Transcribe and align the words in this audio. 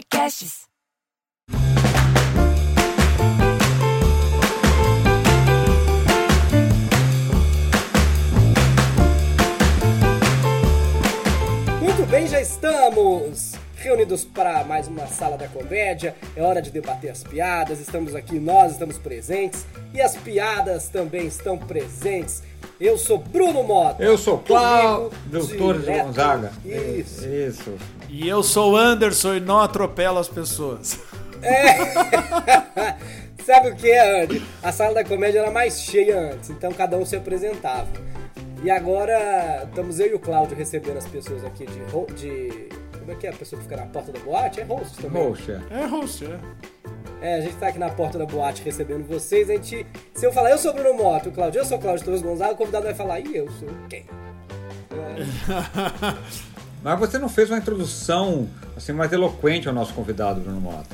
Podcasts. 0.00 0.66
Muito 11.80 12.06
bem, 12.08 12.26
já 12.26 12.40
estamos 12.40 13.59
reunidos 13.80 14.24
para 14.24 14.62
mais 14.64 14.86
uma 14.88 15.06
sala 15.06 15.36
da 15.36 15.48
comédia. 15.48 16.14
É 16.36 16.42
hora 16.42 16.62
de 16.62 16.70
debater 16.70 17.10
as 17.10 17.22
piadas. 17.24 17.80
Estamos 17.80 18.14
aqui, 18.14 18.38
nós 18.38 18.72
estamos 18.72 18.96
presentes 18.98 19.66
e 19.92 20.00
as 20.00 20.16
piadas 20.16 20.88
também 20.88 21.26
estão 21.26 21.58
presentes. 21.58 22.42
Eu 22.80 22.96
sou 22.96 23.18
Bruno 23.18 23.62
Mota. 23.62 24.02
Eu 24.02 24.16
sou 24.16 24.38
Cláudio 24.38 25.10
Torres 25.58 25.82
direto- 25.82 26.06
Gonzaga. 26.06 26.52
Isso. 26.64 27.28
Isso. 27.28 27.74
E 28.08 28.26
eu 28.28 28.42
sou 28.42 28.72
o 28.72 28.76
Anderson 28.76 29.34
e 29.34 29.40
não 29.40 29.58
atropelo 29.60 30.18
as 30.18 30.28
pessoas. 30.28 30.98
Sabe 33.44 33.70
o 33.70 33.76
que 33.76 33.90
é, 33.90 34.22
Andy? 34.24 34.42
A 34.62 34.72
sala 34.72 34.94
da 34.94 35.04
comédia 35.04 35.40
era 35.40 35.50
mais 35.50 35.80
cheia 35.82 36.32
antes, 36.32 36.50
então 36.50 36.72
cada 36.72 36.96
um 36.96 37.04
se 37.04 37.16
apresentava. 37.16 37.88
E 38.62 38.70
agora 38.70 39.64
estamos 39.68 39.98
eu 39.98 40.08
e 40.08 40.14
o 40.14 40.18
Cláudio 40.18 40.56
recebendo 40.56 40.98
as 40.98 41.06
pessoas 41.06 41.44
aqui 41.44 41.66
de, 41.66 42.14
de. 42.14 42.68
Como 43.10 43.18
é 43.18 43.20
que 43.22 43.26
é 43.26 43.30
a 43.30 43.32
pessoa 43.32 43.58
que 43.58 43.64
fica 43.66 43.76
na 43.76 43.86
porta 43.86 44.12
da 44.12 44.20
boate? 44.20 44.60
É 44.60 44.62
host 44.64 44.96
também. 45.02 45.26
Poxa. 45.26 45.60
É, 45.68 45.84
host, 45.86 46.24
é. 46.24 46.38
É, 47.20 47.34
a 47.38 47.40
gente 47.40 47.56
tá 47.56 47.66
aqui 47.66 47.78
na 47.78 47.90
porta 47.90 48.16
da 48.16 48.24
boate 48.24 48.62
recebendo 48.62 49.04
vocês. 49.04 49.50
A 49.50 49.54
gente. 49.54 49.84
Se 50.14 50.24
eu 50.24 50.32
falar, 50.32 50.50
eu 50.50 50.58
sou 50.58 50.72
Bruno 50.72 50.94
Moto, 50.94 51.28
o 51.28 51.32
Cláudio, 51.32 51.60
eu 51.60 51.64
sou 51.64 51.76
Cláudio 51.80 52.04
Torres 52.04 52.22
Gonzaga, 52.22 52.52
o 52.52 52.56
convidado 52.56 52.84
vai 52.84 52.94
falar, 52.94 53.18
e 53.18 53.36
eu 53.36 53.50
sou 53.50 53.68
quem? 53.88 54.06
Mas 56.84 56.98
você 57.00 57.18
não 57.18 57.28
fez 57.28 57.50
uma 57.50 57.58
introdução 57.58 58.48
assim 58.76 58.92
mais 58.92 59.12
eloquente 59.12 59.66
ao 59.66 59.74
nosso 59.74 59.92
convidado, 59.92 60.40
Bruno 60.40 60.60
Mota. 60.60 60.88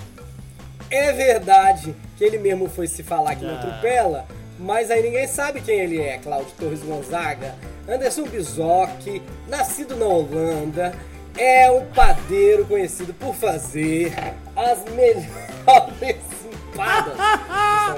É 0.91 1.13
verdade 1.13 1.95
que 2.17 2.25
ele 2.25 2.39
mesmo 2.39 2.67
foi 2.69 2.87
se 2.87 3.03
falar 3.03 3.37
que 3.37 3.45
não 3.45 3.55
Ah. 3.55 3.59
atropela, 3.59 4.27
mas 4.59 4.91
aí 4.91 5.03
ninguém 5.03 5.27
sabe 5.27 5.61
quem 5.61 5.81
ele 5.81 6.01
é, 6.01 6.17
Cláudio 6.19 6.53
Torres 6.59 6.81
Gonzaga. 6.81 7.55
Anderson 7.87 8.25
Bizoc, 8.25 9.23
nascido 9.49 9.95
na 9.97 10.07
Holanda, 10.07 10.93
é 11.39 11.71
um 11.71 11.87
padeiro 11.87 12.65
conhecido 12.67 13.13
por 13.15 13.35
fazer 13.35 14.13
as 14.55 14.85
melhores 14.93 15.27
empadas 16.73 17.17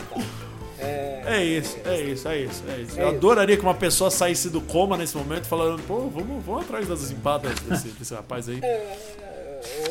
Paulo. 0.09 0.39
É 0.81 1.45
isso, 1.45 1.77
é 1.85 2.01
isso, 2.01 2.29
é 2.29 2.39
isso, 2.39 2.65
é 2.69 2.81
isso. 2.81 2.99
É 2.99 3.03
Eu 3.03 3.09
adoraria 3.09 3.57
que 3.57 3.63
uma 3.63 3.75
pessoa 3.75 4.11
saísse 4.11 4.49
do 4.49 4.61
coma 4.61 4.97
nesse 4.97 5.17
momento 5.17 5.47
falando, 5.47 5.83
pô, 5.83 6.09
vamos, 6.09 6.43
vamos 6.45 6.65
atrás 6.65 6.89
das 6.89 7.11
empadas 7.11 7.59
desse, 7.61 7.89
desse 7.89 8.15
rapaz 8.15 8.49
aí. 8.49 8.61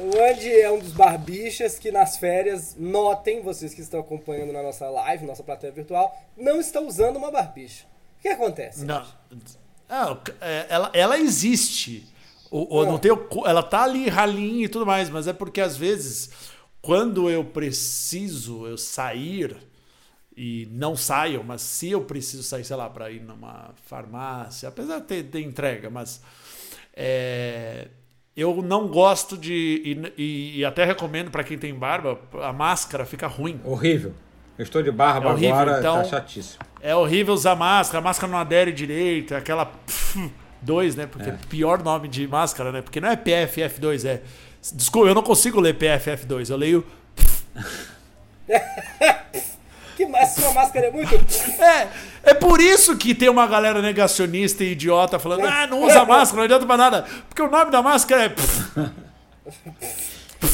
O 0.02 0.32
Andy 0.32 0.52
é 0.62 0.72
um 0.72 0.80
dos 0.80 0.94
barbichas 0.94 1.78
que 1.78 1.92
nas 1.92 2.18
férias, 2.18 2.76
notem, 2.78 3.42
vocês 3.42 3.74
que 3.74 3.82
estão 3.82 4.00
acompanhando 4.00 4.52
na 4.54 4.64
nossa 4.64 4.90
live, 4.90 5.26
nossa 5.26 5.44
plateia 5.44 5.72
virtual, 5.72 6.18
não 6.36 6.60
está 6.60 6.80
usando 6.80 7.18
uma 7.18 7.30
barbicha. 7.30 7.86
O 8.18 8.22
que 8.22 8.30
acontece? 8.30 8.84
Não. 8.86 9.06
Ah, 9.90 10.14
o 10.14 10.20
é, 10.42 10.66
ela, 10.70 10.90
ela 10.94 11.20
existe. 11.20 12.08
O, 12.52 12.78
o- 12.78 12.82
Ah. 12.82 12.86
não 12.86 12.98
tem 12.98 13.12
o 13.12 13.28
ela 13.46 13.62
tá 13.64 13.84
ali 13.84 14.08
ralinha 14.10 14.66
e 14.66 14.70
tudo 14.70 14.86
mais, 14.86 15.10
mas 15.10 15.28
é 15.28 15.34
porque 15.34 15.60
às 15.62 15.76
vezes, 15.78 16.30
quando 16.82 17.30
eu 17.30 17.44
preciso 17.44 18.66
eu 18.68 18.78
sair, 18.78 19.56
e 20.36 20.68
não 20.72 20.96
saio, 20.96 21.44
mas 21.44 21.62
se 21.62 21.90
eu 21.92 22.02
preciso 22.02 22.44
sair, 22.44 22.64
sei 22.64 22.76
lá, 22.76 22.88
para 22.90 23.10
ir 23.10 23.22
numa 23.22 23.72
farmácia, 23.86 24.70
apesar 24.70 25.00
de 25.00 25.06
ter, 25.06 25.24
ter 25.24 25.42
entrega, 25.42 25.90
mas 25.90 26.22
é, 26.96 27.88
eu 28.36 28.62
não 28.62 28.88
gosto 28.88 29.38
de. 29.38 29.82
E, 29.84 30.22
e- 30.22 30.60
e 30.60 30.66
até 30.66 30.86
recomendo 30.86 31.32
para 31.32 31.44
quem 31.44 31.58
tem 31.58 31.74
barba, 31.74 32.20
a 32.44 32.54
máscara 32.54 33.06
fica 33.06 33.28
ruim. 33.28 33.60
Horrível. 33.64 34.14
Eu 34.58 34.64
estou 34.64 34.82
de 34.82 34.92
barba 34.92 35.30
É 35.30 35.34
horrível, 35.34 35.56
agora, 35.56 35.80
então- 35.80 35.96
tá 35.98 36.04
chatíssimo. 36.04 36.60
É 36.82 36.96
horrível 36.96 37.34
usar 37.34 37.56
máscara, 37.56 38.00
a 38.00 38.02
máscara 38.02 38.32
não 38.32 38.40
adere 38.40 38.72
direito, 38.72 39.34
é 39.34 39.38
aquela 39.38 39.66
pf, 39.66 40.32
2, 40.68 40.96
né? 40.96 41.08
Porque 41.08 41.30
é. 41.30 41.36
pior 41.50 41.82
nome 41.82 42.08
de 42.10 42.28
máscara, 42.28 42.72
né? 42.72 42.82
Porque 42.82 43.00
não 43.00 43.10
é 43.10 43.16
PFF2, 43.16 44.06
é. 44.06 44.22
Desculpa, 44.74 45.08
eu 45.08 45.16
não 45.16 45.24
consigo 45.24 45.60
ler 45.62 45.76
PFF2, 45.78 46.50
eu 46.50 46.58
leio. 46.58 46.86
Que 49.98 50.06
sua 50.28 50.54
máscara 50.54 50.88
é 50.88 50.92
muito. 50.92 51.16
É, 51.60 51.88
é 52.30 52.34
por 52.36 52.62
isso 52.62 52.96
que 52.98 53.16
tem 53.16 53.30
uma 53.30 53.48
galera 53.48 53.82
negacionista 53.82 54.64
e 54.64 54.74
idiota 54.74 55.18
falando, 55.18 55.44
ah, 55.48 55.66
não 55.66 55.82
usa 55.84 56.06
máscara, 56.06 56.38
não 56.38 56.44
adianta 56.44 56.68
pra 56.68 56.78
nada. 56.78 57.08
Porque 57.28 57.42
o 57.42 57.50
nome 57.50 57.72
da 57.72 57.82
máscara 57.82 58.26
é. 58.26 58.36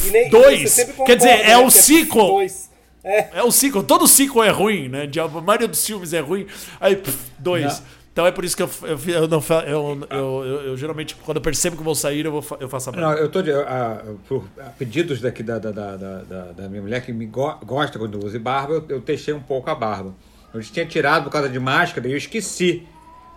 E 0.06 0.10
nem- 0.10 0.30
Dois. 0.30 0.70
sempre 0.70 0.94
Quer 1.04 1.16
dizer, 1.16 1.28
concorda, 1.28 1.52
é 1.52 1.56
né, 1.56 1.58
o 1.58 1.64
que 1.66 1.70
ciclo. 1.72 2.26
dois. 2.26 2.70
É, 3.04 3.28
É 3.34 3.42
o 3.42 3.50
ciclo, 3.52 3.82
todo 3.82 4.08
ciclo 4.08 4.42
é 4.42 4.48
ruim, 4.48 4.88
né? 4.88 5.10
A 5.22 5.40
maioria 5.42 5.68
dos 5.68 5.84
filmes 5.84 6.14
é 6.14 6.20
ruim. 6.20 6.46
Aí, 6.80 6.96
pf, 6.96 7.14
dois. 7.38 7.80
Não. 7.80 7.86
Então 8.14 8.24
é 8.24 8.30
por 8.30 8.44
isso 8.44 8.56
que 8.56 8.62
eu, 8.62 8.70
eu, 8.84 8.98
eu 9.22 9.28
não 9.28 9.42
eu, 9.66 10.06
eu, 10.08 10.44
eu- 10.68 10.76
geralmente, 10.76 11.16
quando 11.16 11.38
eu 11.38 11.42
percebo 11.42 11.76
que 11.76 11.82
vou 11.82 11.96
sair, 11.96 12.24
eu, 12.24 12.30
vou, 12.40 12.58
eu 12.60 12.68
faço 12.68 12.90
a 12.90 12.92
Não, 12.92 13.00
barba. 13.08 13.20
eu 13.20 13.28
tô 13.28 13.42
de, 13.42 13.50
a, 13.50 14.04
por 14.28 14.44
a 14.56 14.70
pedidos 14.70 15.20
daqui 15.20 15.42
da, 15.42 15.58
da, 15.58 15.72
da, 15.72 15.96
da, 15.96 16.18
da- 16.22 16.52
da 16.52 16.68
minha 16.68 16.80
mulher 16.80 17.04
que 17.04 17.12
me 17.12 17.26
go- 17.26 17.58
gosta 17.64 17.98
quando 17.98 18.16
eu 18.16 18.24
uso 18.24 18.38
barba, 18.38 18.74
eu, 18.74 18.84
eu 18.88 19.00
deixei 19.00 19.34
um 19.34 19.40
pouco 19.40 19.68
a 19.68 19.74
barba. 19.74 20.14
Eu 20.54 20.60
tinha 20.60 20.86
tirado 20.86 21.24
por 21.24 21.30
causa 21.30 21.48
de 21.48 21.58
máscara 21.58 22.06
e 22.06 22.12
eu 22.12 22.16
esqueci. 22.16 22.86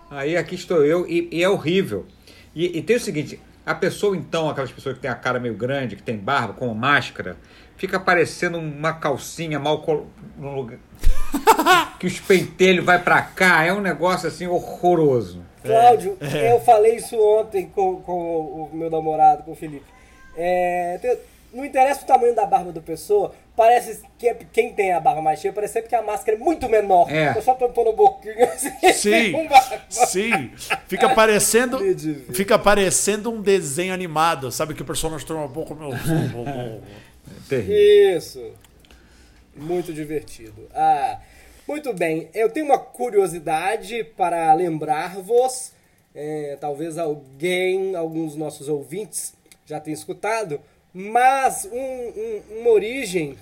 Aí 0.08 0.36
aqui 0.36 0.54
estou 0.54 0.84
eu 0.84 1.04
e, 1.08 1.28
e 1.32 1.42
é 1.42 1.48
horrível. 1.48 2.06
E, 2.54 2.78
e 2.78 2.80
tem 2.80 2.94
o 2.94 3.00
seguinte, 3.00 3.40
a 3.66 3.74
pessoa 3.74 4.16
então, 4.16 4.48
aquelas 4.48 4.70
pessoas 4.70 4.94
que 4.94 5.00
tem 5.00 5.10
a 5.10 5.14
cara 5.16 5.40
meio 5.40 5.54
grande, 5.54 5.96
que 5.96 6.02
tem 6.04 6.16
barba 6.16 6.52
com 6.54 6.72
máscara, 6.72 7.36
fica 7.78 7.98
parecendo 7.98 8.58
uma 8.58 8.92
calcinha 8.92 9.58
mal 9.58 9.82
lugar 10.38 10.78
que 11.98 12.06
os 12.06 12.20
pentelhos 12.20 12.84
vai 12.84 12.98
pra 13.02 13.22
cá, 13.22 13.64
é 13.64 13.72
um 13.72 13.80
negócio 13.80 14.28
assim 14.28 14.46
horroroso. 14.46 15.42
Cláudio, 15.62 16.16
É. 16.20 16.52
eu 16.52 16.60
falei 16.60 16.96
isso 16.96 17.16
ontem 17.20 17.66
com, 17.74 17.96
com 18.02 18.68
o 18.72 18.76
meu 18.76 18.90
namorado, 18.90 19.42
com 19.42 19.52
o 19.52 19.56
Felipe. 19.56 19.84
É, 20.36 21.18
não 21.52 21.64
interessa 21.64 22.02
o 22.04 22.06
tamanho 22.06 22.34
da 22.34 22.46
barba 22.46 22.72
da 22.72 22.80
pessoa, 22.80 23.34
parece 23.56 24.00
que 24.18 24.28
é- 24.28 24.36
quem 24.52 24.72
tem 24.72 24.92
a 24.92 25.00
barba 25.00 25.20
mais 25.20 25.40
cheia, 25.40 25.52
parece 25.52 25.72
sempre 25.74 25.88
que 25.88 25.94
a 25.96 26.02
máscara 26.02 26.36
é 26.36 26.40
muito 26.40 26.68
menor. 26.68 27.10
É. 27.12 27.36
Eu 27.36 27.42
só 27.42 27.54
tampando 27.54 27.90
a 27.90 27.92
boquinha 27.92 28.44
assim. 28.52 28.70
Sim, 28.92 29.34
sim. 29.90 30.50
Fica 30.86 31.08
parecendo, 31.14 31.78
fica 32.32 32.58
parecendo 32.58 33.30
um 33.30 33.40
desenho 33.42 33.92
animado, 33.92 34.50
sabe? 34.52 34.74
Que 34.74 34.82
o 34.82 34.84
personagem 34.84 35.26
tem 35.26 35.36
um 35.36 35.48
pouco 35.48 35.74
meu. 35.74 35.90
Terrível. 37.48 38.16
Isso. 38.16 38.52
Muito 39.56 39.92
divertido. 39.92 40.68
Ah, 40.74 41.20
muito 41.66 41.92
bem. 41.92 42.28
Eu 42.34 42.48
tenho 42.50 42.66
uma 42.66 42.78
curiosidade 42.78 44.04
para 44.16 44.52
lembrar-vos. 44.54 45.72
é, 46.14 46.56
talvez 46.60 46.98
alguém, 46.98 47.94
alguns 47.94 48.34
nossos 48.34 48.66
ouvintes 48.68 49.34
já 49.64 49.78
tenham 49.78 49.94
escutado, 49.94 50.60
mas 50.92 51.68
um- 51.70 51.76
um- 51.76 52.42
uma 52.60 52.70
origem 52.70 53.36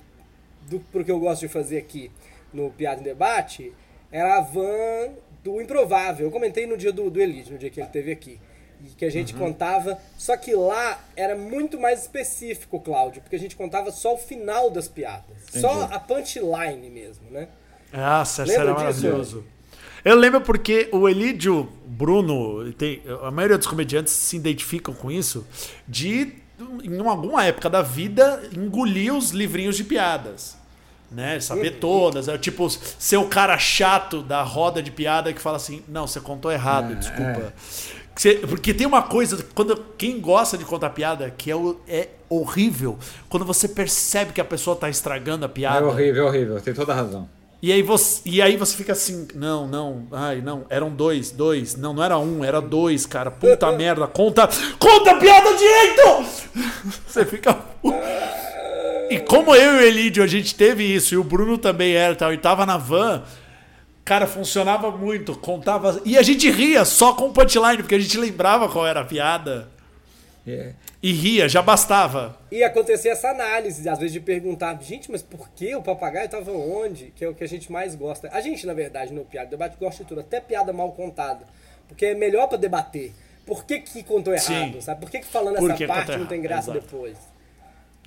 do 0.69 0.81
pro 0.81 1.03
que 1.03 1.11
eu 1.11 1.19
gosto 1.19 1.43
de 1.43 1.49
fazer 1.49 1.79
aqui 1.79 2.11
no 2.53 2.71
Piada 2.71 3.01
em 3.01 3.05
Debate 3.05 3.73
era 4.13 4.37
a 4.39 4.41
van 4.43 5.15
do 5.43 5.63
Improvável. 5.63 6.27
Eu 6.27 6.31
comentei 6.31 6.67
no 6.67 6.77
dia 6.77 6.93
do, 6.93 7.09
do 7.09 7.19
Elite, 7.23 7.51
no 7.53 7.57
dia 7.57 7.71
que 7.71 7.81
ele 7.81 7.87
esteve 7.87 8.13
aqui. 8.13 8.39
Que 8.97 9.05
a 9.05 9.11
gente 9.11 9.35
contava. 9.35 9.99
Só 10.17 10.37
que 10.37 10.55
lá 10.55 10.99
era 11.15 11.37
muito 11.37 11.79
mais 11.79 12.03
específico, 12.03 12.81
Cláudio, 12.81 13.21
porque 13.23 13.37
a 13.37 13.39
gente 13.39 13.55
contava 13.57 13.91
só 13.91 14.15
o 14.15 14.19
final 14.19 14.71
das 14.71 14.89
piadas. 14.89 15.37
Só 15.53 15.89
a 15.93 15.99
punchline 16.01 16.89
mesmo, 16.91 17.31
né? 17.31 17.49
Nossa, 17.93 18.43
essa 18.43 18.53
Lembra 18.53 18.83
era 18.83 18.93
disso? 18.93 19.03
maravilhoso. 19.05 19.45
Eu 20.05 20.15
lembro 20.15 20.41
porque 20.41 20.89
o 20.93 21.09
Elídio 21.09 21.69
Bruno, 21.85 22.73
tem, 22.75 23.03
a 23.23 23.31
maioria 23.31 23.59
dos 23.59 23.67
comediantes 23.67 24.13
se 24.13 24.37
identificam 24.37 24.95
com 24.95 25.11
isso, 25.11 25.45
de, 25.87 26.35
em 26.85 27.01
alguma 27.07 27.45
época 27.45 27.69
da 27.69 27.83
vida, 27.83 28.41
engolir 28.57 29.13
os 29.13 29.31
livrinhos 29.31 29.77
de 29.77 29.83
piadas. 29.85 30.57
Né? 31.11 31.39
Saber 31.41 31.79
todas. 31.79 32.29
É 32.29 32.37
tipo, 32.39 32.69
ser 32.71 33.17
o 33.17 33.29
cara 33.29 33.57
chato 33.59 34.23
da 34.23 34.43
roda 34.43 34.83
de 34.83 34.91
piada 34.91 35.33
que 35.33 35.41
fala 35.41 35.57
assim: 35.57 35.83
não, 35.89 36.07
você 36.07 36.21
contou 36.21 36.51
errado, 36.51 36.95
desculpa. 36.97 37.53
Que 37.57 37.63
você- 37.63 38.06
porque 38.49 38.73
tem 38.73 38.87
uma 38.87 39.03
coisa, 39.03 39.45
quando 39.55 39.77
quem 39.99 40.19
gosta 40.21 40.57
de 40.57 40.65
contar 40.65 40.91
piada, 40.91 41.31
que 41.37 41.51
é, 41.51 41.55
é 41.87 42.09
horrível, 42.29 42.99
quando 43.29 43.45
você 43.45 43.69
percebe 43.69 44.33
que 44.33 44.41
a 44.41 44.45
pessoa 44.45 44.75
tá 44.75 44.89
estragando 44.89 45.45
a 45.45 45.49
É 45.49 45.51
piada. 45.51 45.87
horrível, 45.87 46.25
é 46.25 46.29
horrível, 46.29 46.61
tem 46.61 46.73
toda 46.75 46.93
a 46.93 46.97
razão. 46.97 47.29
E 47.63 47.73
aí, 47.73 47.83
você, 47.83 48.21
e 48.25 48.41
aí 48.43 48.57
você 48.57 48.77
fica 48.77 48.93
assim, 48.93 49.27
não, 49.35 49.67
não, 49.67 50.07
ai, 50.13 50.41
não, 50.41 50.65
eram 50.69 50.91
dois, 50.91 51.31
dois, 51.31 51.75
não, 51.75 51.93
não 51.95 52.03
era 52.05 52.19
um, 52.19 52.45
era 52.45 52.61
dois, 52.61 53.07
cara, 53.07 53.31
puta 53.31 53.71
merda, 53.77 54.07
conta, 54.07 54.49
conta 54.79 55.11
a 55.13 55.15
piada 55.17 55.51
direito! 55.55 56.27
Você 57.07 57.25
fica... 57.25 57.57
E 59.09 59.21
como 59.21 59.55
eu 59.55 59.75
e 59.75 59.77
o 59.77 59.81
Elidio, 59.83 60.23
a 60.23 60.27
gente 60.27 60.55
teve 60.55 60.83
isso, 60.85 61.15
e 61.15 61.17
o 61.17 61.23
Bruno 61.25 61.57
também 61.57 61.95
era 61.95 62.13
e 62.13 62.17
tal, 62.17 62.33
e 62.33 62.39
tava 62.39 62.67
na 62.67 62.77
van, 62.77 63.23
cara, 64.07 64.25
funcionava 64.25 64.89
muito, 64.93 65.37
contava, 65.37 66.01
e 66.05 66.17
a 66.17 66.23
gente 66.23 66.49
ria 66.49 66.85
só 66.85 67.13
com 67.13 67.27
o 67.27 67.33
punchline, 67.33 67.79
porque 67.79 67.97
a 67.97 67.99
gente 67.99 68.17
lembrava 68.17 68.69
qual 68.69 68.87
era 68.87 69.01
a 69.01 69.05
piada. 69.05 69.69
É, 70.47 70.75
E 71.03 71.13
ria, 71.13 71.49
já 71.49 71.61
bastava. 71.61 72.39
E 72.53 72.63
acontecia 72.63 73.11
essa 73.11 73.31
análise, 73.31 73.87
às 73.89 73.99
vezes, 73.99 74.13
de 74.13 74.21
perguntar, 74.21 74.81
gente, 74.81 75.11
mas 75.11 75.23
por 75.23 75.49
que 75.51 75.75
o 75.75 75.83
papagaio 75.83 76.27
estava 76.27 76.53
onde? 76.53 77.13
Que 77.17 77.25
é 77.25 77.29
o 77.29 77.35
que 77.35 77.43
a 77.43 77.49
gente 77.49 77.71
mais 77.73 77.97
gosta. 77.97 78.31
A 78.33 78.41
gente, 78.41 78.65
na 78.65 78.73
verdade, 78.73 79.13
no 79.13 79.25
Piada 79.25 79.51
Debate, 79.51 79.77
gosta 79.77 80.05
de 80.05 80.09
tudo, 80.09 80.21
até 80.21 80.41
piada 80.41 80.73
mal 80.73 80.93
contada. 80.93 81.45
Porque 81.89 82.07
é 82.07 82.15
melhor 82.15 82.47
para 82.47 82.59
debater. 82.59 83.13
Por 83.45 83.65
que, 83.65 83.81
que 83.81 84.05
contou 84.05 84.33
errado, 84.33 84.75
Sim. 84.75 84.81
sabe? 84.81 85.01
Por 85.01 85.11
que, 85.11 85.19
que 85.19 85.27
falando 85.27 85.57
Por 85.57 85.69
essa 85.69 85.79
que 85.79 85.87
parte 85.87 86.17
não 86.17 86.27
tem 86.27 86.41
graça 86.41 86.71
exato. 86.71 86.87
depois? 86.87 87.17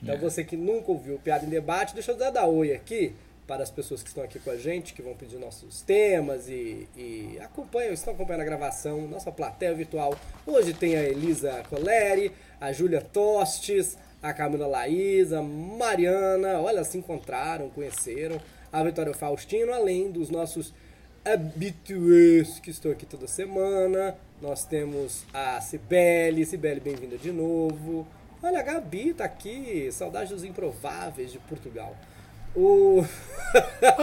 Então, 0.02 0.18
você 0.18 0.46
que 0.46 0.56
nunca 0.56 0.94
ouviu 0.94 1.20
Piada 1.20 1.46
em 1.46 1.50
Debate, 1.50 1.94
deixa 1.94 2.14
eu 2.14 2.18
dar, 2.18 2.30
dar 2.30 2.46
oi 2.46 2.72
aqui 2.74 3.14
para 3.50 3.64
as 3.64 3.72
pessoas 3.72 4.04
que 4.04 4.10
estão 4.10 4.24
aqui 4.24 4.38
com 4.38 4.52
a 4.52 4.58
gente, 4.58 4.94
que 4.94 5.02
vão 5.02 5.16
pedir 5.16 5.38
nossos 5.40 5.82
temas 5.82 6.48
e, 6.48 6.88
e 6.96 7.40
acompanham, 7.42 7.92
estão 7.92 8.14
acompanhando 8.14 8.42
a 8.42 8.46
gravação, 8.46 9.08
nossa 9.08 9.32
plateia 9.32 9.74
virtual. 9.74 10.16
Hoje 10.46 10.72
tem 10.72 10.96
a 10.96 11.04
Elisa 11.04 11.64
Coleri, 11.68 12.32
a 12.62 12.72
Júlia 12.72 13.02
Tostes, 13.02 13.98
a 14.22 14.32
Camila 14.34 14.68
Laís, 14.68 15.34
a 15.34 15.42
Mariana, 15.42 16.62
olha, 16.62 16.84
se 16.84 17.00
encontraram, 17.00 17.72
conheceram, 17.72 18.40
a 18.72 18.84
Vitória 18.84 19.16
Faustino, 19.16 19.74
além 19.74 20.12
dos 20.12 20.30
nossos 20.30 20.72
habituês 21.26 22.60
que 22.60 22.70
estão 22.70 22.92
aqui 22.92 23.08
toda 23.08 23.26
semana. 23.26 24.16
Nós 24.40 24.64
temos 24.64 25.26
a 25.34 25.60
Cibele, 25.60 26.46
Cibele, 26.46 26.80
bem-vinda 26.80 27.18
de 27.18 27.32
novo. 27.32 28.08
Olha, 28.44 28.60
a 28.60 28.64
Gabi 28.64 29.12
tá 29.12 29.26
aqui, 29.26 29.90
saudade 29.92 30.32
dos 30.32 30.44
improváveis 30.44 31.32
de 31.32 31.40
Portugal. 31.40 31.96
O... 32.56 33.06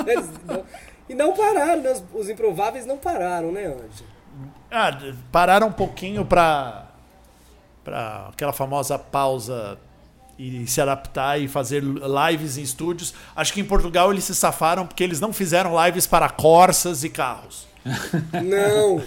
Eles 0.06 0.28
não- 0.46 0.64
E 1.08 1.14
não 1.14 1.32
pararam, 1.34 1.82
né? 1.82 1.94
Os, 2.14 2.28
improváveis 2.28 2.84
não 2.86 2.96
pararam, 2.98 3.52
né, 3.52 3.66
Andy? 3.66 4.04
Ah, 4.70 4.90
pararam 5.30 5.68
um 5.68 5.72
pouquinho 5.72 6.24
pra, 6.24 6.86
pra 7.84 8.28
aquela 8.32 8.52
famosa 8.52 8.98
pausa 8.98 9.78
e 10.38 10.66
se 10.66 10.80
adaptar 10.80 11.40
e 11.40 11.48
fazer 11.48 11.82
lives 11.82 12.58
em 12.58 12.62
estúdios. 12.62 13.14
Acho 13.34 13.52
que 13.52 13.60
em 13.60 13.64
Portugal 13.64 14.12
eles 14.12 14.24
se 14.24 14.34
safaram 14.34 14.86
porque 14.86 15.02
eles 15.04 15.20
não 15.20 15.32
fizeram 15.32 15.72
lives 15.86 16.06
para 16.06 16.28
Corsas 16.28 17.04
e 17.04 17.08
carros. 17.08 17.66
Não! 18.44 19.00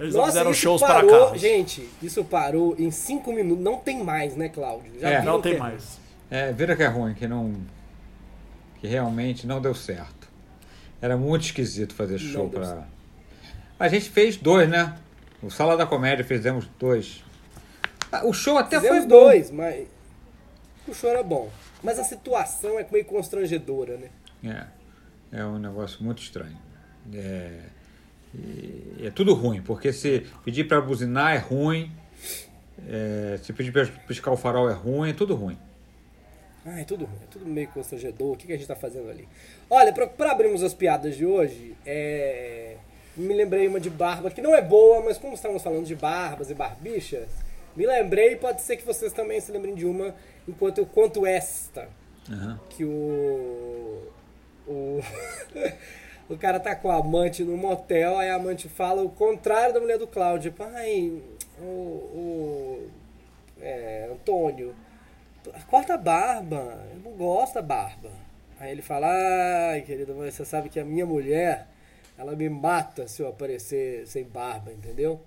Eles 0.00 0.14
não 0.14 0.20
Nossa, 0.22 0.32
fizeram 0.32 0.50
isso 0.52 0.60
shows 0.62 0.80
para 0.80 0.94
parou, 0.94 1.10
carros. 1.26 1.38
gente, 1.42 1.86
isso 2.02 2.24
parou 2.24 2.74
em 2.78 2.90
cinco 2.90 3.30
minutos. 3.34 3.62
Não 3.62 3.76
tem 3.76 4.02
mais, 4.02 4.34
né, 4.34 4.48
Cláudio? 4.48 4.90
Já 4.98 5.10
É. 5.10 5.22
Não 5.22 5.42
tem 5.42 5.58
mais. 5.58 6.00
É, 6.30 6.50
vira 6.50 6.74
que 6.74 6.82
é 6.82 6.86
ruim, 6.86 7.12
que 7.12 7.28
não. 7.28 7.52
Que 8.80 8.86
realmente 8.86 9.46
não 9.46 9.60
deu 9.60 9.74
certo. 9.74 10.28
Era 11.00 11.16
muito 11.16 11.42
esquisito 11.42 11.94
fazer 11.94 12.18
show 12.18 12.50
certo. 12.52 12.84
A 13.78 13.88
gente 13.88 14.10
fez 14.10 14.36
dois, 14.36 14.68
né? 14.68 14.96
O 15.42 15.50
Sala 15.50 15.76
da 15.76 15.86
Comédia 15.86 16.24
fizemos 16.24 16.68
dois. 16.78 17.24
Ah, 18.12 18.26
O 18.26 18.32
show 18.32 18.58
até 18.58 18.76
Fizemos 18.78 18.98
foi 19.04 19.06
bom. 19.08 19.24
dois, 19.24 19.50
mas 19.50 19.86
o 20.86 20.94
show 20.94 21.08
era 21.08 21.22
bom. 21.22 21.50
Mas 21.82 21.98
a 21.98 22.04
situação 22.04 22.78
é 22.78 22.86
meio 22.90 23.04
constrangedora, 23.06 23.96
né? 23.96 24.68
É, 25.32 25.38
é 25.40 25.44
um 25.44 25.58
negócio 25.58 26.02
muito 26.04 26.20
estranho. 26.22 26.58
É, 27.14 27.60
e 28.34 29.06
é 29.06 29.10
tudo 29.10 29.32
ruim, 29.32 29.62
porque 29.62 29.92
se 29.92 30.26
pedir 30.44 30.64
para 30.64 30.80
buzinar 30.80 31.34
é 31.34 31.38
ruim, 31.38 31.90
é, 32.86 33.38
se 33.42 33.52
pedir 33.52 33.72
para 33.72 33.86
piscar 33.86 34.30
o 34.32 34.36
farol 34.36 34.68
é 34.68 34.74
ruim, 34.74 35.10
é 35.10 35.12
tudo 35.14 35.34
ruim. 35.34 35.58
Ah, 36.64 36.80
é 36.80 36.84
tudo 36.84 37.06
ruim, 37.06 37.18
é 37.22 37.26
tudo 37.30 37.46
meio 37.46 37.68
constrangedor. 37.68 38.32
O 38.32 38.36
que, 38.36 38.46
que 38.46 38.52
a 38.52 38.56
gente 38.56 38.68
tá 38.68 38.76
fazendo 38.76 39.08
ali? 39.08 39.26
Olha, 39.68 39.92
pra, 39.92 40.06
pra 40.06 40.32
abrirmos 40.32 40.62
as 40.62 40.74
piadas 40.74 41.16
de 41.16 41.24
hoje, 41.24 41.74
é, 41.86 42.76
me 43.16 43.32
lembrei 43.34 43.66
uma 43.66 43.80
de 43.80 43.88
barba, 43.88 44.30
que 44.30 44.42
não 44.42 44.54
é 44.54 44.60
boa, 44.60 45.02
mas 45.02 45.16
como 45.16 45.34
estamos 45.34 45.62
falando 45.62 45.86
de 45.86 45.94
barbas 45.94 46.50
e 46.50 46.54
barbichas, 46.54 47.28
me 47.74 47.86
lembrei, 47.86 48.36
pode 48.36 48.60
ser 48.62 48.76
que 48.76 48.84
vocês 48.84 49.12
também 49.12 49.40
se 49.40 49.50
lembrem 49.52 49.74
de 49.74 49.86
uma, 49.86 50.14
enquanto 50.46 50.78
eu 50.78 50.86
conto 50.86 51.24
esta. 51.26 51.88
Aham. 52.30 52.60
que 52.68 52.84
o. 52.84 54.02
O, 54.66 55.00
o 56.28 56.36
cara 56.36 56.60
tá 56.60 56.76
com 56.76 56.90
a 56.90 56.96
amante 56.96 57.42
no 57.42 57.56
motel, 57.56 58.18
aí 58.18 58.28
a 58.28 58.36
amante 58.36 58.68
fala 58.68 59.02
o 59.02 59.08
contrário 59.08 59.74
da 59.74 59.80
mulher 59.80 59.98
do 59.98 60.06
Cláudio. 60.06 60.50
Tipo, 60.50 60.62
ai, 60.64 61.20
o. 61.58 61.64
o 61.64 62.88
é, 63.60 64.08
Antônio, 64.12 64.74
corta 65.68 65.94
a 65.94 65.98
barba, 65.98 66.86
eu 66.92 66.98
não 67.00 67.12
gosto 67.12 67.54
da 67.54 67.62
barba. 67.62 68.10
Aí 68.58 68.72
ele 68.72 68.82
fala, 68.82 69.06
ai, 69.72 69.82
querida, 69.82 70.12
mas 70.14 70.34
você 70.34 70.44
sabe 70.44 70.68
que 70.68 70.78
a 70.78 70.84
minha 70.84 71.06
mulher, 71.06 71.66
ela 72.18 72.36
me 72.36 72.48
mata 72.48 73.08
se 73.08 73.22
eu 73.22 73.28
aparecer 73.28 74.06
sem 74.06 74.24
barba, 74.24 74.70
entendeu? 74.72 75.20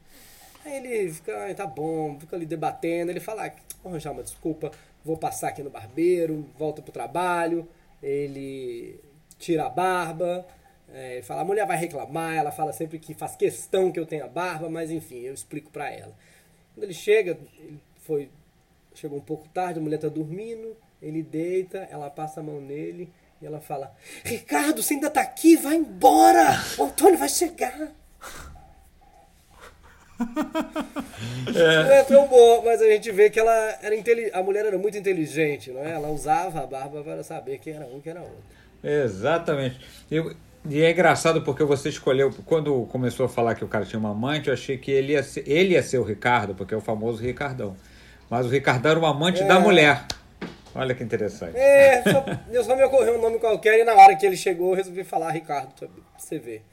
Aí 0.64 0.76
ele 0.78 1.12
fica, 1.12 1.36
"Ai, 1.40 1.54
tá 1.56 1.66
bom, 1.66 2.18
fica 2.20 2.36
ali 2.36 2.46
debatendo. 2.46 3.12
Ele 3.12 3.20
fala, 3.20 3.48
ah, 3.48 3.52
vou 3.82 3.92
arranjar 3.92 4.12
uma 4.12 4.24
desculpa, 4.24 4.72
vou 5.04 5.18
passar 5.18 5.50
aqui 5.50 5.62
no 5.64 5.70
barbeiro, 5.70 6.48
volta 6.58 6.82
pro 6.82 6.92
trabalho. 6.92 7.68
Ele 8.02 9.00
tira 9.40 9.66
a 9.66 9.70
barba, 9.70 10.46
é, 10.94 11.14
ele 11.16 11.24
fala, 11.24 11.42
a 11.42 11.46
mulher 11.46 11.66
vai 11.66 11.78
reclamar, 11.78 12.36
ela 12.36 12.52
fala 12.52 12.72
sempre 12.72 13.00
que 13.00 13.14
faz 13.14 13.36
questão 13.36 13.92
que 13.92 14.00
eu 14.00 14.06
tenha 14.06 14.28
barba, 14.28 14.70
mas 14.70 14.92
enfim, 14.92 15.22
eu 15.22 15.34
explico 15.34 15.72
pra 15.72 15.90
ela. 15.92 16.14
Quando 16.74 16.84
ele 16.84 16.94
chega, 16.94 17.38
ele 17.58 17.80
foi, 17.98 18.30
chegou 18.94 19.18
um 19.18 19.22
pouco 19.22 19.48
tarde, 19.50 19.80
a 19.80 19.82
mulher 19.82 19.98
tá 19.98 20.08
dormindo, 20.08 20.76
ele 21.02 21.22
deita, 21.22 21.80
ela 21.92 22.10
passa 22.10 22.40
a 22.40 22.44
mão 22.44 22.62
nele 22.62 23.12
e 23.42 23.46
ela 23.46 23.60
fala, 23.60 23.94
Ricardo, 24.24 24.82
você 24.82 24.94
ainda 24.94 25.10
tá 25.10 25.22
aqui? 25.22 25.56
Vai 25.58 25.76
embora! 25.76 26.62
O 26.78 26.84
Antônio 26.84 27.18
vai 27.18 27.30
chegar! 27.30 27.92
É. 31.56 32.04
tão 32.04 32.28
boa, 32.28 32.62
mas 32.64 32.82
a 32.82 32.86
gente 32.86 33.12
vê 33.12 33.30
que 33.30 33.40
ela 33.40 33.52
era 33.82 33.96
a 34.34 34.44
mulher 34.44 34.66
era 34.66 34.78
muito 34.78 34.98
inteligente, 34.98 35.72
não 35.72 35.84
é? 35.84 35.92
Ela 35.92 36.10
usava 36.10 36.62
a 36.62 36.68
barba 36.68 37.04
para 37.04 37.24
saber 37.24 37.58
quem 37.60 37.74
era 37.74 37.86
um 37.86 37.98
e 37.98 38.02
quem 38.02 38.12
era 38.12 38.22
outro. 38.22 38.38
Exatamente. 38.84 39.80
Eu- 40.10 40.34
e 40.70 40.82
é 40.82 40.92
engraçado 40.92 41.42
porque 41.42 41.64
você 41.64 41.90
escolheu, 41.90 42.32
quando 42.46 42.86
começou 42.86 43.26
a 43.26 43.30
falar 43.30 43.56
que 43.56 43.66
o 43.66 43.68
cara 43.68 43.86
tinha 43.86 44.00
uma 44.00 44.12
amante, 44.12 44.48
eu 44.48 44.54
achei 44.54 44.78
que 44.78 44.92
ele 44.92 45.14
ia 45.14 45.24
ser, 45.24 45.44
ele 45.48 45.74
ia 45.74 45.84
ser 45.84 45.98
o 45.98 46.04
Ricardo, 46.04 46.56
porque 46.56 46.74
é 46.74 46.78
o 46.78 46.82
famoso 46.82 47.22
Ricardão. 47.22 47.76
Mas 48.34 48.48
o 48.48 48.50
Ricardão 48.50 48.90
era 48.94 49.00
o 49.00 49.06
amante 49.06 49.44
É. 49.44 49.46
da 49.46 49.60
mulher. 49.60 50.06
Olha 50.74 50.96
que 50.96 51.04
interessante. 51.04 51.56
É, 51.56 52.02
só, 52.02 52.26
eu 52.52 52.64
só 52.64 52.76
me 52.76 52.84
ocorreu 52.84 53.20
um 53.20 53.22
nome 53.22 53.38
qualquer 53.38 53.80
e 53.80 53.84
na 53.84 53.94
hora 53.94 54.16
que 54.16 54.26
ele 54.26 54.36
chegou 54.36 54.72
eu 54.72 54.76
resolvi 54.76 55.04
falar 55.04 55.30
Ricardo, 55.30 55.72
pra 55.78 55.88
você 56.18 56.40
ver. 56.40 56.66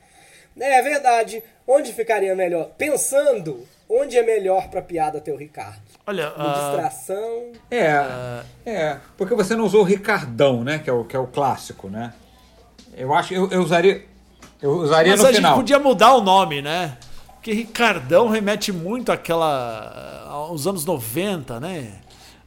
É 0.59 0.81
verdade. 0.81 1.43
Onde 1.69 1.93
ficaria 1.93 2.35
melhor? 2.35 2.71
Pensando, 2.79 3.69
onde 3.91 4.17
é 4.17 4.23
melhor 4.23 4.69
pra 4.71 4.81
piada 4.81 5.21
ter 5.21 5.33
o 5.33 5.37
Ricardo? 5.37 5.83
Olha, 6.07 6.31
No 6.31 6.47
ah, 6.49 6.71
distração. 6.73 7.53
É, 7.71 8.43
é, 8.65 8.97
porque 9.19 9.35
você 9.35 9.55
não 9.55 9.67
usou 9.67 9.83
o 9.83 9.85
Ricardão, 9.85 10.65
né? 10.65 10.79
Que 10.79 10.89
é 10.89 10.93
o, 10.95 11.05
que 11.05 11.15
é 11.15 11.19
o 11.19 11.27
clássico, 11.27 11.91
né? 11.91 12.15
Eu 12.97 13.13
acho, 13.13 13.35
eu, 13.35 13.51
eu 13.51 13.61
usaria, 13.61 14.03
eu 14.63 14.71
usaria 14.79 15.13
mas 15.13 15.21
no 15.21 15.27
a 15.29 15.33
final. 15.33 15.51
gente 15.53 15.61
podia 15.61 15.79
mudar 15.79 16.15
o 16.15 16.23
nome, 16.23 16.63
né? 16.63 16.97
Porque 17.35 17.53
Ricardão 17.53 18.29
remete 18.29 18.73
muito 18.73 19.13
àquela. 19.13 20.20
Aos 20.31 20.67
anos 20.67 20.85
90, 20.85 21.59
né? 21.61 21.93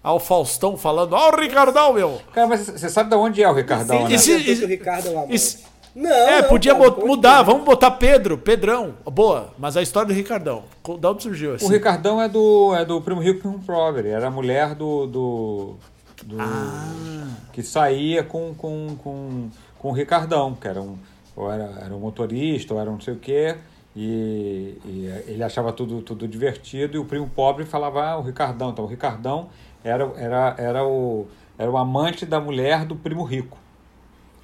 Ao 0.01 0.19
Faustão 0.19 0.75
falando, 0.77 1.13
ó 1.13 1.29
o 1.31 1.39
Ricardão, 1.39 1.93
meu! 1.93 2.19
Cara, 2.33 2.47
mas 2.47 2.61
você 2.67 2.89
sabe 2.89 3.09
de 3.09 3.15
onde 3.15 3.41
é 3.41 3.49
o 3.49 3.53
Ricardão, 3.53 3.99
Sim, 3.99 4.03
né? 4.09 4.13
E 4.15 4.19
se- 4.19 4.31
inventou 4.33 4.53
e- 4.53 4.57
que 4.57 4.65
o 4.65 4.67
Ricardo 4.67 5.07
é 5.07 5.11
o 5.11 5.17
amante. 5.17 5.35
e 5.35 5.39
se- 5.39 5.59
Não, 5.95 6.09
é, 6.09 6.41
não, 6.41 6.49
podia 6.49 6.73
conte 6.75 7.05
mudar, 7.05 7.43
vamos 7.43 7.63
botar 7.63 7.91
Pedro, 7.91 8.37
Pedrão. 8.37 8.95
Boa, 9.05 9.53
mas 9.57 9.77
a 9.77 9.81
história 9.81 10.07
do 10.07 10.13
Ricardão. 10.13 10.63
Da 10.99 11.11
onde 11.11 11.23
surgiu 11.23 11.53
assim? 11.55 11.65
O 11.65 11.69
Ricardão 11.69 12.21
é 12.21 12.27
do, 12.27 12.75
é 12.75 12.83
do 12.83 12.99
Primo 12.99 13.21
Rico 13.21 13.37
e 13.37 13.41
Primo 13.41 13.59
Pobre. 13.59 14.09
Era 14.09 14.27
a 14.27 14.31
mulher 14.31 14.73
do. 14.75 15.05
do, 15.07 15.75
do- 16.23 16.37
Ah. 16.41 16.91
Que 17.53 17.61
saía 17.61 18.23
com, 18.23 18.53
com, 18.55 18.95
com, 19.03 19.49
com 19.77 19.89
o 19.89 19.91
Ricardão, 19.91 20.55
que 20.55 20.67
era 20.67 20.81
um, 20.81 20.97
ou 21.35 21.51
era, 21.51 21.71
era 21.85 21.95
um 21.95 21.99
motorista, 21.99 22.73
ou 22.73 22.79
era 22.81 22.89
um 22.89 22.93
não 22.93 23.01
sei 23.01 23.13
o 23.13 23.19
quê. 23.19 23.55
E, 23.95 24.77
e 24.85 25.23
ele 25.27 25.43
achava 25.43 25.71
tudo, 25.71 26.01
tudo 26.01 26.27
divertido. 26.27 26.97
E 26.97 27.00
o 27.00 27.05
primo 27.05 27.29
pobre 27.29 27.65
falava, 27.65 28.03
ah, 28.03 28.17
o 28.17 28.21
Ricardão. 28.21 28.71
Então 28.71 28.85
o 28.85 28.88
Ricardão 28.88 29.50
era, 29.83 30.12
era, 30.17 30.55
era, 30.57 30.85
o, 30.85 31.27
era 31.57 31.69
o 31.69 31.77
amante 31.77 32.25
da 32.25 32.39
mulher 32.39 32.85
do 32.85 32.95
primo 32.95 33.23
rico. 33.23 33.57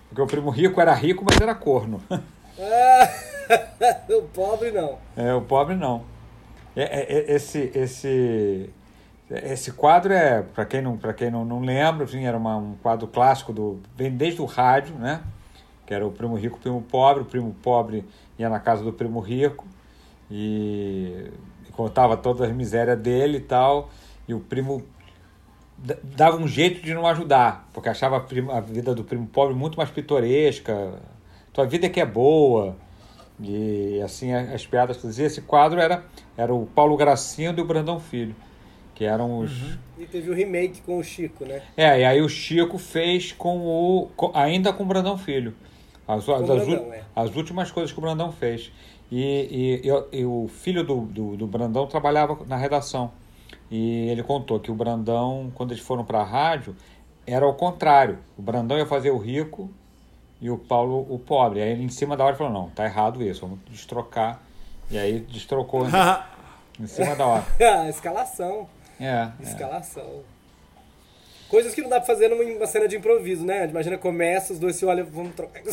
Porque 0.08 0.22
o 0.22 0.28
primo 0.28 0.50
rico 0.50 0.80
era 0.80 0.94
rico, 0.94 1.24
mas 1.28 1.40
era 1.40 1.56
corno. 1.56 2.02
Ah, 2.12 3.10
o 4.10 4.24
pobre 4.24 4.72
não. 4.72 4.98
É, 5.16 5.34
o 5.34 5.42
pobre 5.42 5.76
não. 5.76 6.04
É, 6.76 6.84
é, 6.84 7.14
é, 7.14 7.36
esse, 7.36 7.72
esse, 7.74 8.70
esse 9.30 9.72
quadro 9.72 10.14
é, 10.14 10.42
para 10.42 10.66
quem 10.66 10.82
não, 10.82 10.98
quem 10.98 11.32
não, 11.32 11.44
não 11.44 11.60
lembra, 11.60 12.06
assim, 12.06 12.26
era 12.26 12.38
uma, 12.38 12.58
um 12.58 12.76
quadro 12.82 13.08
clássico 13.08 13.52
do. 13.52 13.82
Vem 13.96 14.12
desde 14.12 14.42
o 14.42 14.46
rádio, 14.46 14.96
né? 14.96 15.22
Que 15.90 15.94
era 15.96 16.06
o 16.06 16.12
primo 16.12 16.36
rico, 16.36 16.58
o 16.58 16.60
primo 16.60 16.84
pobre, 16.84 17.24
o 17.24 17.26
primo 17.26 17.52
pobre 17.64 18.06
ia 18.38 18.48
na 18.48 18.60
casa 18.60 18.84
do 18.84 18.94
primo 18.94 19.20
rico 19.20 19.66
e, 20.30 21.32
e 21.68 21.72
contava 21.72 22.16
todas 22.16 22.48
as 22.48 22.56
misérias 22.56 23.00
dele 23.00 23.38
e 23.38 23.42
tal. 23.42 23.90
E 24.28 24.34
o 24.36 24.40
primo 24.40 24.84
dava 26.04 26.38
um 26.38 26.48
jeito 26.48 26.80
de 26.84 26.94
não 26.94 27.08
ajudar, 27.08 27.68
porque 27.74 27.90
achava 27.90 28.18
a, 28.18 28.20
prima- 28.20 28.56
a 28.56 28.60
vida 28.60 28.94
do 28.94 29.04
primo 29.04 29.26
pobre 29.26 29.56
muito 29.56 29.78
mais 29.78 29.90
pitoresca. 29.90 30.94
Tua 31.52 31.66
vida 31.66 31.88
é 31.88 31.90
que 31.90 32.00
é 32.00 32.06
boa. 32.06 32.76
E 33.42 34.00
assim 34.04 34.32
as 34.32 34.68
piadas 34.68 34.98
que 34.98 35.02
fazia. 35.02 35.26
Esse 35.26 35.42
quadro 35.42 35.80
era, 35.80 36.04
era 36.38 36.54
o 36.54 36.68
Paulo 36.68 36.96
Gracindo 36.98 37.60
e 37.60 37.64
o 37.64 37.66
Brandão 37.66 38.00
Filho, 38.00 38.36
Que 38.94 39.06
eram 39.06 39.40
os. 39.40 39.52
E 39.98 40.06
teve 40.06 40.30
o 40.30 40.36
remake 40.36 40.82
com 40.82 41.00
o 41.00 41.04
Chico, 41.04 41.46
né? 41.46 41.64
É, 41.76 42.02
e 42.02 42.06
aí 42.06 42.22
o 42.22 42.30
Chico 42.30 42.78
fez 42.78 43.32
com 43.32 43.58
o. 43.58 44.10
com- 44.16 44.32
ainda 44.36 44.72
com 44.72 44.84
o 44.84 44.86
Brandão 44.86 45.18
Filho. 45.18 45.56
As, 46.12 46.28
as, 46.28 46.42
as 46.42 46.66
Brandão, 46.66 46.94
é. 46.94 47.04
as 47.16 47.36
últimas 47.36 47.72
coisas 47.72 47.92
que 47.92 48.00
o 48.00 48.02
Brandão 48.02 48.32
fez. 48.32 48.72
E, 49.12 49.82
e, 49.84 49.88
e- 49.88 50.20
e 50.22 50.26
o 50.26 50.48
filho 50.48 50.84
do, 50.84 51.02
do, 51.02 51.38
do 51.38 51.46
Brandão 51.48 51.86
trabalhava 51.86 52.38
na 52.48 52.58
redação. 52.58 53.12
E 53.70 54.08
ele 54.10 54.24
contou 54.24 54.60
que 54.60 54.72
o 54.72 54.76
Brandão, 54.76 55.52
quando 55.54 55.72
eles 55.72 55.84
foram 55.84 56.04
para 56.04 56.22
a 56.22 56.24
rádio, 56.24 56.76
era 57.28 57.48
o 57.48 57.54
contrário. 57.54 58.18
O 58.38 58.42
Brandão 58.42 58.78
ia 58.78 58.86
fazer 58.88 59.12
o 59.12 59.18
rico 59.18 59.70
e 60.42 60.50
o 60.50 60.58
Paulo 60.58 61.06
o 61.10 61.20
pobre. 61.20 61.62
Aí 61.62 61.70
ele 61.74 61.84
em 61.84 61.90
cima 61.90 62.18
da 62.18 62.26
hora 62.26 62.36
falou: 62.36 62.52
não, 62.52 62.70
tá 62.70 62.86
errado 62.86 63.22
isso, 63.24 63.42
vamos 63.42 63.60
destrocar. 63.70 64.42
E 64.90 64.98
aí 64.98 65.20
destrocou 65.20 65.86
em 66.80 66.88
cima 66.88 67.16
da 67.16 67.26
hora. 67.28 67.46
Ah, 67.62 67.88
escalação. 67.90 68.68
É, 69.00 69.06
é. 69.06 69.32
Coisas 71.50 71.74
que 71.74 71.82
não 71.82 71.90
dá 71.90 71.98
pra 72.00 72.06
fazer 72.06 72.28
numa 72.30 72.44
uma 72.44 72.68
cena 72.68 72.88
de 72.88 72.96
improviso, 72.96 73.44
né? 73.44 73.66
Imagina, 73.68 73.98
começa, 73.98 74.54
os 74.54 74.60
dois 74.60 74.76
se 74.76 74.86
olham, 74.86 75.06
vamos 75.12 75.34
trocar. 75.36 75.64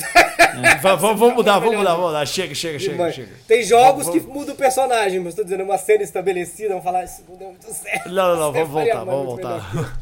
Va- 0.80 0.95
Vamos, 0.97 1.21
vamos 1.21 1.35
mudar, 1.37 1.59
vamos 1.59 1.76
mudar, 1.76 1.90
vamos 1.95 2.06
mudar. 2.06 2.26
Chega, 2.26 2.54
chega, 2.54 2.78
chega, 2.78 3.12
chega. 3.12 3.28
Tem 3.47 3.62
jogos 3.62 4.06
Vamos- 4.06 4.23
que 4.23 4.26
mudam 4.26 4.54
o 4.54 4.56
personagem, 4.59 5.21
mas 5.21 5.35
tô 5.35 5.45
dizendo, 5.45 5.64
uma 5.64 5.76
cena 5.76 6.02
estabelecida, 6.02 6.71
vamos 6.71 6.85
falar, 6.85 7.04
isso 7.04 7.23
não 7.28 7.37
deu 7.37 7.49
muito 7.49 7.66
certo. 7.75 8.09
Não, 8.09 8.14
não, 8.14 8.37
não, 8.40 8.52
Você 8.52 8.59
vamos 8.64 8.71
voltar, 8.73 9.04
vamos 9.04 9.26
voltar. 9.26 9.97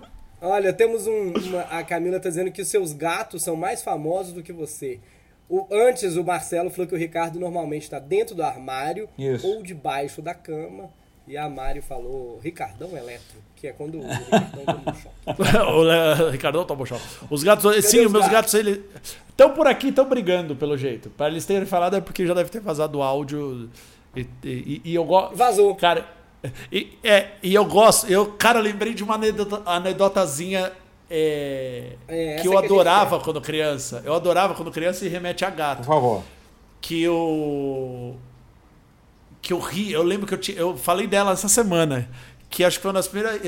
Olha, 0.40 0.72
temos 0.72 1.06
um. 1.06 1.32
uma- 1.32 1.62
a 1.62 1.82
Camila 1.82 2.18
tá 2.20 2.28
dizendo 2.28 2.50
que 2.50 2.62
os 2.62 2.68
seus 2.68 2.92
gatos 2.92 3.42
são 3.42 3.56
mais 3.56 3.82
famosos 3.82 4.32
do 4.32 4.42
que 4.42 4.52
você. 4.52 4.98
O, 5.48 5.66
antes, 5.70 6.16
o 6.16 6.22
Marcelo 6.24 6.70
falou 6.70 6.86
que 6.86 6.94
o 6.94 6.98
Ricardo 6.98 7.38
normalmente 7.40 7.82
está 7.82 7.98
dentro 7.98 8.34
do 8.36 8.42
armário 8.42 9.08
Isso. 9.18 9.46
ou 9.46 9.62
debaixo 9.62 10.22
da 10.22 10.32
cama. 10.32 10.90
E 11.30 11.36
a 11.36 11.48
Mari 11.48 11.80
falou 11.80 12.40
Ricardão 12.42 12.88
Eletro, 12.96 13.38
que 13.54 13.68
é 13.68 13.72
quando 13.72 13.98
o 14.00 14.02
Ricardão 14.10 14.64
toma 14.64 14.82
um 14.86 14.94
choque. 14.94 16.22
o 16.26 16.30
Ricardão 16.30 16.64
tomou 16.64 16.84
choque. 16.86 17.02
Os 17.30 17.44
gatos, 17.44 17.72
sim, 17.84 18.04
os 18.04 18.10
meus 18.10 18.26
gatos? 18.28 18.52
gatos, 18.52 18.54
eles 18.54 18.80
estão 19.28 19.50
por 19.50 19.68
aqui, 19.68 19.88
estão 19.90 20.08
brigando, 20.08 20.56
pelo 20.56 20.76
jeito. 20.76 21.08
Para 21.10 21.28
eles 21.28 21.46
terem 21.46 21.66
falado 21.66 21.94
é 21.94 22.00
porque 22.00 22.26
já 22.26 22.34
deve 22.34 22.50
ter 22.50 22.60
vazado 22.60 22.98
o 22.98 23.02
áudio. 23.02 23.70
E, 24.16 24.26
e- 24.42 24.80
e 24.84 24.94
eu 24.94 25.04
gosto. 25.04 25.36
Vazou. 25.36 25.74
Cara, 25.76 26.04
e, 26.72 26.98
é, 27.04 27.28
e 27.44 27.54
eu 27.54 27.64
gosto. 27.64 28.10
Eu, 28.10 28.32
cara, 28.32 28.58
lembrei 28.58 28.92
de 28.92 29.04
uma 29.04 29.14
anedota, 29.14 29.62
anedotazinha 29.64 30.72
é, 31.08 31.92
É, 32.08 32.36
que 32.42 32.48
eu 32.48 32.52
que 32.52 32.58
adorava 32.64 33.20
quando 33.20 33.40
criança. 33.40 34.02
Eu 34.04 34.14
adorava 34.14 34.54
quando 34.54 34.72
criança 34.72 35.04
e 35.04 35.08
remete 35.08 35.44
a 35.44 35.50
gato 35.50 35.78
Por 35.78 35.86
favor. 35.86 36.22
que 36.80 37.00
eu 37.02 38.16
que 39.42 39.52
eu 39.52 39.58
ri, 39.58 39.90
eu 39.92 40.02
lembro 40.02 40.26
que 40.26 40.34
eu, 40.34 40.38
ti- 40.38 40.54
eu 40.56 40.76
falei 40.76 41.06
dela 41.06 41.32
essa 41.32 41.48
semana, 41.48 42.08
que 42.48 42.62
acho 42.64 42.78
que 42.78 42.82
foi 42.82 42.90
uma 42.90 42.94
das 42.98 43.08
primeiras 43.08 43.40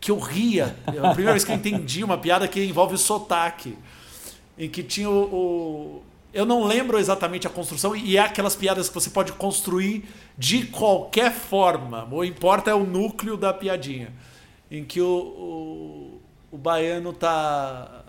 que 0.00 0.10
eu 0.10 0.18
ria, 0.18 0.76
É 0.86 0.98
a 0.98 1.08
primeira 1.10 1.32
vez 1.32 1.44
que 1.44 1.50
eu 1.52 1.56
entendi 1.56 2.04
uma 2.04 2.16
piada 2.18 2.46
que 2.46 2.62
envolve 2.64 2.94
o 2.94 2.98
sotaque, 2.98 3.76
em 4.58 4.68
que 4.68 4.82
tinha 4.82 5.10
o, 5.10 5.12
o- 5.34 6.02
eu 6.32 6.44
não 6.44 6.64
lembro 6.64 6.98
exatamente 6.98 7.46
a 7.46 7.50
construção 7.50 7.96
e 7.96 8.16
é 8.16 8.20
aquelas 8.20 8.54
piadas 8.54 8.88
que 8.88 8.94
você 8.94 9.08
pode 9.08 9.32
construir 9.32 10.04
de 10.36 10.66
qualquer 10.66 11.32
forma, 11.32 12.06
o 12.10 12.22
importa 12.24 12.70
é 12.70 12.74
o 12.74 12.84
núcleo 12.84 13.36
da 13.38 13.54
piadinha, 13.54 14.12
em 14.70 14.84
que 14.84 15.00
o, 15.00 15.08
o, 15.08 16.20
o 16.52 16.58
baiano 16.58 17.12
tá 17.12 18.04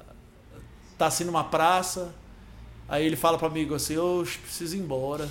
tá 0.98 1.08
assim 1.08 1.24
numa 1.24 1.44
praça 1.44 2.14
Aí 2.90 3.06
ele 3.06 3.18
fala 3.18 3.38
para 3.38 3.50
amigo 3.50 3.76
assim: 3.76 3.96
Eu 3.96 4.26
preciso 4.42 4.78
ir 4.78 4.80
embora. 4.80 5.28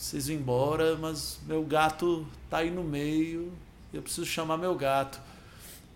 Preciso 0.00 0.32
ir 0.32 0.36
embora, 0.36 0.96
mas 0.96 1.38
meu 1.46 1.62
gato 1.62 2.26
tá 2.48 2.58
aí 2.58 2.70
no 2.70 2.82
meio. 2.82 3.52
Eu 3.92 4.00
preciso 4.00 4.24
chamar 4.24 4.56
meu 4.56 4.74
gato. 4.74 5.20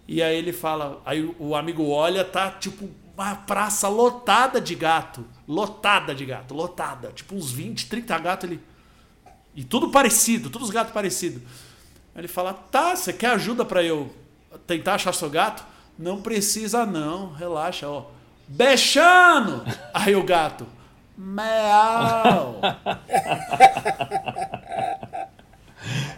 E 0.06 0.22
aí 0.22 0.36
ele 0.36 0.52
fala: 0.52 1.00
Aí 1.06 1.24
o- 1.38 1.54
amigo 1.56 1.88
olha, 1.88 2.22
tá 2.22 2.50
tipo 2.50 2.90
uma 3.16 3.34
praça 3.34 3.88
lotada 3.88 4.60
de 4.60 4.74
gato. 4.74 5.24
Lotada 5.48 6.14
de 6.14 6.26
gato, 6.26 6.52
lotada. 6.52 7.12
Tipo 7.14 7.34
uns 7.34 7.50
20, 7.50 7.86
30 7.88 8.18
gatos 8.18 8.50
ali. 8.50 8.60
E 9.54 9.64
tudo 9.64 9.88
parecido, 9.88 10.50
todos 10.50 10.68
os 10.68 10.74
gatos 10.74 10.92
parecidos. 10.92 11.40
Aí 12.14 12.20
ele 12.20 12.28
fala: 12.28 12.52
Tá, 12.52 12.94
você 12.94 13.10
quer 13.10 13.28
ajuda 13.30 13.64
para 13.64 13.82
eu 13.82 14.14
tentar 14.66 14.96
achar 14.96 15.14
seu 15.14 15.30
gato? 15.30 15.64
Não 15.98 16.20
precisa, 16.20 16.84
não, 16.84 17.32
relaxa, 17.32 17.88
ó. 17.88 18.04
Bechano! 18.46 19.64
Aí 19.94 20.14
o 20.14 20.22
gato: 20.22 20.66
Meau! 21.16 22.60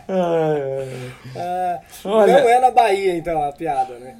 Ah, 0.09 1.81
Olha- 2.05 2.41
Não 2.41 2.49
é 2.49 2.61
na 2.61 2.71
Bahia, 2.71 3.17
então, 3.17 3.43
a 3.43 3.53
piada, 3.53 3.95
né? 3.99 4.17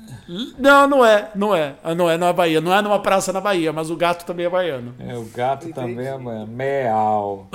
Não, 0.59 0.89
não 0.89 1.05
é, 1.07 1.31
não 1.35 1.55
é. 1.55 1.75
Não 1.97 2.11
é 2.11 2.17
na 2.17 2.33
Bahia, 2.33 2.61
não 2.61 2.75
é 2.75 2.83
numa 2.83 3.01
praça 3.01 3.33
na 3.33 3.41
Bahia, 3.41 3.73
mas 3.73 3.89
o 3.91 3.97
gato 3.97 4.25
também 4.27 4.47
é 4.47 4.51
baiano. 4.51 4.95
É, 4.99 5.17
o 5.17 5.25
gato 5.25 5.69
Entendi. 5.69 5.95
também 5.95 6.07
é 6.07 6.17
mano, 6.19 6.47
meal. 6.47 7.47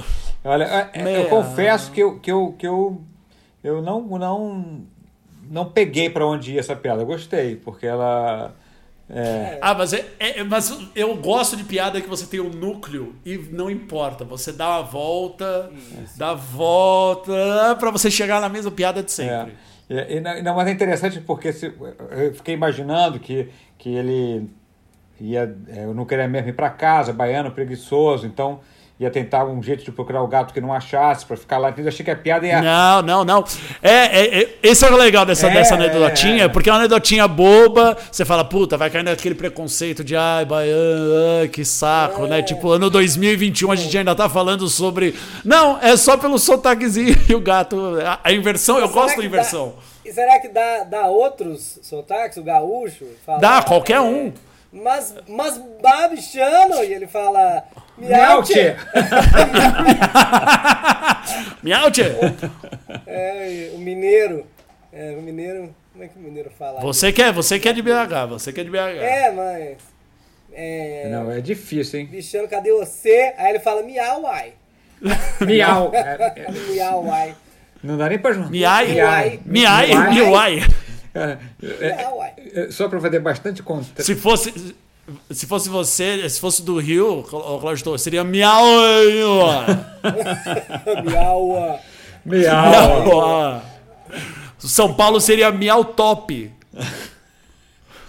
Olha, 0.44 0.64
é, 0.64 0.90
é, 0.94 1.02
eu 1.02 1.04
Meal. 1.04 1.26
confesso 1.26 1.92
que 1.92 2.02
eu, 2.02 2.20
que 2.20 2.32
eu, 2.32 2.56
que 2.58 2.66
eu, 2.68 3.02
eu 3.64 3.82
não, 3.82 4.02
não, 4.02 4.82
não 5.50 5.66
peguei 5.66 6.10
pra 6.10 6.26
onde 6.26 6.54
ia 6.54 6.60
essa 6.62 6.76
piada. 6.76 7.02
Eu 7.02 7.06
gostei, 7.08 7.56
porque 7.58 7.86
ela. 7.86 8.54
É, 9.14 9.58
Ah, 9.62 9.74
mas, 9.74 9.92
é, 9.92 10.06
é- 10.20 10.44
mas 10.44 10.74
eu 10.96 11.16
gosto 11.18 11.58
de 11.58 11.66
piada 11.66 12.00
que 12.00 12.08
você 12.08 12.26
tem 12.26 12.40
um 12.40 12.50
núcleo 12.50 13.14
e 13.26 13.38
não 13.38 13.70
importa. 13.70 14.24
Você 14.24 14.54
dá 14.54 14.70
uma 14.78 14.84
volta, 14.84 15.70
dá 16.16 16.30
a 16.30 16.34
volta 16.34 17.76
pra 17.78 17.92
você 17.92 18.10
chegar 18.10 18.40
na 18.40 18.48
mesma 18.48 18.72
piada 18.72 19.04
de 19.04 19.12
sempre. 19.12 19.54
É, 19.90 20.16
e, 20.16 20.20
não, 20.22 20.42
não, 20.44 20.56
mas 20.56 20.68
é 20.70 20.72
interessante 20.72 21.20
porque 21.20 21.52
se, 21.52 21.66
eu 21.66 22.34
fiquei 22.34 22.54
imaginando 22.54 23.20
que, 23.20 23.50
que 23.78 23.90
ele 23.90 24.50
ia, 25.20 25.54
é, 25.68 25.84
eu 25.84 25.94
não 25.94 26.06
queria 26.06 26.28
mesmo 26.28 26.48
ir 26.50 26.54
para 26.54 26.70
casa, 26.70 27.12
baiano, 27.12 27.52
preguiçoso, 27.52 28.26
então 28.26 28.62
ia 29.02 29.10
tentar 29.10 29.46
um 29.46 29.64
jeito 29.64 29.84
de 29.84 29.92
procurar 29.92 30.22
o 30.22 30.28
gato 30.28 30.54
que 30.54 30.62
não 30.62 30.72
achasse 30.72 31.26
para 31.26 31.36
ficar 31.36 31.58
lá. 31.58 31.74
Eu 31.76 31.88
achei 31.88 32.06
que 32.06 32.12
a 32.12 32.16
piada 32.16 32.46
ia. 32.46 32.62
Não, 32.62 33.02
não, 33.02 33.26
não. 33.26 33.44
É, 33.82 33.90
é, 33.90 34.42
é- 34.44 34.50
esse 34.62 34.86
é 34.86 34.92
o 34.92 34.96
legal 34.96 35.26
dessa, 35.26 35.48
É, 35.48 35.54
dessa 35.54 35.74
anedotinha, 35.74 36.44
é. 36.44 36.48
porque 36.48 36.70
é 36.70 36.72
uma 36.72 36.78
anedotinha 36.78 37.28
boba. 37.28 37.98
Você 38.12 38.24
fala, 38.24 38.46
puta, 38.46 38.78
vai 38.78 38.92
cair 38.92 39.02
naquele 39.02 39.34
preconceito 39.34 40.04
de 40.04 40.16
ai, 40.16 40.46
baiano, 40.46 41.40
ai, 41.42 41.48
que 41.48 41.66
saco, 41.66 42.28
né? 42.28 42.44
Tipo, 42.44 42.70
ano 42.70 42.92
2021 42.92 43.72
a 43.72 43.76
gente 43.76 43.98
ainda 43.98 44.14
tá 44.14 44.30
falando 44.30 44.68
sobre. 44.68 45.16
Não, 45.44 45.80
é 45.82 45.98
só 45.98 46.16
pelo 46.16 46.38
sotaquezinho 46.38 47.18
e 47.28 47.34
o 47.34 47.42
gato. 47.42 47.98
A, 48.06 48.20
a 48.24 48.32
inversão, 48.32 48.78
eu 48.78 48.88
Será 48.88 49.02
gosto 49.02 49.18
da 49.18 49.26
inversão. 49.26 49.74
Dá, 49.76 50.10
e 50.10 50.14
será 50.14 50.40
que 50.40 50.48
dá, 50.48 50.84
dá 50.84 51.08
outros 51.08 51.80
sotaques? 51.82 52.38
O 52.38 52.44
gaúcho? 52.44 53.06
Fala, 53.26 53.40
Dá, 53.40 53.64
qualquer 53.64 53.98
é, 53.98 54.02
um. 54.02 54.32
Mas, 54.72 55.16
mas 55.28 55.60
babichano! 55.82 56.84
E 56.84 56.94
ele 56.94 57.08
fala. 57.08 57.64
Miau, 58.02 58.42
tchê! 58.42 58.76
Miau, 61.62 61.92
tchê. 61.92 62.06
É, 63.06 63.72
o 63.76 63.78
mineiro. 63.78 64.46
É, 64.92 65.16
o 65.18 65.22
mineiro. 65.22 65.76
Como 65.92 66.04
é 66.04 66.08
que 66.08 66.18
o 66.18 66.22
mineiro 66.22 66.52
fala? 66.58 66.82
Você 66.82 67.14
quer, 67.14 67.32
você 67.32 67.60
quer 67.60 67.74
de 67.74 67.82
BH, 67.82 68.28
você 68.30 68.52
quer 68.52 68.64
de 68.64 68.72
BH. 68.72 68.78
É, 68.78 69.32
mas. 69.32 69.78
É. 70.52 71.10
Não, 71.12 71.32
é 71.32 71.40
difícil, 71.40 72.00
hein? 72.00 72.08
Bichano, 72.08 72.48
cadê 72.48 72.72
você? 72.72 73.34
Aí 73.38 73.52
ele 73.52 73.60
fala 73.60 73.84
miau, 73.84 74.24
uai. 74.24 74.54
Miau. 75.46 75.92
Miau, 76.70 77.06
uai. 77.06 77.36
não 77.84 77.98
dá 77.98 78.10
nem 78.10 78.18
para 78.18 78.34
juntar. 78.34 78.50
Miai, 78.50 78.88
Miai. 78.88 79.40
miai, 79.46 80.10
Miai. 80.10 80.64
É, 81.14 81.38
é, 81.62 82.62
é, 82.62 82.72
só 82.72 82.88
para 82.88 83.00
fazer 83.00 83.20
bastante 83.20 83.62
conta. 83.62 84.02
Se 84.02 84.16
fosse, 84.16 84.76
se 85.30 85.46
fosse 85.46 85.70
você, 85.70 86.28
se 86.30 86.40
fosse 86.40 86.62
do 86.64 86.80
Rio, 86.80 87.20
o 87.20 87.60
Cláudio 87.60 87.98
seria 87.98 88.24
miau. 88.24 88.64
Miau. 91.04 91.80
Miau. 92.26 93.62
São 94.60 94.94
Paulo 94.94 95.20
seria 95.20 95.52
miau 95.52 95.84
top. 95.86 96.52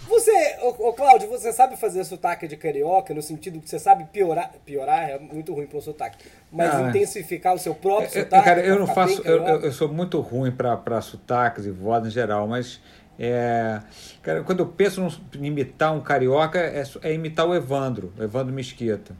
Você, 0.08 0.56
ô, 0.60 0.88
ô 0.88 0.92
Cláudio, 0.92 1.26
você 1.30 1.52
sabe 1.54 1.74
fazer 1.76 2.04
sotaque 2.04 2.46
de 2.46 2.54
carioca 2.56 3.14
no 3.14 3.22
sentido 3.22 3.58
que 3.60 3.68
você 3.70 3.78
sabe 3.78 4.04
piorar. 4.12 4.50
Piorar 4.66 5.08
é 5.08 5.18
muito 5.18 5.54
ruim 5.54 5.66
para 5.66 5.78
o 5.78 5.82
sotaque. 5.82 6.18
Mas 6.52 6.74
Ah, 6.74 6.82
é. 6.82 6.88
intensificar 6.90 7.54
o 7.54 7.58
seu 7.58 7.74
próprio 7.74 8.08
Eu- 8.12 8.22
sotaque. 8.24 8.44
cara, 8.44 8.60
eu 8.60 8.78
não 8.78 8.86
faço. 8.86 9.22
Eu, 9.24 9.42
eu- 9.42 9.60
eu 9.62 9.72
sou 9.72 9.88
muito 9.88 10.20
ruim 10.20 10.50
para 10.52 11.00
sotaques 11.00 11.64
e 11.64 11.70
vozes 11.70 12.08
em 12.08 12.10
geral, 12.10 12.46
mas. 12.46 12.78
É, 13.18 13.80
cara, 14.22 14.42
quando 14.42 14.60
eu 14.60 14.66
penso 14.66 15.20
em 15.38 15.46
imitar 15.46 15.94
um 15.94 16.00
carioca, 16.00 16.58
é, 16.58 16.82
é 17.02 17.12
imitar 17.12 17.46
o 17.46 17.54
Evandro, 17.54 18.12
o 18.18 18.22
Evandro 18.22 18.52
Mesquita. 18.52 19.14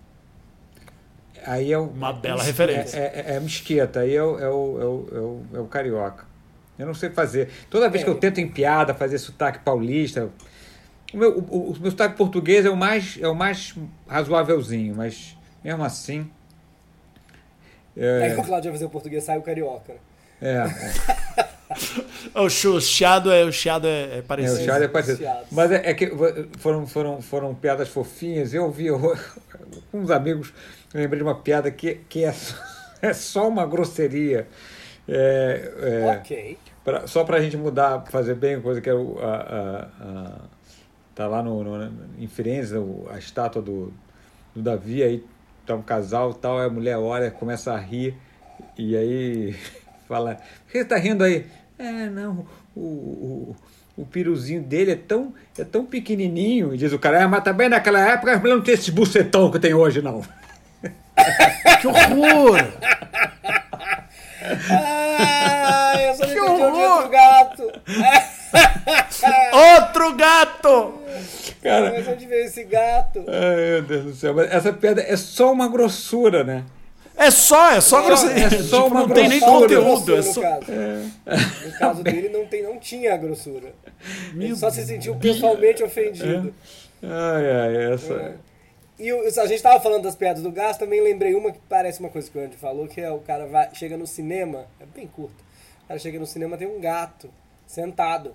Aí 1.46 1.72
é 1.72 1.78
o, 1.78 1.84
Uma 1.88 2.12
bela 2.12 2.42
é- 2.42 2.46
referência. 2.46 2.96
É, 2.98 3.24
é, 3.32 3.36
é 3.36 3.40
Mesquita, 3.40 4.00
aí 4.00 4.14
é 4.14 4.22
o, 4.22 4.38
é, 4.38 4.48
o, 4.48 4.80
é, 4.80 4.84
o, 4.84 5.08
é, 5.12 5.18
o, 5.18 5.42
é 5.54 5.60
o 5.60 5.66
carioca. 5.66 6.24
Eu 6.78 6.86
não 6.86 6.94
sei 6.94 7.10
fazer. 7.10 7.48
Toda 7.68 7.88
vez 7.88 8.02
que 8.02 8.10
eu 8.10 8.14
tento 8.16 8.38
em 8.40 8.48
piada 8.48 8.94
fazer 8.94 9.18
sotaque 9.18 9.58
paulista. 9.60 10.30
O 11.12 11.16
meu, 11.16 11.38
o, 11.38 11.40
o- 11.40 11.70
o 11.72 11.76
meu 11.80 11.90
sotaque 11.90 12.16
português 12.16 12.64
é 12.64 12.70
o 12.70 12.76
mais, 12.76 13.18
é 13.20 13.28
o 13.28 13.34
mais 13.34 13.74
razoávelzinho, 14.08 14.94
mas 14.96 15.36
mesmo 15.62 15.84
assim. 15.84 16.28
Aí 17.96 18.32
o 18.32 18.42
Cláudio 18.42 18.70
vai 18.70 18.72
fazer 18.72 18.84
o 18.86 18.90
português, 18.90 19.22
sai 19.22 19.36
o 19.38 19.42
carioca. 19.42 19.92
né? 19.92 19.98
É, 20.40 21.40
é. 21.40 21.48
O 22.34 22.48
chiado 22.80 23.30
é, 23.32 23.44
o 23.44 23.52
chiado 23.52 23.86
é, 23.86 24.02
é 24.16 24.18
É, 24.18 24.22
parecido. 24.22 24.60
o 24.60 24.64
Charlie 24.64 24.84
é 24.84 24.88
parecido. 24.88 25.24
Mas 25.50 25.70
é, 25.72 25.90
é 25.90 25.94
que 25.94 26.10
foram, 26.58 26.86
foram, 26.86 27.22
foram 27.22 27.54
piadas 27.54 27.88
fofinhas. 27.88 28.52
Eu 28.54 28.70
vi 28.70 28.86
eu- 28.86 28.98
com 29.90 30.00
uns 30.00 30.10
amigos, 30.10 30.52
eu 30.92 31.00
lembrei 31.00 31.18
de 31.18 31.24
uma 31.24 31.34
piada 31.36 31.70
que, 31.70 31.94
que 32.08 32.24
é, 32.24 32.32
só, 32.32 32.54
é 33.02 33.12
só 33.12 33.48
uma 33.48 33.66
grosseria. 33.66 34.46
É, 35.08 35.72
é, 36.06 36.16
Ok. 36.18 36.58
pra- 36.84 37.06
só 37.06 37.24
pra 37.24 37.40
gente 37.40 37.56
mudar, 37.56 38.04
fazer 38.10 38.34
bem 38.34 38.54
a 38.56 38.60
coisa 38.60 38.80
que 38.80 38.88
é 38.88 38.94
o. 38.94 39.18
A, 39.18 39.34
a- 39.34 39.88
a- 40.00 40.40
tá 41.14 41.26
lá 41.26 41.42
no, 41.42 41.62
no, 41.62 41.92
em 42.18 42.26
Firenze 42.28 42.76
o- 42.76 43.06
a 43.10 43.18
estátua 43.18 43.60
do, 43.60 43.92
do 44.54 44.62
Davi, 44.62 45.02
aí 45.02 45.24
tá 45.66 45.74
um 45.74 45.82
casal 45.82 46.30
e 46.30 46.34
tal, 46.34 46.58
aí 46.58 46.66
a 46.66 46.70
mulher 46.70 46.96
olha, 46.98 47.30
começa 47.30 47.72
a 47.72 47.78
rir, 47.78 48.16
e 48.78 48.96
aí 48.96 49.56
fala, 50.12 50.34
por 50.64 50.72
que 50.72 50.78
você 50.78 50.84
tá 50.84 50.96
rindo 50.96 51.24
aí? 51.24 51.46
É, 51.78 52.08
não, 52.10 52.46
o, 52.76 52.80
o, 52.80 53.56
o 53.96 54.06
piruzinho 54.06 54.62
dele 54.62 54.92
é 54.92 54.96
tão, 54.96 55.32
é 55.58 55.64
tão 55.64 55.84
pequenininho, 55.84 56.74
e 56.74 56.78
diz 56.78 56.92
o 56.92 56.98
cara, 56.98 57.20
é, 57.22 57.26
mas 57.26 57.42
também 57.42 57.68
naquela 57.68 57.98
época 58.00 58.38
não 58.38 58.60
tinham 58.62 58.74
esse 58.74 58.90
bucetão 58.92 59.50
que 59.50 59.58
tem 59.58 59.74
hoje, 59.74 60.00
não. 60.02 60.22
Que 61.80 61.86
horror! 61.88 62.58
Ah, 64.70 65.94
eu 66.00 66.14
só 66.14 66.26
Que 66.26 66.40
horror! 66.40 67.08
gato. 67.08 67.72
Outro 69.52 70.14
gato! 70.16 70.98
Cara, 71.62 71.92
Mas 71.92 72.08
onde 72.08 72.26
veio 72.26 72.44
esse 72.44 72.64
gato? 72.64 73.24
ai, 73.28 73.56
meu 73.56 73.82
Deus 73.82 74.04
do 74.04 74.14
céu, 74.14 74.34
mas 74.34 74.50
essa 74.50 74.72
piada 74.72 75.00
é 75.00 75.16
só 75.16 75.52
uma 75.52 75.68
grossura, 75.68 76.42
né? 76.42 76.64
É 77.16 77.30
só, 77.30 77.70
é 77.72 77.80
só 77.80 78.02
grosseria. 78.02 78.46
é 78.46 78.50
só 78.62 78.84
Tipo, 78.84 78.94
não 78.94 79.08
tem 79.08 79.28
nem 79.28 79.40
conteúdo. 79.40 80.12
É 80.14 80.16
no 80.16 80.22
só... 80.22 80.40
caso. 80.40 80.66
É. 80.70 81.66
No 81.66 81.78
caso 81.78 82.02
dele, 82.02 82.28
não, 82.28 82.46
tem, 82.46 82.62
não 82.62 82.78
tinha 82.78 83.16
grossura. 83.16 83.74
Ele 84.34 84.56
só 84.56 84.70
se 84.70 84.84
sentiu 84.84 85.14
pessoalmente 85.16 85.82
ofendido. 85.82 86.54
Ai, 87.02 87.50
ai, 87.50 87.92
essa... 87.92 88.14
É. 88.14 88.34
E 88.98 89.10
a 89.10 89.46
gente 89.46 89.60
tava 89.62 89.80
falando 89.80 90.04
das 90.04 90.14
piadas 90.14 90.42
do 90.42 90.52
gato, 90.52 90.78
também 90.78 91.00
lembrei 91.00 91.34
uma 91.34 91.50
que 91.50 91.58
parece 91.68 91.98
uma 91.98 92.08
coisa 92.08 92.30
que 92.30 92.38
o 92.38 92.44
Andy 92.44 92.56
falou, 92.56 92.86
que 92.86 93.00
é 93.00 93.10
o 93.10 93.18
cara 93.18 93.46
vai, 93.46 93.74
chega 93.74 93.96
no 93.96 94.06
cinema, 94.06 94.66
é 94.78 94.84
bem 94.86 95.08
curto. 95.08 95.42
O 95.84 95.88
cara 95.88 95.98
chega 95.98 96.20
no 96.20 96.26
cinema, 96.26 96.56
tem 96.56 96.68
um 96.68 96.80
gato 96.80 97.28
sentado. 97.66 98.32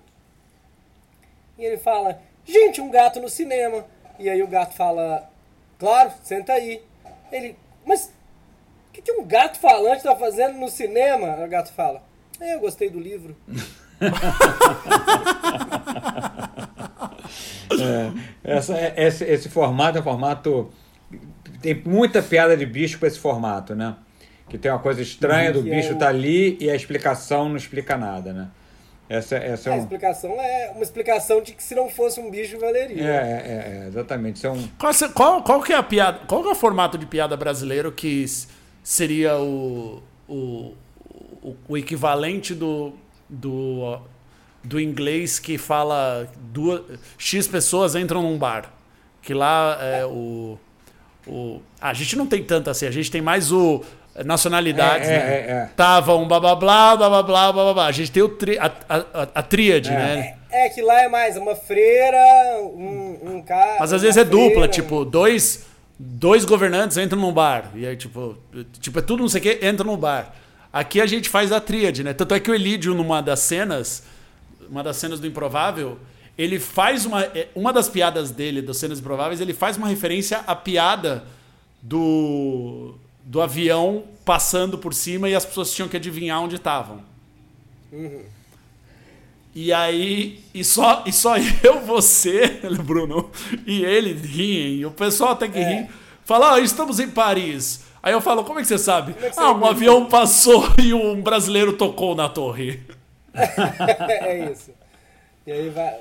E 1.58 1.64
ele 1.64 1.78
fala, 1.78 2.20
gente, 2.44 2.82
um 2.82 2.90
gato 2.90 3.20
no 3.22 3.30
cinema. 3.30 3.86
E 4.20 4.30
aí 4.30 4.44
o 4.44 4.48
gato 4.48 4.76
fala, 4.76 5.30
claro, 5.80 6.12
senta 6.24 6.52
aí. 6.52 6.82
Ele, 7.32 7.56
mas 7.86 8.12
que, 8.98 9.02
que 9.02 9.12
um 9.14 9.26
gato 9.26 9.60
falante 9.60 10.04
tá 10.04 10.16
fazendo 10.16 10.58
no 10.58 10.68
cinema? 10.70 11.44
O 11.44 11.48
gato 11.48 11.72
fala, 11.74 12.04
é, 12.40 12.56
eu 12.56 12.60
gostei 12.60 12.90
do 12.90 13.00
livro. 13.00 13.36
É, 17.80 18.12
essa, 18.58 18.74
é- 18.76 18.94
esse, 18.98 19.24
esse 19.26 19.50
formato 19.50 19.98
é 19.98 20.02
um 20.02 20.04
formato. 20.04 20.72
Tem 21.62 21.82
muita 21.86 22.22
piada 22.22 22.56
de 22.56 22.66
bicho 22.66 22.98
para 23.00 23.08
esse 23.08 23.20
formato, 23.20 23.76
né? 23.76 23.96
Que 24.50 24.58
tem 24.58 24.72
uma 24.72 24.80
coisa 24.80 25.02
estranha 25.02 25.52
do 25.52 25.62
Que 25.64 25.70
bicho 25.70 25.92
é 25.92 25.96
tá 25.96 26.08
ali 26.08 26.58
e 26.60 26.70
a 26.70 26.76
explicação 26.76 27.50
não 27.50 27.58
explica 27.58 27.98
nada, 27.98 28.32
né? 28.32 28.48
Essa, 29.10 29.36
essa 29.38 29.70
é 29.70 29.74
A 29.74 29.76
um. 29.76 29.80
explicação 29.80 30.32
é 30.40 30.72
uma 30.74 30.84
explicação 30.84 31.42
de 31.42 31.54
que 31.54 31.64
se 31.64 31.76
não 31.76 31.90
fosse 31.90 32.20
um 32.20 32.30
bicho, 32.32 32.56
É, 32.56 32.60
valeria. 32.60 33.04
é, 33.04 33.06
é, 33.06 33.84
é, 33.84 33.88
exatamente. 33.88 34.38
Isso 34.38 34.48
é 34.48 34.52
um. 34.52 34.68
Qual, 34.80 34.94
qual, 35.14 35.44
qual 35.44 35.62
que 35.62 35.74
é 35.74 35.76
a 35.76 35.84
piada? 35.84 36.20
Qual 36.28 36.42
que 36.42 36.48
é 36.50 36.52
o 36.52 36.56
formato 36.56 36.98
de 36.98 37.06
piada 37.06 37.36
brasileiro 37.38 37.92
que 37.92 38.24
seria 38.88 39.36
o, 39.38 40.02
o, 40.30 40.74
o, 41.68 41.78
equivalente 41.78 42.56
do, 42.56 42.94
do, 43.28 44.00
do 44.64 44.80
inglês 44.80 45.40
que 45.40 45.58
fala 45.58 46.26
duas, 46.38 46.84
X 47.18 47.50
pessoas 47.50 47.96
entram 47.96 48.22
num 48.22 48.38
bar. 48.38 48.72
Que 49.22 49.34
lá 49.34 49.78
é 49.82 50.06
o, 50.06 50.58
o. 51.28 51.60
A 51.82 51.94
gente 51.94 52.16
não 52.16 52.26
tem 52.26 52.42
tanto 52.42 52.70
assim, 52.70 52.86
a 52.86 52.92
gente 52.92 53.12
tem 53.12 53.20
mais 53.20 53.52
o 53.52 53.84
nacionalidades, 54.24 55.10
é, 55.10 55.12
né? 55.12 55.18
É, 55.18 55.52
é. 55.52 55.62
Tá, 55.66 55.72
Tava 55.76 56.16
um 56.16 56.26
blá 56.26 56.40
blá 56.40 56.56
blá, 56.56 56.96
blá 56.96 57.24
blá 57.24 57.52
blá, 57.52 57.74
blá. 57.74 57.88
A 57.88 57.92
gente 57.92 58.10
tem 58.10 58.24
o 58.24 58.30
tri, 58.30 58.58
a, 58.58 58.72
a, 58.88 58.98
a, 58.98 59.28
a 59.36 59.44
tríade, 59.44 59.90
é. 59.90 59.94
né? 59.94 60.38
É, 60.50 60.68
é 60.68 60.70
que 60.70 60.82
lá 60.82 61.02
é 61.02 61.10
mais 61.10 61.36
uma 61.36 61.56
freira, 61.58 62.18
um, 62.62 63.34
um 63.34 63.42
cara. 63.42 63.82
Mas 63.82 63.92
às 63.92 64.02
vezes 64.02 64.16
é 64.16 64.26
freira, 64.26 64.50
dupla, 64.50 64.66
um... 64.66 64.70
tipo, 64.70 65.04
dois, 65.04 65.67
dois 66.00 66.46
governantes 66.46 66.98
entram 66.98 67.20
num 67.20 67.32
bar. 67.34 67.72
E 67.76 67.86
aí, 67.86 67.96
tipo, 67.96 68.38
tipo, 68.80 69.00
é 69.00 69.02
tudo 69.02 69.22
não 69.22 69.30
sei 69.30 69.40
o 69.40 69.44
que, 69.44 69.66
entra 69.66 69.86
num 69.86 69.98
bar. 69.98 70.34
Aqui 70.72 71.02
a 71.02 71.06
gente 71.06 71.30
faz 71.30 71.52
a 71.52 71.60
tríade, 71.60 72.04
né? 72.04 72.14
Tanto 72.14 72.34
é 72.34 72.40
que 72.40 72.52
o 72.52 72.56
Elídio, 72.56 72.94
numa 72.94 73.22
das 73.22 73.40
cenas, 73.40 74.04
uma 74.70 74.84
das 74.84 74.98
cenas 74.98 75.20
do 75.20 75.26
Improvável, 75.26 75.98
ele 76.38 76.60
faz 76.60 77.06
uma. 77.06 77.24
é, 77.24 77.48
Uma 77.56 77.74
das 77.74 77.90
piadas 77.90 78.30
dele, 78.32 78.62
das 78.62 78.78
cenas 78.78 79.00
improváveis, 79.00 79.42
ele 79.42 79.54
faz 79.54 79.76
uma 79.78 79.88
referência 79.88 80.40
à 80.46 80.56
piada 80.56 81.24
do. 81.82 82.96
do 83.24 83.42
avião 83.42 84.04
passando 84.24 84.78
por 84.78 84.94
cima 84.94 85.30
e 85.30 85.34
as 85.36 85.46
pessoas 85.46 85.74
tinham 85.74 85.88
que 85.90 85.98
adivinhar 85.98 86.42
onde 86.44 86.56
estavam. 86.58 87.02
E 89.60 89.74
aí, 89.74 90.44
e 90.54 90.64
só, 90.64 91.02
e 91.04 91.12
só 91.12 91.34
eu, 91.64 91.82
você, 91.82 92.60
Bruno, 92.86 93.32
e 93.66 93.84
ele 93.84 94.14
riem, 94.14 94.76
e 94.76 94.86
o 94.86 94.92
pessoal 94.92 95.32
até 95.32 95.48
que 95.48 95.58
ri, 95.58 95.88
fala, 96.24 96.54
ah, 96.54 96.60
estamos 96.60 97.00
em 97.00 97.10
Paris. 97.10 97.84
Aí 98.04 98.14
eu 98.14 98.22
falo, 98.22 98.44
como 98.44 98.60
é 98.60 98.62
que 98.62 98.68
você 98.68 98.78
sabe? 98.78 99.16
é 99.20 99.30
que 99.30 99.34
você 99.34 99.42
ah, 99.42 99.50
um 99.50 99.58
viu? 99.58 99.68
avião 99.68 100.06
passou 100.06 100.64
e 100.80 100.94
um 100.94 101.20
brasileiro 101.24 101.74
tocou 101.74 102.14
na 102.14 102.30
torre. 102.30 102.84
é 103.34 104.52
isso. 104.52 104.70
E 105.48 105.52
aí 105.52 105.70
vai, 105.70 105.96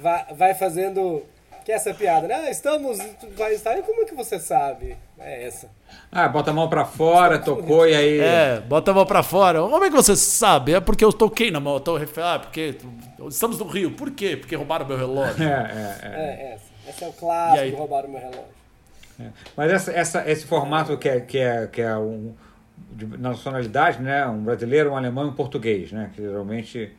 vai, 0.00 0.24
vai 0.34 0.54
fazendo. 0.54 1.24
Que 1.64 1.72
é 1.72 1.76
essa 1.76 1.94
piada, 1.94 2.28
né? 2.28 2.34
Ah, 2.34 2.50
estamos. 2.50 2.98
Vai 3.36 3.54
estar. 3.54 3.76
E 3.78 3.82
como 3.82 4.02
é 4.02 4.04
que 4.04 4.14
você 4.14 4.38
sabe? 4.38 4.96
É 5.18 5.46
essa. 5.46 5.70
Ah, 6.12 6.28
bota 6.28 6.50
a 6.50 6.54
mão 6.54 6.68
pra 6.68 6.84
fora, 6.84 7.38
tocou 7.38 7.88
e 7.88 7.94
aí. 7.94 8.20
É, 8.20 8.60
bota 8.60 8.90
a 8.90 8.94
mão 8.94 9.06
pra 9.06 9.22
fora. 9.22 9.62
Como 9.62 9.82
é 9.82 9.88
que 9.88 9.96
você 9.96 10.14
sabe? 10.14 10.74
É 10.74 10.80
porque 10.80 11.02
eu 11.02 11.12
toquei 11.12 11.50
na 11.50 11.60
mão. 11.60 11.80
Torre 11.80 12.02
Eiffel. 12.02 12.24
Ah, 12.24 12.38
porque 12.38 12.76
estamos 13.28 13.58
no 13.58 13.66
Rio. 13.66 13.92
Por 13.92 14.10
quê? 14.10 14.36
Porque 14.36 14.54
roubaram 14.54 14.86
meu 14.86 14.98
relógio. 14.98 15.42
É, 15.42 15.46
é, 16.02 16.06
é. 16.06 16.14
É 16.14 16.52
essa. 16.52 16.74
Essa 16.86 17.04
é 17.06 17.08
o 17.08 17.12
clássico 17.14 17.56
E 17.56 17.60
aí? 17.60 17.70
de 17.70 17.76
roubar 17.76 18.04
o 18.04 18.10
meu 18.10 18.20
relógio. 18.20 18.44
É. 19.18 19.24
Mas 19.56 19.72
essa, 19.72 19.92
essa, 19.92 20.30
esse 20.30 20.44
formato 20.44 20.98
que 20.98 21.08
é, 21.08 21.20
que 21.20 21.38
é, 21.38 21.66
que 21.66 21.80
é 21.80 21.96
um, 21.96 22.34
de 22.92 23.06
nacionalidade, 23.06 24.02
né? 24.02 24.26
Um 24.26 24.42
brasileiro, 24.44 24.90
um 24.90 24.96
alemão 24.96 25.24
e 25.24 25.28
um 25.30 25.34
português, 25.34 25.92
né? 25.92 26.10
Que 26.14 26.20
geralmente 26.20 26.92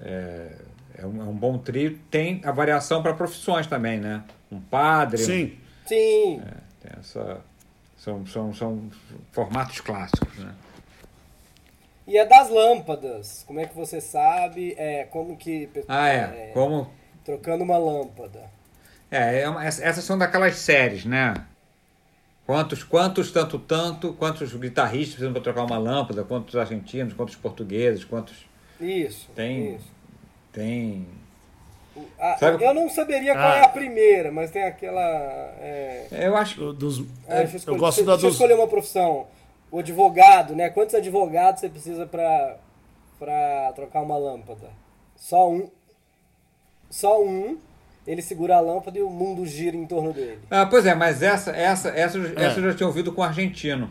é, 0.00 0.48
é, 0.96 1.06
um, 1.06 1.20
é 1.20 1.24
um 1.24 1.34
bom 1.34 1.58
trio. 1.58 1.98
Tem 2.10 2.40
a 2.44 2.52
variação 2.52 3.02
para 3.02 3.14
profissões 3.14 3.66
também, 3.66 3.98
né? 4.00 4.22
Um 4.50 4.60
padre. 4.60 5.22
um- 5.22 5.26
Sim. 5.26 5.58
Sim. 5.86 6.42
tem 6.80 6.92
essa, 6.98 7.40
são, 7.96 8.24
são, 8.26 8.54
são 8.54 8.90
formatos 9.32 9.80
clássicos, 9.80 10.36
né? 10.38 10.54
E 12.06 12.16
é 12.18 12.24
das 12.26 12.50
lâmpadas. 12.50 13.44
Como 13.46 13.60
é 13.60 13.66
que 13.66 13.74
você 13.74 14.00
sabe? 14.00 14.74
É, 14.76 15.04
como 15.04 15.36
que. 15.36 15.68
Ah, 15.88 16.08
é. 16.08 16.50
Como 16.52 16.90
Trocando 17.24 17.62
uma 17.62 17.78
lâmpada. 17.78 18.50
É, 19.08 19.42
é 19.42 19.48
uma- 19.48 19.64
essa- 19.64 19.84
essas 19.84 20.02
são 20.02 20.18
daquelas 20.18 20.56
séries, 20.56 21.04
né? 21.04 21.34
Quantos, 22.44 22.82
quantos, 22.82 23.30
tanto, 23.30 23.56
tanto, 23.60 24.12
quantos 24.14 24.52
guitarristas 24.54 25.10
precisam 25.14 25.32
para 25.32 25.42
trocar 25.42 25.62
uma 25.64 25.78
lâmpada, 25.78 26.24
quantos 26.24 26.56
argentinos, 26.56 27.14
quantos 27.14 27.36
portugueses, 27.36 28.04
quantos. 28.04 28.34
Isso. 28.80 29.30
Tem. 29.36 29.76
Isso. 29.76 29.91
Tem. 30.52 31.06
Sabe- 32.38 32.64
Eu 32.64 32.72
não 32.72 32.88
saberia 32.88 33.34
qual 33.34 33.44
Ah. 33.48 33.56
é 33.58 33.64
a 33.64 33.68
primeira, 33.68 34.30
mas 34.32 34.50
tem 34.50 34.62
aquela. 34.64 35.02
É, 35.60 36.06
Eu 36.10 36.36
acho. 36.36 36.58
Do- 36.58 36.72
Dos, 36.72 37.00
é, 37.26 37.38
deixa 37.40 37.52
eu, 37.54 37.56
escolher, 37.58 37.78
gosto 37.78 38.04
da 38.04 38.12
deixa 38.12 38.26
dos. 38.26 38.34
escolher 38.34 38.54
uma 38.54 38.68
profissão. 38.68 39.26
O 39.70 39.78
advogado, 39.78 40.54
né? 40.54 40.68
Quantos 40.70 40.94
advogados 40.94 41.60
você 41.60 41.68
precisa 41.68 42.06
pra, 42.06 42.56
pra 43.18 43.72
trocar 43.74 44.02
uma 44.02 44.16
lâmpada? 44.16 44.68
Só 45.16 45.50
um. 45.50 45.70
Só 46.90 47.22
um. 47.22 47.58
Ele 48.06 48.20
segura 48.20 48.56
a 48.56 48.60
lâmpada 48.60 48.98
e 48.98 49.02
o 49.02 49.08
mundo 49.08 49.46
gira 49.46 49.76
em 49.76 49.86
torno 49.86 50.12
dele. 50.12 50.40
Ah, 50.50 50.66
pois 50.66 50.84
é, 50.84 50.94
mas 50.94 51.22
essa, 51.22 51.52
essa, 51.52 51.88
essa, 51.90 52.18
eu- 52.18 52.38
É. 52.38 52.46
essa 52.46 52.58
eu 52.58 52.64
já 52.70 52.74
tinha 52.74 52.86
ouvido 52.86 53.12
com 53.12 53.22
argentino. 53.22 53.90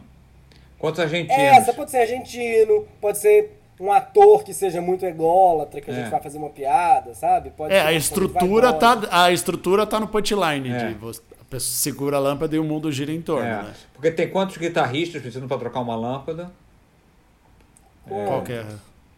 Quantos 0.78 1.00
argentinos? 1.00 1.38
Essa 1.40 1.74
pode 1.74 1.92
ser 1.92 2.00
argentino, 2.00 2.86
pode 3.00 3.20
ser 3.20 3.61
um 3.82 3.92
ator 3.92 4.44
que 4.44 4.54
seja 4.54 4.80
muito 4.80 5.06
ególatra, 5.06 5.82
que 5.82 5.90
a 5.90 5.94
É. 5.94 5.98
gente 6.02 6.10
vai 6.12 6.22
fazer 6.22 6.38
uma 6.38 6.50
piada, 6.50 7.14
sabe? 7.16 7.50
Pode 7.50 7.74
É, 7.74 7.82
ser 7.82 7.88
a 7.88 7.94
estrutura 7.94 8.72
tá, 8.74 9.00
a 9.10 9.32
estrutura 9.32 9.86
tá 9.88 10.00
no 10.00 10.08
punchline. 10.08 10.70
É. 10.70 10.88
De 10.90 10.94
você, 10.94 11.20
a 11.40 11.44
pessoa 11.44 11.74
segura 11.74 12.18
a 12.18 12.20
lâmpada 12.20 12.56
e 12.56 12.60
o 12.60 12.64
mundo 12.64 12.92
gira 12.92 13.12
em 13.12 13.22
torno, 13.22 13.46
É, 13.48 13.64
né? 13.64 13.74
Porque 13.94 14.12
tem 14.12 14.30
quantos 14.30 14.58
guitarristas 14.58 15.22
precisam 15.22 15.48
para 15.48 15.58
trocar 15.58 15.80
uma 15.80 15.96
lâmpada? 15.96 16.52
embora. 18.06 18.28
Qual 18.28 18.42
que 18.44 18.54
é? 18.54 18.66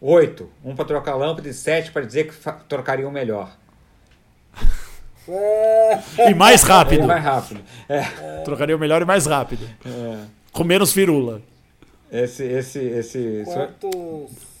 Oito. 0.00 0.50
Um 0.64 0.74
para 0.74 0.84
trocar 0.84 1.12
a 1.12 1.16
lâmpada 1.16 1.48
e 1.48 1.52
sete 1.54 1.90
para 1.90 2.04
dizer 2.06 2.28
que 2.28 2.34
trocariam 2.68 3.10
melhor. 3.10 3.50
É, 5.28 6.30
E 6.30 6.34
mais 6.34 6.62
rápido. 6.64 7.00
Ele 7.00 7.06
vai 7.06 7.20
rápido. 7.20 7.60
É. 7.88 8.02
Trocaria 8.44 8.76
o 8.76 8.78
melhor 8.78 9.00
e 9.02 9.04
mais 9.04 9.26
rápido. 9.26 9.66
é. 9.86 10.18
Com 10.52 10.62
menos 10.64 10.92
firula. 10.92 11.40
Esse, 12.12 12.44
esse, 12.44 12.78
esse. 12.78 13.42
quantos. 13.44 14.53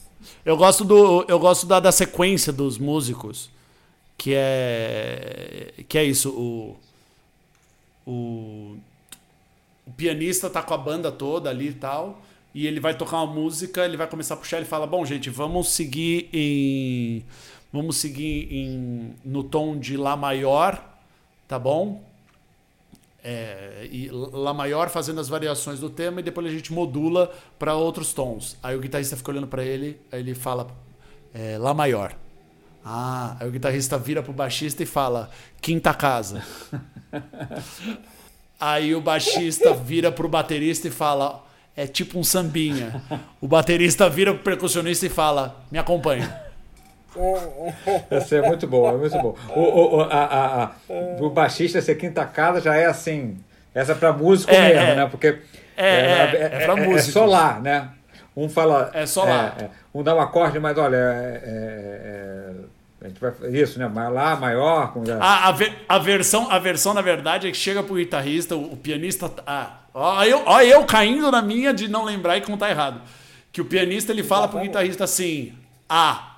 Eu 0.44 0.56
gosto 0.56 0.84
do. 0.84 1.24
Eu 1.28 1.38
gosto 1.38 1.66
da, 1.66 1.80
da 1.80 1.92
sequência 1.92 2.52
dos 2.52 2.78
músicos. 2.78 3.50
Que 4.16 4.32
é. 4.34 5.74
Que 5.88 5.98
é 5.98 6.04
isso. 6.04 6.30
O. 6.30 6.76
O. 8.06 8.76
O 9.86 9.90
pianista 9.96 10.48
tá 10.48 10.62
com 10.62 10.72
a 10.72 10.78
banda 10.78 11.12
toda 11.12 11.50
ali 11.50 11.68
e 11.68 11.74
tal. 11.74 12.22
E 12.54 12.66
ele 12.66 12.78
vai 12.78 12.96
tocar 12.96 13.20
uma 13.22 13.34
música, 13.34 13.84
ele 13.84 13.96
vai 13.96 14.06
começar 14.06 14.34
a 14.34 14.36
puxar, 14.36 14.58
ele 14.58 14.66
fala: 14.66 14.86
Bom, 14.86 15.04
gente, 15.04 15.28
vamos 15.28 15.68
seguir 15.68 16.28
em. 16.32 17.24
Vamos 17.72 17.96
seguir 17.96 18.48
em, 18.52 19.14
no 19.24 19.42
tom 19.42 19.76
de 19.76 19.96
Lá 19.96 20.16
maior, 20.16 20.80
tá 21.48 21.58
bom? 21.58 22.00
É, 23.26 23.88
e 23.90 24.10
Lá 24.12 24.52
maior 24.52 24.90
fazendo 24.90 25.18
as 25.18 25.28
variações 25.28 25.80
do 25.80 25.88
tema 25.88 26.20
e 26.20 26.22
depois 26.22 26.46
a 26.46 26.50
gente 26.50 26.70
modula 26.72 27.32
para 27.58 27.74
outros 27.74 28.12
tons. 28.12 28.58
Aí 28.62 28.76
o 28.76 28.80
guitarrista 28.80 29.16
fica 29.16 29.30
olhando 29.30 29.46
para 29.46 29.64
ele, 29.64 29.98
aí 30.12 30.20
ele 30.20 30.34
fala 30.34 30.68
é, 31.32 31.56
Lá 31.58 31.72
maior. 31.72 32.14
Ah, 32.84 33.38
aí 33.40 33.48
o 33.48 33.50
guitarrista 33.50 33.96
vira 33.96 34.22
pro 34.22 34.32
baixista 34.32 34.82
e 34.82 34.86
fala 34.86 35.30
Quinta 35.60 35.94
casa. 35.94 36.44
aí 38.60 38.94
o 38.94 39.00
baixista 39.00 39.72
vira 39.72 40.12
pro 40.12 40.28
baterista 40.28 40.88
e 40.88 40.90
fala 40.90 41.46
é 41.74 41.86
tipo 41.86 42.18
um 42.18 42.22
sambinha. 42.22 43.02
O 43.40 43.48
baterista 43.48 44.08
vira 44.08 44.34
pro 44.34 44.44
percussionista 44.44 45.06
e 45.06 45.08
fala 45.08 45.64
Me 45.70 45.78
acompanha. 45.78 46.43
Essa 48.10 48.36
é 48.36 48.42
muito 48.42 48.66
boa, 48.66 48.90
é 48.92 48.96
muito 48.96 49.18
bom. 49.18 49.34
O, 49.54 49.96
o, 49.96 50.00
a, 50.02 50.06
a, 50.06 50.64
a, 50.64 50.70
o 51.20 51.30
baixista 51.30 51.80
ser 51.80 51.94
quinta 51.96 52.24
casa 52.26 52.60
já 52.60 52.74
é 52.76 52.86
assim. 52.86 53.36
Essa 53.74 53.92
é 53.92 53.94
pra 53.94 54.12
músico 54.12 54.52
É, 54.52 54.60
mesmo, 54.68 54.80
é. 54.82 54.94
né? 54.96 55.06
Porque 55.10 55.38
É, 55.76 55.86
é, 55.86 56.48
é 56.62 56.64
pra 56.66 56.80
é 56.80 56.86
músico. 56.86 57.12
só 57.12 57.24
lá, 57.24 57.58
né? 57.60 57.88
Um 58.36 58.48
fala. 58.48 58.90
É 58.94 59.06
só 59.06 59.24
lá. 59.24 59.54
é, 59.60 59.68
um 59.94 60.02
dá 60.02 60.14
um 60.14 60.20
acorde, 60.20 60.58
mas 60.58 60.76
olha. 60.76 60.96
é- 60.96 61.42
é- 61.44 62.00
é- 62.60 62.74
a 63.04 63.08
gente 63.08 63.20
vai 63.20 63.32
isso, 63.52 63.78
né? 63.78 63.86
Lá, 64.08 64.34
maior. 64.36 64.92
Com, 64.92 65.02
A, 65.20 65.48
a, 65.48 65.52
ver- 65.52 65.74
a 65.86 65.98
versão, 65.98 66.50
a 66.50 66.58
versão, 66.58 66.94
na 66.94 67.02
verdade, 67.02 67.46
é 67.46 67.50
que 67.50 67.56
chega 67.56 67.82
pro 67.82 67.96
guitarrista, 67.96 68.56
o, 68.56 68.72
o 68.72 68.76
pianista. 68.78 69.30
Ah, 69.46 69.72
ó, 69.92 70.24
eu, 70.24 70.42
ó, 70.46 70.62
eu 70.62 70.84
caindo 70.84 71.30
na 71.30 71.42
minha 71.42 71.74
de 71.74 71.86
não 71.86 72.02
lembrar 72.02 72.38
e 72.38 72.40
contar 72.40 72.70
errado. 72.70 73.02
Que 73.52 73.60
o 73.60 73.64
pianista 73.66 74.10
ele 74.10 74.22
fala 74.22 74.48
pro 74.48 74.58
guitarrista 74.60 75.04
assim, 75.04 75.52
A. 75.88 76.33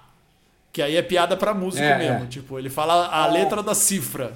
Que 0.77 0.83
aí 0.83 0.95
é 0.95 1.01
piada 1.01 1.39
pra 1.39 1.55
músico 1.55 1.83
É, 1.83 1.97
mesmo. 1.97 2.25
é. 2.25 2.27
Tipo, 2.27 2.59
ele 2.59 2.69
fala 2.69 3.07
a 3.07 3.27
letra 3.29 3.62
da 3.62 3.75
cifra. 3.75 4.35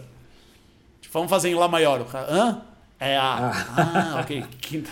Tipo, 0.99 1.13
vamos 1.13 1.29
fazer 1.29 1.51
em 1.51 1.55
Lá 1.55 1.69
maior. 1.69 2.01
Hã? 2.15 2.63
É 2.99 3.15
A. 3.15 3.51
Ah, 3.77 4.21
ok. 4.23 4.43
Quinta. 4.59 4.89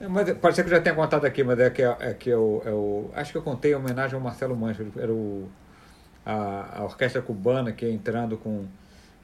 É, 0.00 0.08
Mas 0.08 0.32
pode 0.38 0.56
ser 0.56 0.62
que 0.64 0.70
eu 0.70 0.74
já 0.74 0.80
tenha 0.80 0.94
contado 0.96 1.26
aqui, 1.26 1.44
mas 1.44 1.58
é 1.58 1.68
que, 1.68 1.82
é 1.82 2.14
que 2.14 2.30
eu, 2.30 2.62
eu 2.64 3.10
acho 3.14 3.30
que 3.30 3.36
eu 3.36 3.42
contei 3.42 3.72
em 3.72 3.74
homenagem 3.74 4.14
ao 4.14 4.22
Marcelo 4.22 4.56
Mancho. 4.56 4.86
Era 4.96 5.12
o, 5.12 5.50
a, 6.24 6.78
a 6.78 6.84
orquestra 6.84 7.20
cubana 7.20 7.72
que 7.72 7.84
ia 7.84 7.92
entrando 7.92 8.38
com, 8.38 8.64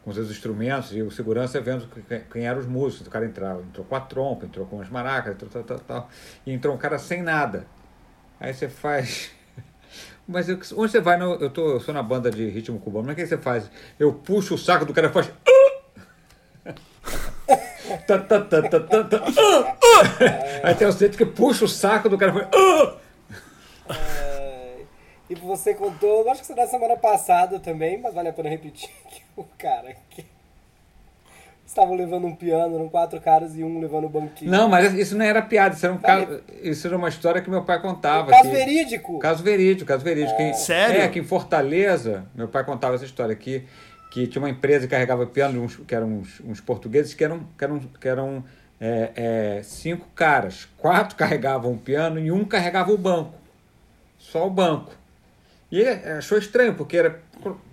com 0.05 0.13
seus 0.13 0.31
instrumentos 0.31 0.95
e 0.95 1.01
o 1.01 1.11
segurança 1.11 1.59
vendo 1.59 1.87
que- 1.89 2.21
quem 2.31 2.47
eram 2.47 2.61
os 2.61 2.67
músicos. 2.67 3.07
O 3.07 3.11
cara 3.11 3.25
entrava, 3.25 3.63
entrou 3.63 3.87
com 3.87 3.97
a 3.97 4.01
trompa, 4.01 4.45
entrou 4.45 4.67
com 4.67 4.79
as 4.83 4.91
maracas, 4.91 5.35
tal, 5.39 5.49
tal, 5.49 5.63
tal, 5.65 5.79
tal, 5.79 6.11
e 6.47 6.53
entrou 6.53 6.75
um 6.75 6.79
cara 6.79 6.99
sem 6.99 7.23
nada. 7.23 7.67
Aí 8.39 8.53
você 8.53 8.69
faz. 8.69 9.31
Mas 10.27 10.49
eu- 10.49 10.57
onde 10.77 10.93
você 10.93 11.01
vai? 11.01 11.21
Eu, 11.21 11.51
tô, 11.51 11.73
eu 11.73 11.81
sou 11.81 11.93
na 11.93 12.03
banda 12.03 12.31
de 12.31 12.49
ritmo 12.49 12.79
cubano, 12.79 13.07
mas 13.07 13.15
o 13.15 13.17
que 13.17 13.27
você 13.27 13.37
faz? 13.39 13.71
Eu 13.99 14.13
puxo 14.15 14.55
o 14.55 14.59
saco 14.59 14.85
do 14.85 14.95
cara 14.95 15.09
e 15.09 15.13
faz. 15.13 15.31
Aí 20.63 20.75
tem 20.75 20.87
o 20.87 20.93
centro 20.93 21.19
que 21.19 21.27
puxa 21.27 21.65
o 21.65 21.69
saco 21.69 22.09
do 22.09 22.17
cara 22.17 22.33
e 22.33 22.35
faz. 22.35 22.49
E 25.29 25.35
você 25.35 25.75
contou, 25.75 26.31
acho 26.31 26.41
que 26.43 26.47
você 26.47 26.55
na 26.55 26.67
semana 26.67 26.97
passada 26.97 27.59
também, 27.59 27.99
mas 27.99 28.13
vale 28.15 28.29
a 28.29 28.33
pena 28.33 28.49
repetir 28.51 28.91
que 29.09 29.23
o 29.37 29.45
cara 29.57 29.95
que 30.11 30.25
estavam 31.73 31.95
levando 31.95 32.27
um 32.27 32.35
piano, 32.35 32.75
eram 32.77 32.89
quatro 32.89 33.21
caras 33.21 33.57
e 33.57 33.65
um 33.65 33.81
levando 33.81 34.05
o 34.05 34.09
banquinho. 34.09 34.51
Não, 34.51 34.69
mas 34.69 34.93
isso 34.95 35.17
não 35.17 35.25
era 35.25 35.43
piada, 35.43 35.75
isso 35.75 35.85
era 35.85 35.95
um 35.95 35.99
caso. 35.99 36.41
Isso 36.63 36.87
era 36.87 36.97
uma 36.97 37.09
história 37.09 37.41
que 37.41 37.51
meu 37.51 37.65
pai 37.65 37.81
contava. 37.81 38.31
Caso 38.31 38.43
que- 38.43 38.55
verídico. 38.55 39.19
Caso 39.19 39.43
verídico, 39.43 39.89
caso 39.89 40.05
verídico. 40.05 40.37
Que, 40.37 40.55
Sério? 40.55 41.01
É, 41.01 41.09
que 41.09 41.19
em 41.19 41.25
Fortaleza, 41.25 42.27
meu 42.35 42.47
pai 42.47 42.65
contava 42.65 42.95
essa 42.95 43.05
história 43.05 43.33
aqui, 43.33 43.65
que 44.11 44.27
tinha 44.27 44.41
uma 44.43 44.51
empresa 44.51 44.87
que 44.87 44.91
carregava 44.91 45.27
piano, 45.27 45.63
uns, 45.63 45.77
que 45.77 45.95
eram 45.95 46.09
uns, 46.19 46.41
uns 46.45 46.61
portugueses, 46.61 47.15
que 47.15 47.25
eram, 47.25 47.41
que 47.57 47.65
eram, 47.65 47.79
que 47.79 48.09
eram 48.09 48.45
é, 48.81 49.11
é, 49.15 49.63
cinco 49.63 50.07
caras. 50.15 50.69
Quatro 50.77 51.17
carregavam 51.17 51.73
o 51.73 51.79
piano 51.79 52.21
e 52.21 52.31
um 52.31 52.45
carregava 52.45 52.93
o 52.93 52.99
banco. 52.99 53.35
Só 54.19 54.47
o 54.47 54.51
banco. 54.51 54.93
E 55.73 55.81
ele 55.81 55.89
achou 56.11 56.37
estranho, 56.37 56.75
porque 56.75 56.99
era, 56.99 57.19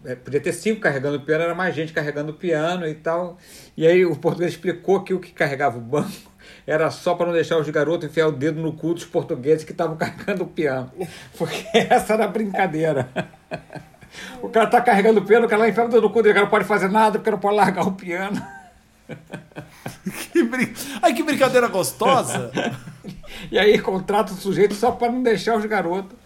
é, 0.06 0.16
podia 0.16 0.40
ter 0.40 0.54
cinco 0.54 0.80
carregando 0.80 1.18
o 1.18 1.20
piano, 1.20 1.44
era 1.44 1.54
mais 1.54 1.76
gente 1.76 1.92
carregando 1.92 2.32
o 2.32 2.34
piano 2.34 2.88
e 2.88 2.96
tal. 2.96 3.38
E 3.76 3.86
aí 3.86 4.06
o 4.06 4.16
português 4.16 4.54
explicou 4.54 5.04
que 5.04 5.14
o 5.14 5.20
que 5.20 5.34
carregava 5.34 5.78
o 5.78 5.82
banco 5.82 6.32
era 6.66 6.90
só 6.92 7.14
para 7.14 7.26
não 7.26 7.34
deixar 7.34 7.58
os 7.58 7.68
garotos 7.68 8.08
enfiar 8.08 8.28
o 8.28 8.32
dedo 8.32 8.62
no 8.62 8.72
cu 8.72 8.94
dos 8.94 9.04
portugueses 9.04 9.66
que 9.66 9.74
estavam 9.74 9.98
carregando 10.00 10.46
o 10.46 10.48
piano. 10.48 10.90
Porque 11.38 11.66
essa 11.78 12.14
era 12.14 12.24
a 12.24 12.28
brincadeira. 12.30 13.10
O 14.42 14.48
cara 14.48 14.68
tá 14.68 14.80
carregando 14.80 15.20
o 15.20 15.26
piano, 15.26 15.46
o 15.46 15.50
cara 15.50 15.64
lá 15.64 15.68
enfia 15.70 15.84
o 15.84 15.90
dedo 15.90 16.02
no 16.04 16.10
cu 16.10 16.24
dele, 16.24 16.32
o 16.32 16.36
cara 16.36 16.46
não 16.46 16.52
pode 16.52 16.64
fazer 16.64 16.90
nada 16.90 17.20
porque 17.20 17.32
não 17.32 17.38
pode 17.38 17.58
largar 17.58 17.86
o 17.86 17.92
piano. 17.92 18.42
Que 20.32 20.42
brin... 20.44 20.74
Ai, 21.02 21.14
que 21.14 21.22
brincadeira 21.22 21.68
gostosa. 21.68 22.50
E 23.52 23.60
aí 23.60 23.78
contrata 23.80 24.32
o 24.32 24.38
sujeito 24.38 24.74
só 24.74 24.92
para 24.92 25.12
não 25.12 25.22
deixar 25.22 25.58
os 25.58 25.66
garotos. 25.66 26.19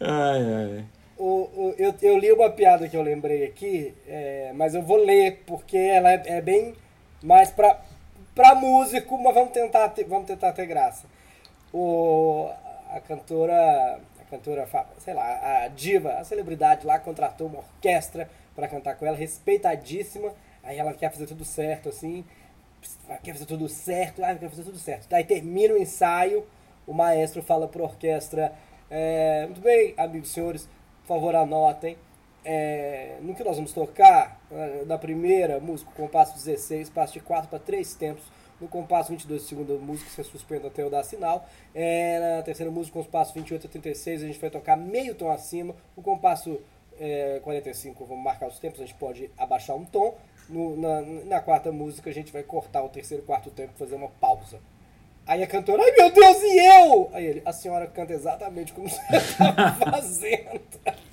Ai, 0.00 0.42
ai. 0.54 0.84
O- 1.16 1.48
o- 1.70 1.74
eu, 1.78 1.94
eu 2.00 2.16
li 2.18 2.30
uma 2.32 2.50
piada 2.50 2.88
que 2.88 2.96
eu 2.96 3.02
lembrei 3.02 3.44
aqui, 3.44 3.92
é, 4.06 4.52
mas 4.54 4.74
eu 4.74 4.82
vou 4.82 4.98
ler, 4.98 5.42
porque 5.46 5.76
ela 5.76 6.12
é, 6.12 6.22
é 6.26 6.40
bem 6.40 6.74
mais 7.22 7.50
pra, 7.50 7.80
pra 8.34 8.54
músico, 8.54 9.18
mas 9.18 9.34
vamos 9.34 9.50
tentar, 9.52 9.88
ter, 9.90 10.04
vamos 10.04 10.26
tentar 10.28 10.52
ter 10.52 10.66
graça. 10.66 11.06
O, 11.72 12.48
a 12.90 13.00
cantora, 13.00 14.00
a 14.20 14.24
cantora, 14.30 14.68
sei 14.98 15.12
lá, 15.14 15.64
a 15.64 15.68
diva, 15.68 16.12
a 16.14 16.24
celebridade 16.24 16.86
lá 16.86 16.98
contratou 17.00 17.48
uma 17.48 17.58
orquestra 17.58 18.30
pra 18.54 18.68
cantar 18.68 18.94
com 18.96 19.04
ela, 19.06 19.16
respeitadíssima, 19.16 20.32
aí 20.62 20.78
ela 20.78 20.94
quer 20.94 21.10
fazer 21.10 21.26
tudo 21.26 21.44
certo, 21.44 21.88
assim, 21.88 22.24
quer 23.22 23.32
fazer 23.32 23.46
tudo 23.46 23.68
certo, 23.68 24.22
ah, 24.24 24.34
quer 24.34 24.48
fazer 24.50 24.62
tudo 24.62 24.78
certo. 24.78 25.08
Daí 25.08 25.24
termina 25.24 25.74
o 25.74 25.78
ensaio, 25.78 26.46
o 26.86 26.92
maestro 26.92 27.42
fala 27.42 27.66
para 27.68 27.82
a 27.82 27.86
orquestra, 27.86 28.52
é, 28.90 29.46
muito 29.46 29.60
bem, 29.60 29.94
amigos 29.96 30.30
senhores, 30.30 30.68
por 31.02 31.08
favor 31.14 31.34
anotem, 31.34 31.96
é, 32.44 33.16
no 33.20 33.34
que 33.34 33.44
nós 33.44 33.56
vamos 33.56 33.72
tocar, 33.72 34.40
é, 34.50 34.84
na 34.86 34.96
primeira 34.98 35.60
música, 35.60 35.90
compasso 35.96 36.34
16, 36.34 36.88
passo 36.90 37.12
de 37.14 37.20
4 37.20 37.48
para 37.50 37.58
3 37.58 37.94
tempos, 37.94 38.24
no 38.60 38.66
compasso 38.66 39.10
22, 39.10 39.42
segunda 39.42 39.74
música, 39.74 40.10
você 40.10 40.24
suspende 40.24 40.66
até 40.66 40.82
eu 40.82 40.90
dar 40.90 41.02
sinal, 41.04 41.46
é, 41.74 42.36
na 42.36 42.42
terceira 42.42 42.70
música, 42.72 42.94
com 42.94 43.00
os 43.00 43.06
passos 43.06 43.34
28 43.34 43.66
a 43.66 43.70
36, 43.70 44.22
a 44.22 44.26
gente 44.26 44.40
vai 44.40 44.50
tocar 44.50 44.76
meio 44.76 45.14
tom 45.14 45.30
acima, 45.30 45.74
o 45.96 46.02
compasso 46.02 46.60
é, 46.98 47.40
45, 47.44 48.04
vamos 48.04 48.24
marcar 48.24 48.48
os 48.48 48.58
tempos, 48.58 48.80
a 48.80 48.84
gente 48.86 48.96
pode 48.98 49.30
abaixar 49.38 49.76
um 49.76 49.84
tom, 49.84 50.16
no- 50.48 50.76
na, 50.76 51.00
na 51.02 51.40
quarta 51.40 51.70
música 51.70 52.10
a 52.10 52.12
gente 52.12 52.32
vai 52.32 52.42
cortar 52.42 52.82
o 52.82 52.88
terceiro 52.88 53.22
e 53.22 53.26
quarto 53.26 53.50
tempo 53.50 53.72
e 53.74 53.78
fazer 53.78 53.94
uma 53.94 54.08
pausa. 54.08 54.58
Aí 55.28 55.42
a 55.42 55.46
cantora, 55.46 55.82
ai 55.82 55.92
meu 55.92 56.10
Deus, 56.10 56.38
e 56.42 56.58
eu? 56.58 57.10
Aí 57.12 57.26
ele, 57.26 57.42
a 57.44 57.52
senhora 57.52 57.86
canta 57.86 58.14
exatamente 58.14 58.72
como 58.72 58.88
você 58.88 58.98
estava 59.14 59.74
fazendo. 59.90 60.60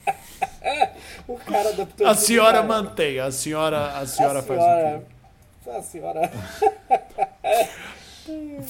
o 1.27 1.35
cara 1.37 1.69
adaptou 1.69 2.07
A 2.07 2.15
senhora 2.15 2.61
cara. 2.61 2.63
mantém, 2.63 3.19
a 3.19 3.29
senhora, 3.29 3.97
a 3.97 4.07
senhora 4.07 4.39
a 4.39 4.43
faz 4.43 4.61
senhora, 4.61 4.97
o 4.97 5.01
quê? 5.01 5.69
A 5.69 5.81
senhora. 5.81 6.31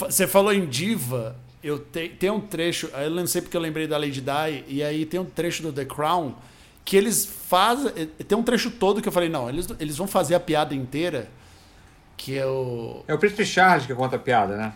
Você 0.10 0.27
falou 0.27 0.51
em 0.51 0.65
diva, 0.65 1.36
eu 1.63 1.79
te, 1.79 2.10
tem 2.10 2.29
um 2.29 2.41
trecho, 2.41 2.88
eu 2.88 3.10
não 3.12 3.25
sei 3.27 3.41
porque 3.41 3.55
eu 3.55 3.62
lembrei 3.62 3.88
da 3.88 3.97
Lady 3.97 4.21
Di, 4.21 4.63
e 4.67 4.84
aí 4.84 5.05
tem 5.05 5.19
um 5.19 5.25
trecho 5.25 5.62
do 5.62 5.71
The 5.71 5.86
Crown 5.86 6.34
que 6.84 6.97
eles 6.97 7.25
fazem, 7.25 7.91
tem 8.08 8.38
um 8.38 8.43
trecho 8.43 8.69
todo 8.71 9.01
que 9.01 9.08
eu 9.08 9.13
falei, 9.13 9.29
não, 9.29 9.47
eles, 9.47 9.67
eles 9.79 9.95
vão 9.95 10.08
fazer 10.08 10.36
a 10.36 10.39
piada 10.39 10.75
inteira, 10.75 11.29
que 12.17 12.38
é 12.38 12.45
o... 12.45 13.03
É 13.08 13.13
o 13.13 13.17
Príncipe 13.17 13.45
Charles 13.45 13.86
que 13.86 13.95
conta 13.95 14.17
a 14.17 14.19
piada, 14.19 14.58
né? 14.58 14.73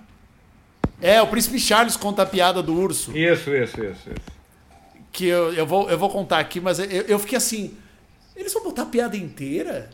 É, 1.01 1.21
o 1.21 1.27
Príncipe 1.27 1.59
Charles 1.59 1.95
conta 1.95 2.23
a 2.23 2.25
piada 2.25 2.62
do 2.62 2.73
urso. 2.73 3.15
Isso, 3.17 3.49
isso, 3.55 3.83
isso. 3.83 4.09
isso. 4.09 4.39
que 5.12 5.25
eu, 5.25 5.53
eu, 5.53 5.65
vou, 5.65 5.89
eu 5.89 5.97
vou 5.97 6.09
contar 6.09 6.39
aqui, 6.39 6.59
mas 6.59 6.79
eu, 6.79 6.85
eu 6.85 7.19
fiquei 7.19 7.38
assim. 7.38 7.77
Eles 8.35 8.53
vão 8.53 8.63
botar 8.63 8.83
a 8.83 8.85
piada 8.88 9.15
inteira? 9.17 9.89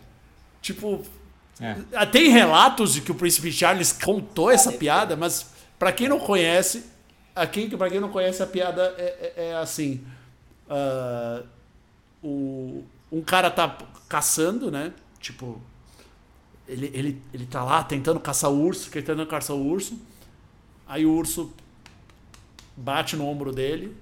Tipo. 0.62 1.04
É. 1.60 1.78
ah, 1.94 2.06
Tem 2.06 2.30
relatos 2.30 2.94
de 2.94 3.02
que 3.02 3.12
o 3.12 3.16
Príncipe 3.16 3.52
Charles 3.52 3.92
contou 3.94 4.52
essa 4.52 4.72
piada, 4.72 5.16
mas 5.16 5.52
pra 5.80 5.92
quem 5.92 6.10
não 6.10 6.20
conhece, 6.20 6.86
a 7.36 7.46
quem, 7.48 7.70
pra 7.70 7.90
quem 7.90 8.00
não 8.00 8.10
conhece, 8.10 8.42
a 8.44 8.48
piada 8.48 8.94
é, 8.98 9.34
é- 9.38 9.48
é 9.50 9.56
assim. 9.56 10.04
ah, 10.70 11.44
o, 12.24 12.84
um 13.12 13.22
cara 13.22 13.50
tá 13.52 13.78
caçando, 14.10 14.72
né? 14.72 14.92
Tipo. 15.20 15.62
Ele, 16.68 16.90
ele, 16.96 17.22
ele 17.32 17.46
tá 17.46 17.64
lá 17.64 17.84
tentando 17.84 18.20
caçar 18.20 18.50
o 18.50 18.60
urso, 18.60 18.90
tentando 18.90 19.24
caçar 19.28 19.56
o 19.56 19.64
urso. 19.64 20.00
Aí 20.88 21.06
o 21.06 21.14
urso 21.14 21.54
bate 22.78 23.16
no 23.16 23.26
ombro 23.28 23.52
dele 23.52 23.96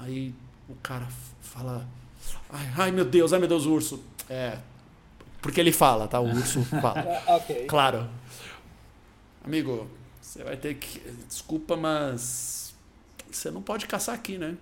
Aí 0.00 0.34
o 0.68 0.74
cara 0.76 1.06
fala: 1.42 1.86
Ai, 2.48 2.72
ai 2.76 2.90
meu 2.90 3.04
Deus, 3.04 3.32
ai 3.32 3.38
meu 3.38 3.48
Deus, 3.48 3.66
o 3.66 3.72
urso. 3.72 4.02
É. 4.28 4.58
Porque 5.42 5.60
ele 5.60 5.72
fala, 5.72 6.08
tá? 6.08 6.18
O 6.20 6.26
urso 6.26 6.64
fala. 6.80 7.04
Ah, 7.26 7.36
ok. 7.36 7.66
Claro. 7.66 8.08
Amigo, 9.44 9.90
você 10.20 10.42
vai 10.42 10.56
ter 10.56 10.74
que. 10.76 11.00
Desculpa, 11.28 11.76
mas. 11.76 12.74
Você 13.30 13.50
não 13.50 13.60
pode 13.60 13.86
caçar 13.86 14.14
aqui, 14.14 14.38
né? 14.38 14.56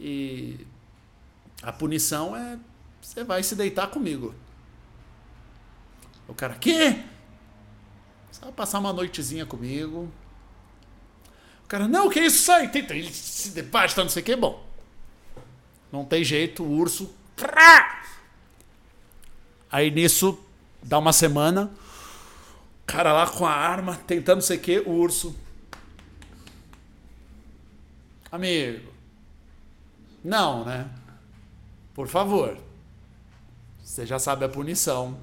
E. 0.00 0.66
A 1.62 1.70
punição 1.70 2.34
é. 2.34 2.58
Você 3.02 3.22
vai 3.22 3.42
se 3.42 3.54
deitar 3.54 3.88
comigo. 3.88 4.34
O 6.26 6.32
cara, 6.32 6.54
quê? 6.54 7.04
Você 8.30 8.40
vai 8.40 8.52
passar 8.52 8.78
uma 8.78 8.92
noitezinha 8.92 9.44
comigo. 9.44 10.10
O 11.64 11.68
cara, 11.68 11.86
não, 11.86 12.08
que 12.08 12.20
isso? 12.20 12.44
Sai! 12.44 12.68
Tenta, 12.70 12.94
ele 12.94 13.12
se 13.12 13.50
debate, 13.50 13.94
tá, 13.94 14.02
não 14.02 14.10
sei 14.10 14.22
o 14.22 14.24
que. 14.24 14.36
Bom, 14.36 14.64
não 15.92 16.04
tem 16.04 16.22
jeito, 16.22 16.62
o 16.62 16.70
urso. 16.70 17.14
Aí 19.70 19.90
nisso, 19.90 20.38
dá 20.82 20.98
uma 20.98 21.12
semana, 21.12 21.70
o 22.82 22.86
cara 22.86 23.12
lá 23.12 23.26
com 23.26 23.46
a 23.46 23.52
arma, 23.52 23.96
tentando 24.06 24.36
não 24.36 24.42
sei 24.42 24.56
o 24.56 24.60
que, 24.60 24.78
o 24.80 24.90
urso. 24.90 25.34
Amigo. 28.30 28.90
Não, 30.22 30.64
né? 30.64 30.88
Por 31.94 32.08
favor. 32.08 32.58
Você 33.82 34.06
já 34.06 34.18
sabe 34.18 34.44
a 34.44 34.48
punição. 34.48 35.18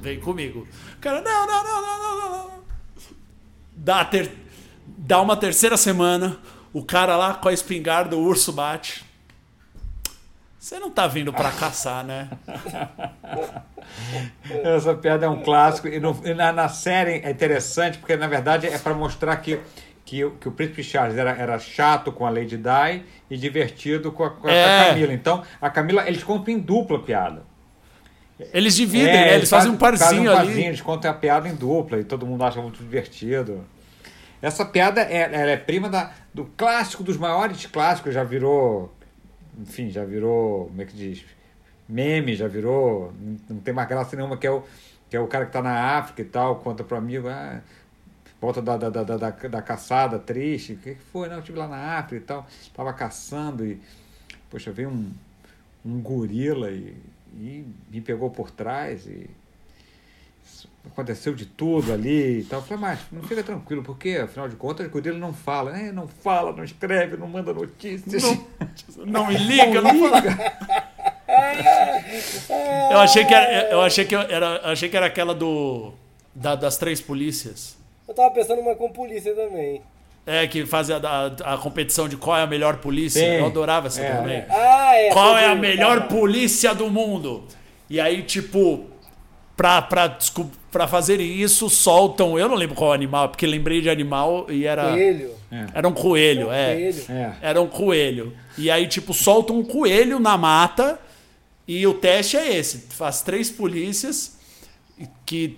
Vem 0.00 0.20
comigo. 0.20 0.66
O 0.96 1.00
cara, 1.00 1.20
não, 1.20 1.46
não, 1.46 1.64
não, 1.64 1.82
não, 1.82 1.98
não, 1.98 2.30
não. 2.48 2.50
Dá, 3.76 4.04
ter... 4.04 4.30
Dá 4.86 5.20
uma 5.20 5.36
terceira 5.36 5.76
semana, 5.76 6.38
o 6.72 6.82
cara 6.84 7.16
lá 7.16 7.34
com 7.34 7.48
a 7.48 7.52
espingarda, 7.52 8.16
o 8.16 8.20
urso 8.20 8.52
bate. 8.52 9.04
Você 10.58 10.78
não 10.78 10.90
tá 10.90 11.06
vindo 11.06 11.32
pra 11.32 11.50
caçar, 11.52 12.04
né? 12.04 12.28
Essa 14.64 14.94
piada 14.94 15.26
é 15.26 15.28
um 15.28 15.42
clássico. 15.42 15.88
E, 15.88 16.00
no- 16.00 16.20
e 16.24 16.34
na, 16.34 16.52
na 16.52 16.68
série 16.68 17.20
é 17.24 17.30
interessante, 17.30 17.98
porque 17.98 18.16
na 18.16 18.26
verdade 18.26 18.66
é 18.66 18.78
para 18.78 18.92
mostrar 18.94 19.36
que, 19.36 19.60
que, 20.04 20.24
o- 20.24 20.32
que 20.32 20.48
o 20.48 20.52
Príncipe 20.52 20.82
Charles 20.82 21.16
era, 21.16 21.30
era 21.30 21.58
chato 21.58 22.10
com 22.12 22.26
a 22.26 22.30
Lady 22.30 22.56
Di 22.56 23.04
e 23.30 23.36
divertido 23.36 24.10
com 24.12 24.24
a, 24.24 24.30
com 24.30 24.36
a- 24.36 24.40
com 24.40 24.48
a 24.48 24.52
É. 24.52 24.88
Camila. 24.88 25.12
Então, 25.12 25.42
a 25.60 25.70
Camila, 25.70 26.06
eles 26.08 26.22
contam 26.24 26.52
em 26.52 26.58
dupla 26.58 26.98
piada. 27.02 27.42
Eles 28.52 28.74
dividem, 28.76 29.08
É, 29.08 29.12
né? 29.12 29.34
Eles 29.36 29.50
fazem 29.50 29.70
um 29.70 29.76
parzinho 29.76 30.08
fazem 30.08 30.28
um 30.28 30.30
ali. 30.32 30.46
parzinho, 30.46 30.66
Eles 30.68 30.80
contam 30.80 31.10
a 31.10 31.14
piada 31.14 31.48
em 31.48 31.54
dupla 31.54 31.98
e 31.98 32.04
todo 32.04 32.24
mundo 32.26 32.44
acha 32.44 32.60
muito 32.62 32.78
divertido. 32.78 33.64
Essa 34.40 34.64
piada 34.64 35.00
é, 35.02 35.22
ela 35.22 35.50
é 35.50 35.56
prima 35.56 35.88
da, 35.88 36.12
do 36.32 36.44
clássico, 36.56 37.02
dos 37.02 37.16
maiores 37.16 37.66
clássicos, 37.66 38.14
já 38.14 38.22
virou. 38.22 38.92
Enfim, 39.58 39.90
já 39.90 40.04
virou. 40.04 40.66
Como 40.66 40.80
é 40.80 40.84
que 40.84 40.94
diz? 40.96 41.24
Meme, 41.88 42.36
já 42.36 42.46
virou. 42.46 43.12
Não 43.48 43.58
tem 43.58 43.74
mais 43.74 43.88
graça 43.88 44.14
nenhuma, 44.14 44.36
que 44.36 44.46
é 44.46 44.50
o, 44.50 44.62
que 45.10 45.16
é 45.16 45.20
o 45.20 45.26
cara 45.26 45.46
que 45.46 45.52
tá 45.52 45.60
na 45.62 45.96
África 45.98 46.22
e 46.22 46.24
tal, 46.24 46.56
conta 46.56 46.84
pro 46.84 46.96
amigo, 46.96 47.26
ah, 47.28 47.60
volta 48.40 48.62
da, 48.62 48.76
da, 48.76 48.88
da, 48.90 49.02
da, 49.02 49.16
da, 49.16 49.30
da 49.30 49.62
caçada 49.62 50.18
triste. 50.18 50.74
O 50.74 50.76
que 50.76 50.94
que 50.94 51.02
foi? 51.02 51.26
Não, 51.28 51.34
eu 51.36 51.40
estive 51.40 51.58
lá 51.58 51.66
na 51.66 51.98
África 51.98 52.16
e 52.16 52.20
tal, 52.20 52.46
tava 52.72 52.92
caçando 52.92 53.66
e. 53.66 53.80
Poxa, 54.48 54.70
veio 54.70 54.90
um, 54.90 55.10
um 55.84 56.00
gorila 56.00 56.70
e, 56.70 56.94
e 57.36 57.64
me 57.90 58.00
pegou 58.00 58.30
por 58.30 58.50
trás 58.50 59.06
e 59.06 59.28
aconteceu 60.86 61.34
de 61.34 61.44
tudo 61.46 61.92
ali 61.92 62.40
e 62.40 62.44
tal. 62.44 62.60
Eu 62.60 62.64
falei, 62.66 62.80
mas 62.80 63.00
não 63.12 63.22
fica 63.22 63.42
tranquilo, 63.42 63.82
porque 63.82 64.10
afinal 64.22 64.48
de 64.48 64.56
contas 64.56 64.86
o 64.86 64.90
gorila 64.90 65.18
não 65.18 65.32
fala, 65.32 65.70
né? 65.72 65.92
Não 65.92 66.08
fala, 66.08 66.52
não 66.52 66.64
escreve, 66.64 67.16
não 67.16 67.28
manda 67.28 67.52
notícias. 67.52 68.22
Não 69.04 69.26
me 69.28 69.36
liga, 69.36 69.80
não 69.80 69.98
fala. 70.00 70.22
Eu 72.90 72.98
achei 72.98 73.24
que 73.24 73.34
era, 73.34 73.70
eu 73.70 73.80
achei 73.82 74.04
que 74.04 74.14
era, 74.14 74.70
achei 74.70 74.88
que 74.88 74.96
era 74.96 75.06
aquela 75.06 75.34
do 75.34 75.92
da- 76.34 76.54
das 76.56 76.76
três 76.78 77.00
polícias. 77.00 77.76
Eu 78.06 78.14
tava 78.14 78.30
pensando 78.30 78.62
numa 78.62 78.74
com 78.74 78.90
polícia 78.90 79.34
também. 79.34 79.82
É, 80.30 80.46
que 80.46 80.66
fazia 80.66 80.98
a, 80.98 81.54
a 81.54 81.56
competição 81.56 82.06
de 82.06 82.16
qual 82.16 82.36
é 82.36 82.42
a 82.42 82.46
melhor 82.46 82.76
polícia. 82.76 83.20
Sim. 83.20 83.38
Eu 83.38 83.46
adorava 83.46 83.86
essa 83.86 84.02
É, 84.02 84.10
também. 84.14 84.36
é. 84.36 84.46
Ah, 84.50 84.94
é. 84.94 85.08
Qual 85.10 85.36
é 85.38 85.46
a 85.46 85.54
melhor 85.54 86.06
polícia 86.06 86.74
do 86.74 86.90
mundo? 86.90 87.44
E 87.88 87.98
aí, 87.98 88.22
tipo, 88.22 88.84
pra, 89.56 89.80
pra, 89.80 90.18
pra 90.70 90.86
fazerem 90.86 91.32
isso, 91.40 91.70
soltam. 91.70 92.38
Eu 92.38 92.46
não 92.48 92.56
lembro 92.56 92.76
qual 92.76 92.92
animal, 92.92 93.30
porque 93.30 93.46
lembrei 93.46 93.80
de 93.80 93.88
animal 93.88 94.46
e 94.50 94.66
era. 94.66 94.90
Coelho. 94.90 95.30
Era 95.72 95.88
um 95.88 95.92
coelho, 95.92 96.52
é. 96.52 96.74
Coelho. 96.74 97.04
É. 97.08 97.32
Era 97.40 97.62
um 97.62 97.66
coelho. 97.68 98.34
E 98.58 98.70
aí, 98.70 98.86
tipo, 98.86 99.14
soltam 99.14 99.56
um 99.58 99.64
coelho 99.64 100.20
na 100.20 100.36
mata. 100.36 100.98
E 101.66 101.86
o 101.86 101.94
teste 101.94 102.36
é 102.36 102.54
esse: 102.56 102.86
faz 102.90 103.22
três 103.22 103.50
polícias 103.50 104.38
que. 105.24 105.56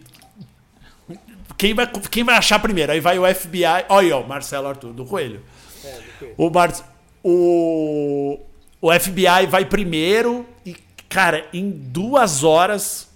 Quem 1.56 1.74
vai, 1.74 1.86
quem 1.86 2.24
vai 2.24 2.36
achar 2.36 2.58
primeiro? 2.58 2.92
Aí 2.92 3.00
vai 3.00 3.18
o 3.18 3.34
FBI. 3.34 3.64
Olha 3.88 4.06
aí, 4.06 4.12
ó, 4.12 4.22
Marcelo 4.22 4.68
Arthur, 4.68 4.92
do 4.92 5.04
Coelho. 5.04 5.42
É, 5.84 5.92
do 5.92 6.18
coelho. 6.18 6.34
O, 6.36 6.50
Mar... 6.50 6.72
o... 7.22 8.40
o 8.80 8.92
FBI 8.98 9.46
vai 9.48 9.64
primeiro 9.64 10.46
e, 10.64 10.74
cara, 11.08 11.46
em 11.52 11.70
duas 11.70 12.44
horas 12.44 13.10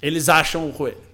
eles 0.00 0.28
acham 0.28 0.68
o 0.68 0.72
coelho. 0.72 1.08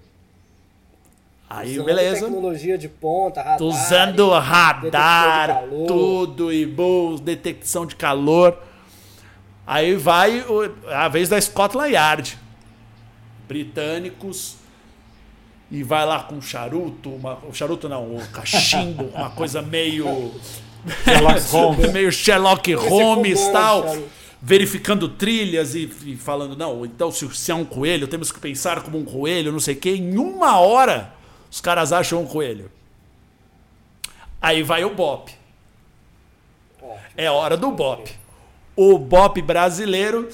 Aí, 1.48 1.72
Usando 1.74 1.86
beleza. 1.86 2.20
Tecnologia 2.26 2.78
de 2.78 2.88
ponta, 2.88 3.40
radar. 3.40 3.58
Tô 3.58 3.68
usando 3.68 4.30
radar, 4.30 5.64
tudo 5.86 6.52
e 6.52 6.66
boa, 6.66 7.18
detecção 7.18 7.86
de 7.86 7.94
calor. 7.94 8.58
Aí 9.66 9.94
vai 9.94 10.44
a 10.88 11.08
vez 11.08 11.28
da 11.28 11.40
Scotland 11.40 11.92
Yard. 11.92 12.38
Britânicos. 13.46 14.56
E 15.74 15.82
vai 15.82 16.06
lá 16.06 16.22
com 16.22 16.40
charuto, 16.40 17.10
uma, 17.10 17.36
o 17.48 17.52
charuto 17.52 17.88
não, 17.88 18.14
o 18.14 18.28
cachimbo, 18.28 19.06
uma 19.06 19.30
coisa 19.30 19.60
meio. 19.60 20.32
Sherlock 21.04 21.40
Holmes. 21.50 21.92
meio 21.92 22.12
Sherlock 22.12 22.70
Esse 22.70 22.88
Holmes 22.88 23.40
comando, 23.40 23.52
tal. 23.52 23.96
Verificando 24.40 25.08
trilhas 25.08 25.74
e, 25.74 25.90
e 26.06 26.16
falando, 26.16 26.56
não, 26.56 26.86
então 26.86 27.10
se, 27.10 27.28
se 27.34 27.50
é 27.50 27.54
um 27.56 27.64
coelho, 27.64 28.06
temos 28.06 28.30
que 28.30 28.38
pensar 28.38 28.82
como 28.82 28.98
um 28.98 29.04
coelho, 29.04 29.50
não 29.50 29.58
sei 29.58 29.74
o 29.74 29.76
quê. 29.76 29.96
Em 29.96 30.16
uma 30.16 30.60
hora, 30.60 31.12
os 31.50 31.60
caras 31.60 31.92
acham 31.92 32.22
um 32.22 32.26
coelho. 32.26 32.70
Aí 34.40 34.62
vai 34.62 34.84
o 34.84 34.94
Bop. 34.94 35.32
É 37.16 37.28
hora 37.28 37.56
do 37.56 37.72
Bop. 37.72 38.08
O 38.76 38.96
Bop 38.96 39.42
brasileiro. 39.42 40.28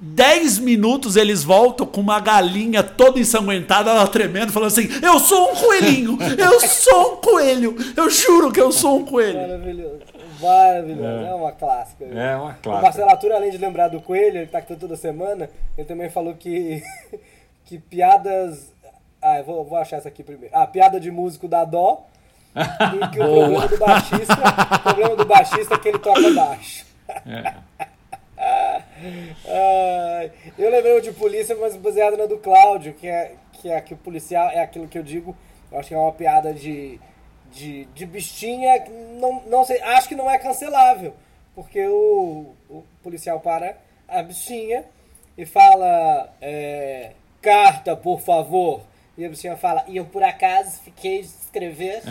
10 0.00 0.58
minutos 0.60 1.14
eles 1.14 1.44
voltam 1.44 1.86
com 1.86 2.00
uma 2.00 2.18
galinha 2.20 2.82
toda 2.82 3.20
ensanguentada, 3.20 3.90
ela 3.90 4.08
tremendo, 4.08 4.50
falando 4.50 4.68
assim: 4.68 4.88
Eu 5.02 5.18
sou 5.18 5.52
um 5.52 5.56
coelhinho! 5.56 6.18
Eu 6.38 6.58
sou 6.60 7.14
um 7.14 7.16
coelho! 7.16 7.76
Eu 7.94 8.08
juro 8.08 8.50
que 8.50 8.60
eu 8.60 8.72
sou 8.72 9.00
um 9.00 9.04
coelho! 9.04 9.38
Maravilhoso. 9.40 9.98
Maravilhoso. 10.40 11.26
É, 11.26 11.34
uma 11.34 11.52
clássica. 11.52 12.04
É 12.06 12.34
uma 12.34 12.52
O 12.52 12.54
clássica. 12.54 12.82
Marcelo 12.82 13.10
Arthur, 13.10 13.32
além 13.32 13.50
de 13.50 13.58
lembrar 13.58 13.88
do 13.88 14.00
coelho, 14.00 14.38
ele 14.38 14.46
tá 14.46 14.58
aqui 14.58 14.74
toda 14.74 14.96
semana, 14.96 15.50
ele 15.76 15.86
também 15.86 16.08
falou 16.08 16.32
que, 16.34 16.82
que 17.66 17.78
piadas. 17.78 18.72
Ah, 19.20 19.38
eu 19.38 19.44
vou, 19.44 19.64
vou 19.66 19.76
achar 19.76 19.98
essa 19.98 20.08
aqui 20.08 20.22
primeiro. 20.22 20.54
Ah, 20.56 20.66
piada 20.66 20.98
de 20.98 21.10
músico 21.10 21.46
da 21.46 21.64
dó. 21.64 22.06
E 22.56 23.08
que 23.10 23.20
o 23.20 23.24
problema 23.24 23.68
do 23.68 23.78
baixista. 23.78 24.34
O 24.74 24.82
problema 24.82 25.16
do 25.16 25.24
baixista 25.24 25.74
é 25.74 25.78
que 25.78 25.88
ele 25.88 25.98
toca 25.98 26.30
baixo. 26.32 26.86
Ai, 29.46 30.32
eu 30.58 30.70
lembrei 30.70 31.00
de 31.00 31.12
polícia, 31.12 31.56
mas 31.56 31.76
baseada 31.76 32.16
na 32.16 32.26
do 32.26 32.38
Cláudio, 32.38 32.94
que 32.94 33.06
é, 33.06 33.34
que 33.52 33.70
é 33.70 33.80
que 33.80 33.94
o 33.94 33.96
policial 33.96 34.48
é 34.50 34.60
aquilo 34.60 34.88
que 34.88 34.98
eu 34.98 35.02
digo. 35.02 35.36
Eu 35.70 35.78
acho 35.78 35.88
que 35.88 35.94
é 35.94 35.98
uma 35.98 36.12
piada 36.12 36.52
de, 36.52 37.00
de, 37.52 37.84
de 37.86 38.06
bichinha. 38.06 38.84
Não, 39.18 39.42
não 39.46 39.64
sei, 39.64 39.80
acho 39.80 40.08
que 40.08 40.14
não 40.14 40.30
é 40.30 40.38
cancelável. 40.38 41.14
Porque 41.54 41.86
o, 41.86 42.54
o 42.68 42.84
policial 43.02 43.40
para 43.40 43.76
a 44.08 44.22
bichinha 44.22 44.84
e 45.36 45.46
fala: 45.46 46.32
é, 46.40 47.12
carta, 47.40 47.96
por 47.96 48.20
favor. 48.20 48.82
E 49.16 49.24
a 49.24 49.28
bichinha 49.28 49.56
fala: 49.56 49.84
e 49.88 49.96
eu 49.96 50.04
por 50.04 50.22
acaso 50.22 50.80
fiquei 50.82 51.20
de 51.20 51.26
escrever. 51.26 52.02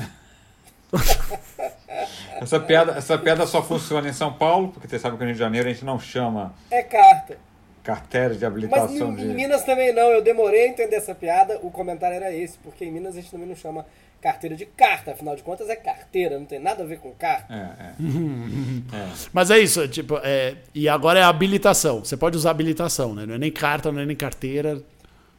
Essa 2.41 2.60
piada, 2.60 2.93
essa 2.93 3.17
piada 3.17 3.45
só 3.45 3.62
funciona 3.62 4.08
em 4.08 4.13
São 4.13 4.32
Paulo, 4.32 4.69
porque 4.69 4.88
você 4.88 4.97
sabe 4.97 5.15
que 5.17 5.21
no 5.23 5.25
Rio 5.28 5.34
de 5.34 5.39
Janeiro 5.39 5.67
a 5.67 5.73
gente 5.73 5.84
não 5.84 5.99
chama 5.99 6.54
É 6.71 6.82
carta. 6.82 7.38
carteira 7.84 8.30
de 8.30 8.39
Mas 8.39 8.43
habilitação 8.43 9.12
em, 9.12 9.15
de. 9.15 9.23
em 9.25 9.34
Minas 9.34 9.63
também 9.63 9.93
não, 9.93 10.10
eu 10.10 10.21
demorei 10.21 10.63
a 10.63 10.67
entender 10.69 10.95
essa 10.95 11.13
piada, 11.13 11.60
o 11.62 11.69
comentário 11.69 12.15
era 12.15 12.32
esse, 12.34 12.58
porque 12.60 12.86
em 12.86 12.91
Minas 12.91 13.17
a 13.17 13.19
gente 13.21 13.30
também 13.32 13.47
não 13.47 13.56
chama 13.56 13.86
carteira 14.21 14.56
de 14.56 14.65
carta, 14.65 15.12
afinal 15.12 15.36
de 15.36 15.43
contas 15.43 15.69
é 15.69 15.75
carteira, 15.75 16.38
não 16.39 16.45
tem 16.45 16.60
nada 16.60 16.84
a 16.84 16.86
ver 16.86 16.99
com 16.99 17.12
carta. 17.12 17.54
É, 17.54 17.86
é. 17.88 17.93
Mas 19.34 19.52
é 19.52 19.60
isso, 19.60 19.86
tipo, 19.89 20.17
é, 20.23 20.56
e 20.73 20.88
agora 20.88 21.19
é 21.19 21.23
habilitação. 21.23 21.99
Você 22.06 22.15
pode 22.15 22.38
usar 22.38 22.52
habilitação, 22.52 23.13
né? 23.13 23.25
Não 23.25 23.36
é 23.36 23.38
nem 23.38 23.52
carta, 23.52 23.91
não 23.91 24.02
é 24.02 24.06
nem 24.06 24.15
carteira. 24.15 24.82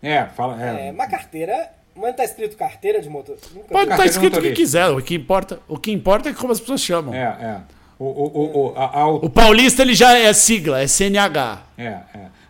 É, 0.03 0.25
fala. 0.27 0.63
É, 0.63 0.89
É, 0.89 0.93
mas 0.93 1.11
carteira, 1.11 1.71
mas 2.01 2.17
tá 2.17 2.25
escrito 2.25 2.57
carteira 2.57 3.01
de 3.01 3.09
motor. 3.09 3.37
Nunca 3.55 3.69
Pode 3.69 3.85
estar 3.85 3.97
Carteira 3.97 4.11
escrito 4.11 4.39
o 4.39 4.43
que 4.43 4.53
quiser, 4.53 4.89
o 4.89 5.03
que 5.03 5.15
importa, 5.15 5.61
o 5.69 5.79
que 5.79 5.93
importa 5.93 6.31
é 6.31 6.33
como 6.33 6.53
as 6.53 6.61
pessoas 6.61 6.81
chamam. 6.81 7.15
é, 7.15 7.19
é. 7.21 7.61
O, 7.99 8.05
o, 8.05 8.07
o, 8.09 8.69
o, 8.69 8.79
a, 8.79 9.01
a, 9.01 9.09
O 9.09 9.29
paulista 9.29 9.83
ele 9.83 9.95
já 9.95 10.17
é 10.17 10.33
sigla, 10.33 10.81
é 10.81 10.87
CNH. 10.87 11.63
é, 11.77 11.85
é. 11.85 12.01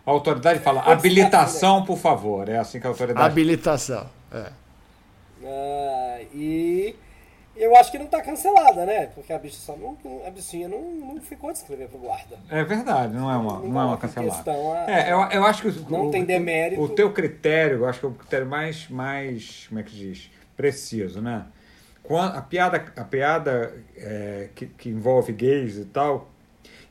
a 0.05 0.09
autoridade 0.09 0.61
fala 0.61 0.79
habilitação, 0.81 1.83
por 1.83 1.97
favor. 1.97 2.47
É 2.47 2.57
assim 2.57 2.79
que 2.79 2.87
a 2.87 2.89
autoridade. 2.89 3.25
Habilitação. 3.25 4.09
É. 4.33 4.45
Ah, 5.43 6.19
e 6.33 6.95
eu 7.63 7.75
acho 7.75 7.91
que 7.91 7.99
não 7.99 8.07
tá 8.07 8.21
cancelada, 8.21 8.85
né? 8.85 9.07
Porque 9.13 9.31
a 9.31 9.37
bicha 9.39 9.73
não, 9.75 9.97
a 10.25 10.29
bichinha 10.29 10.67
não, 10.67 10.81
não 10.81 11.21
ficou 11.21 11.51
de 11.51 11.59
escrever 11.59 11.87
pro 11.87 11.99
guarda. 11.99 12.37
É 12.49 12.63
verdade, 12.63 13.13
não 13.13 13.29
é 13.31 13.37
uma, 13.37 13.59
não 13.59 13.81
é 13.81 13.85
uma 13.85 13.97
cancelada. 13.97 14.33
questão, 14.35 14.73
a- 14.73 14.89
É, 14.91 15.11
eu, 15.11 15.19
eu 15.31 15.45
acho 15.45 15.61
que 15.61 15.67
o- 15.69 15.85
Não 15.89 16.07
o, 16.07 16.11
tem 16.11 16.25
demérito. 16.25 16.81
O 16.81 16.89
teu 16.89 17.11
critério, 17.13 17.79
eu 17.79 17.85
acho 17.87 17.99
que 17.99 18.05
é 18.05 18.09
o 18.09 18.13
critério 18.13 18.47
mais, 18.47 18.87
mais 18.89 19.65
como 19.67 19.79
é 19.79 19.83
que 19.83 19.91
diz, 19.95 20.31
preciso, 20.57 21.21
né? 21.21 21.45
Quan- 22.03 22.33
A 22.35 22.41
piada, 22.41 22.83
a 22.97 23.03
piada 23.03 23.73
é, 23.95 24.49
que, 24.55 24.65
que 24.65 24.89
envolve 24.89 25.31
gays 25.31 25.77
e 25.77 25.85
tal, 25.85 26.29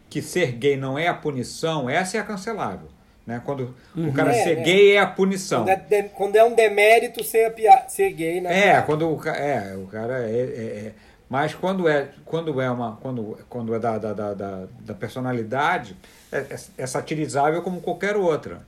que 0.09 0.23
ser 0.23 0.53
gay 0.53 0.77
não 0.77 0.99
é 0.99 1.09
a 1.09 1.15
punição, 1.15 1.89
essa 1.91 2.17
é 2.17 2.21
a 2.21 2.25
cancelável. 2.25 2.89
Né? 3.31 3.41
Quando 3.45 3.75
o 3.97 4.13
cara 4.13 4.35
É, 4.35 4.43
ser 4.43 4.59
é. 4.59 4.63
gay 4.63 4.93
é 4.97 4.99
a 5.01 5.07
punição. 5.07 5.61
Quando 5.65 5.69
é, 5.71 5.77
de- 5.77 6.09
quando 6.11 6.37
é 6.37 6.45
um 6.45 6.55
demérito 6.55 7.23
ser, 7.23 7.45
a 7.47 7.51
pia- 7.53 7.85
ser 7.89 8.11
gay, 8.13 8.41
né? 8.41 8.71
É, 8.71 8.83
quando 8.83 9.09
o, 9.09 9.29
é, 9.29 9.77
o 9.77 9.87
cara 9.87 10.29
é, 10.29 10.33
é- 10.33 10.87
é- 10.89 10.93
Mas 11.29 11.55
quando 11.55 11.89
é, 11.89 12.09
quando 12.25 12.61
é 12.61 12.69
uma. 12.69 12.97
Quando, 12.97 13.39
quando 13.49 13.73
é 13.73 13.79
da, 13.79 13.99
da, 13.99 14.13
da, 14.13 14.35
da- 14.35 14.67
da 14.81 14.95
personalidade, 14.95 15.97
é, 16.33 16.39
é, 16.39 16.57
é 16.79 16.87
satirizável 16.89 17.63
como 17.63 17.81
qualquer 17.81 18.17
outra. 18.17 18.63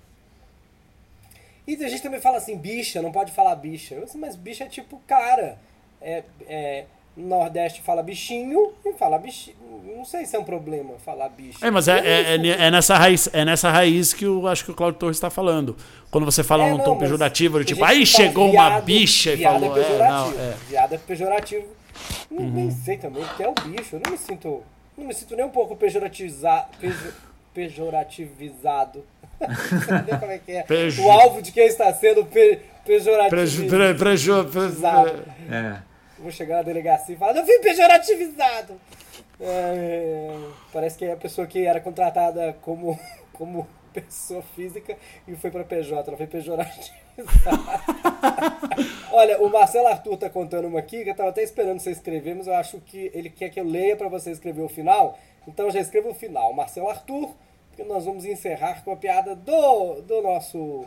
E 1.67 1.75
a 1.85 1.89
gente 1.89 2.03
também 2.03 2.21
fala 2.21 2.37
assim, 2.39 2.57
bicha, 2.57 3.03
não 3.03 3.11
pode 3.13 3.33
falar 3.33 3.55
bicha. 3.57 3.97
Disse, 4.01 4.17
mas 4.17 4.37
bicha 4.37 4.63
é 4.65 4.69
tipo 4.69 5.01
cara. 5.09 5.59
É, 6.01 6.23
é, 6.49 6.85
no 7.17 7.29
Nordeste 7.29 7.83
fala 7.83 8.03
bichinho 8.03 8.73
e 8.85 8.93
fala 8.95 9.19
bichinho. 9.19 9.57
Não 9.97 10.05
sei 10.05 10.25
se 10.25 10.35
é 10.35 10.39
um 10.39 10.45
problema 10.45 10.95
falar 11.05 11.29
bicha. 11.29 11.65
É, 11.67 11.71
mas 11.71 11.87
é, 11.89 11.99
é, 11.99 12.37
é, 12.37 12.67
é 12.67 12.71
nessa 12.71 12.97
raiz, 12.97 13.29
é 13.33 13.45
nessa 13.45 13.71
raiz 13.71 14.13
que 14.13 14.25
eu 14.25 14.47
acho 14.49 14.65
que 14.65 14.71
o 14.71 14.75
Claudio 14.75 14.99
Torres 14.99 15.17
está 15.17 15.29
falando. 15.31 15.77
Quando 16.11 16.25
você 16.25 16.43
fala 16.43 16.65
É, 16.65 16.71
num 16.71 16.79
não, 16.79 16.85
tom 16.85 16.99
pejorativo, 16.99 17.63
tipo, 17.65 17.85
aí 17.85 18.01
que 18.01 18.07
chegou 18.07 18.51
uma 18.51 18.69
viado- 18.69 18.85
bicha 18.85 19.33
e 19.33 19.37
viado 19.37 19.61
falou. 19.61 19.77
É 19.77 19.81
É, 19.81 19.85
pejorativo. 19.85 20.37
não, 20.37 20.45
é. 20.45 20.55
Viado 20.69 20.95
é 20.95 20.99
pejorativo. 20.99 21.67
Nem, 22.31 22.51
nem 22.51 22.71
sei 22.71 22.97
também, 22.97 23.25
porque 23.25 23.43
é 23.43 23.49
o 23.49 23.55
bicho. 23.55 23.97
Eu 23.97 24.01
não 24.05 24.11
me 24.13 24.19
sinto. 24.19 24.63
Não 24.97 25.05
me 25.07 25.15
sinto 25.15 25.37
nem 25.37 25.45
um 25.45 25.51
pouco 25.51 25.77
pejoratizado. 25.77 26.67
Pejo, 26.81 27.13
pejorativizado. 27.55 29.05
Sabe 29.87 30.11
como 30.19 30.31
é 30.33 30.39
que 30.39 30.53
é? 30.53 30.63
Pejo- 30.63 31.03
O 31.05 31.11
alvo 31.11 31.43
de 31.43 31.51
quem 31.53 31.67
está 31.67 31.93
sendo 31.93 32.25
pe, 32.25 32.61
Preju, 32.85 33.05
pejorativizado. 33.05 33.69
pre, 33.69 33.95
preju, 33.95 34.45
pre- 34.47 34.61
Exato. 34.65 35.23
É. 35.51 35.77
Vou 36.23 36.31
chegar 36.31 36.57
na 36.57 36.63
delegacia 36.63 37.15
e 37.15 37.19
falar, 37.19 37.37
eu 37.37 37.45
fui 37.45 37.59
pejorativizado. 37.59 38.81
É, 39.41 40.37
parece 40.73 40.97
que 40.97 41.05
é 41.05 41.13
a 41.13 41.17
pessoa 41.17 41.47
que 41.47 41.67
era 41.67 41.81
contratada 41.81 42.57
como, 42.63 42.99
como 43.35 43.67
pessoa 43.93 44.43
física 44.55 44.97
e 45.27 45.35
foi 45.35 45.51
pra 45.51 45.65
PJ, 45.65 46.09
ela 46.09 46.17
foi 46.17 46.27
pejorativizada. 46.27 47.03
Olha, 49.13 49.43
o 49.43 49.51
Marcelo 49.51 49.89
Arthur 49.89 50.17
tá 50.17 50.31
contando 50.31 50.69
uma 50.69 50.79
aqui, 50.79 51.05
que 51.05 51.11
eu 51.11 51.15
tava 51.15 51.29
até 51.31 51.43
esperando 51.43 51.81
você 51.81 51.91
escrever, 51.91 52.35
mas 52.35 52.47
eu 52.47 52.55
acho 52.55 52.81
que 52.81 53.11
ele 53.13 53.29
quer 53.29 53.51
que 53.51 53.61
eu 53.61 53.65
leia 53.65 53.97
pra 53.97 54.09
você 54.09 54.31
escrever 54.31 54.63
o 54.63 54.69
final. 54.69 55.19
Então 55.47 55.71
já 55.71 55.81
escrevo 55.81 56.11
o 56.11 56.15
final. 56.15 56.53
Marcelo 56.55 56.89
Arthur, 56.89 57.35
porque 57.69 57.85
nós 57.85 58.05
vamos 58.05 58.25
encerrar 58.25 58.83
com 58.85 58.93
a 58.93 58.97
piada 58.97 59.35
do, 59.35 60.01
do 60.03 60.23
nosso 60.23 60.87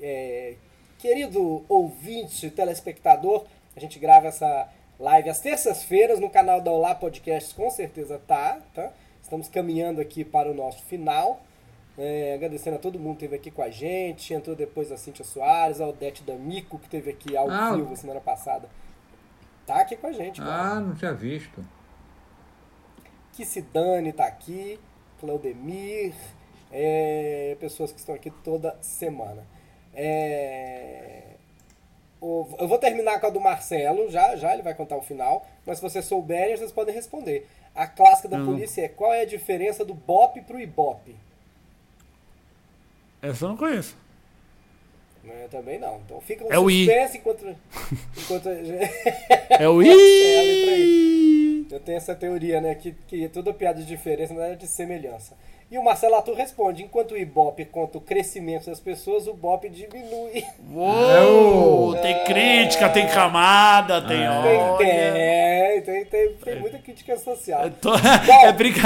é, 0.00 0.54
querido 0.98 1.64
ouvinte, 1.68 2.50
telespectador. 2.50 3.46
A 3.76 3.80
gente 3.80 3.98
grava 3.98 4.28
essa 4.28 4.68
live 4.98 5.30
às 5.30 5.40
terças-feiras 5.40 6.20
no 6.20 6.28
canal 6.28 6.60
da 6.60 6.70
Olá 6.70 6.94
Podcasts, 6.94 7.52
com 7.52 7.70
certeza 7.70 8.18
tá, 8.26 8.60
tá? 8.74 8.92
Estamos 9.22 9.48
caminhando 9.48 10.00
aqui 10.00 10.24
para 10.24 10.50
o 10.50 10.54
nosso 10.54 10.82
final. 10.84 11.42
É, 11.96 12.34
agradecendo 12.34 12.76
a 12.76 12.78
todo 12.78 12.98
mundo 12.98 13.18
que 13.18 13.24
esteve 13.24 13.36
aqui 13.36 13.50
com 13.50 13.62
a 13.62 13.70
gente. 13.70 14.34
Entrou 14.34 14.54
depois 14.54 14.90
a 14.92 14.96
Cíntia 14.96 15.24
Soares, 15.24 15.80
a 15.80 15.86
Odete 15.86 16.22
D'Amico, 16.22 16.78
que 16.78 16.86
esteve 16.86 17.10
aqui 17.10 17.36
ao 17.36 17.50
Ah, 17.50 17.74
vivo 17.74 17.96
semana 17.96 18.20
passada. 18.20 18.68
Tá 19.66 19.80
aqui 19.80 19.96
com 19.96 20.06
a 20.06 20.12
gente, 20.12 20.40
cara. 20.40 20.76
Ah, 20.76 20.80
não 20.80 20.94
tinha 20.94 21.14
visto. 21.14 21.64
Que 23.32 23.44
se 23.44 23.62
dane 23.62 24.12
tá 24.12 24.26
aqui, 24.26 24.78
Claudemir, 25.18 26.14
é, 26.70 27.56
pessoas 27.60 27.92
que 27.92 27.98
estão 27.98 28.14
aqui 28.14 28.30
toda 28.42 28.76
semana. 28.82 29.46
É, 29.94 31.36
eu 32.22 32.68
vou 32.68 32.78
terminar 32.78 33.20
com 33.20 33.26
a 33.26 33.30
do 33.30 33.40
Marcelo, 33.40 34.08
já, 34.08 34.36
já 34.36 34.52
ele 34.54 34.62
vai 34.62 34.74
contar 34.74 34.96
o 34.96 35.02
final, 35.02 35.44
mas 35.66 35.78
se 35.78 35.82
vocês 35.82 36.04
souberem, 36.04 36.56
vocês 36.56 36.70
podem 36.70 36.94
responder. 36.94 37.48
A 37.74 37.86
clássica 37.86 38.28
da 38.28 38.38
polícia 38.44 38.82
é 38.82 38.88
qual 38.88 39.12
é 39.12 39.22
a 39.22 39.26
diferença 39.26 39.84
do 39.84 39.94
BOP 39.94 40.40
pro 40.42 40.60
IBOP? 40.60 41.16
Essa 43.20 43.44
eu 43.44 43.48
não 43.48 43.56
conheço. 43.56 43.96
Eu 45.24 45.48
também 45.48 45.78
não. 45.78 46.00
Então 46.04 46.20
fica 46.20 46.44
um 46.44 46.52
É 46.52 46.58
o 46.58 46.70
I. 46.70 46.88
enquanto. 47.14 47.44
enquanto 48.18 48.48
É 48.48 49.68
o 49.68 49.80
I. 49.82 51.66
Eu 51.70 51.80
tenho 51.80 51.96
essa 51.96 52.14
teoria, 52.14 52.60
né? 52.60 52.74
Que, 52.74 52.92
que 53.06 53.28
toda 53.28 53.54
piada 53.54 53.80
de 53.80 53.86
diferença 53.86 54.34
não 54.34 54.42
é 54.42 54.54
de 54.54 54.66
semelhança. 54.66 55.36
E 55.72 55.78
o 55.78 55.82
Marcelo 55.82 56.16
Arthur 56.16 56.34
responde: 56.34 56.82
enquanto 56.82 57.12
o 57.12 57.16
Ibope 57.16 57.64
conta 57.64 57.96
o 57.96 58.00
crescimento 58.02 58.66
das 58.66 58.78
pessoas, 58.78 59.26
o 59.26 59.32
Bop 59.32 59.66
diminui. 59.70 60.44
Uou, 60.70 61.96
tem 61.96 62.22
crítica, 62.24 62.90
tem 62.90 63.08
camada, 63.08 64.02
tem 64.02 64.18
Tem, 64.18 64.28
olha. 64.28 64.76
tem, 64.76 65.80
tem, 65.80 66.04
tem, 66.04 66.34
tem 66.34 66.60
muita 66.60 66.76
crítica 66.76 67.16
social. 67.16 67.64
É, 67.64 67.70
to- 67.70 67.88
é 68.44 68.52
brinca... 68.52 68.82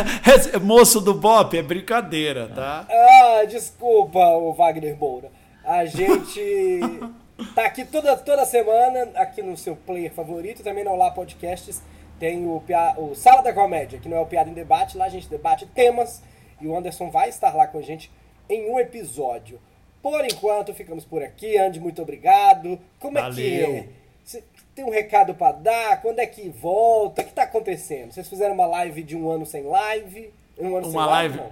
é- 0.55 0.59
moço 0.61 1.01
do 1.01 1.12
Bop, 1.12 1.59
é 1.59 1.62
brincadeira, 1.62 2.49
tá? 2.55 2.87
Ah, 2.88 3.44
desculpa, 3.46 4.20
o 4.20 4.53
Wagner 4.53 4.96
Moura. 4.96 5.29
A 5.64 5.85
gente 5.87 6.79
tá 7.53 7.66
aqui 7.66 7.85
toda, 7.85 8.16
toda 8.16 8.44
semana, 8.46 9.11
aqui 9.16 9.42
no 9.42 9.57
seu 9.57 9.75
player 9.75 10.12
favorito, 10.12 10.62
também 10.62 10.85
no 10.85 10.92
Olá 10.92 11.11
Podcasts. 11.11 11.83
Tem 12.20 12.46
o, 12.46 12.62
o 12.99 13.14
Sala 13.16 13.42
da 13.42 13.53
Comédia, 13.53 13.99
que 13.99 14.09
não 14.09 14.18
é 14.18 14.20
o 14.20 14.27
Piada 14.27 14.49
em 14.49 14.55
Debate, 14.55 14.96
lá 14.96 15.07
a 15.07 15.09
gente 15.09 15.29
debate 15.29 15.66
temas 15.66 16.22
e 16.60 16.66
o 16.66 16.76
Anderson 16.76 17.10
vai 17.10 17.28
estar 17.28 17.54
lá 17.54 17.66
com 17.66 17.78
a 17.78 17.82
gente 17.82 18.10
em 18.48 18.70
um 18.70 18.78
episódio. 18.78 19.60
Por 20.02 20.24
enquanto, 20.24 20.72
ficamos 20.72 21.04
por 21.04 21.22
aqui. 21.22 21.58
Andy, 21.58 21.80
muito 21.80 22.00
obrigado. 22.00 22.78
Como 23.00 23.18
é 23.18 23.22
que 23.22 23.28
Valeu. 23.60 23.74
é? 23.76 24.42
Tem 24.74 24.84
um 24.84 24.90
recado 24.90 25.34
pra 25.34 25.52
dar? 25.52 26.02
Quando 26.02 26.18
é 26.18 26.26
que 26.26 26.48
volta? 26.50 27.22
O 27.22 27.24
que 27.24 27.32
tá 27.32 27.44
acontecendo? 27.44 28.12
Vocês 28.12 28.28
fizeram 28.28 28.54
uma 28.54 28.66
live 28.66 29.02
de 29.02 29.16
um 29.16 29.30
ano 29.30 29.46
sem 29.46 29.62
live? 29.64 30.30
Um 30.58 30.76
ano 30.76 30.84
sem 30.86 30.94
Uma 30.94 31.06
live. 31.06 31.36
não? 31.38 31.50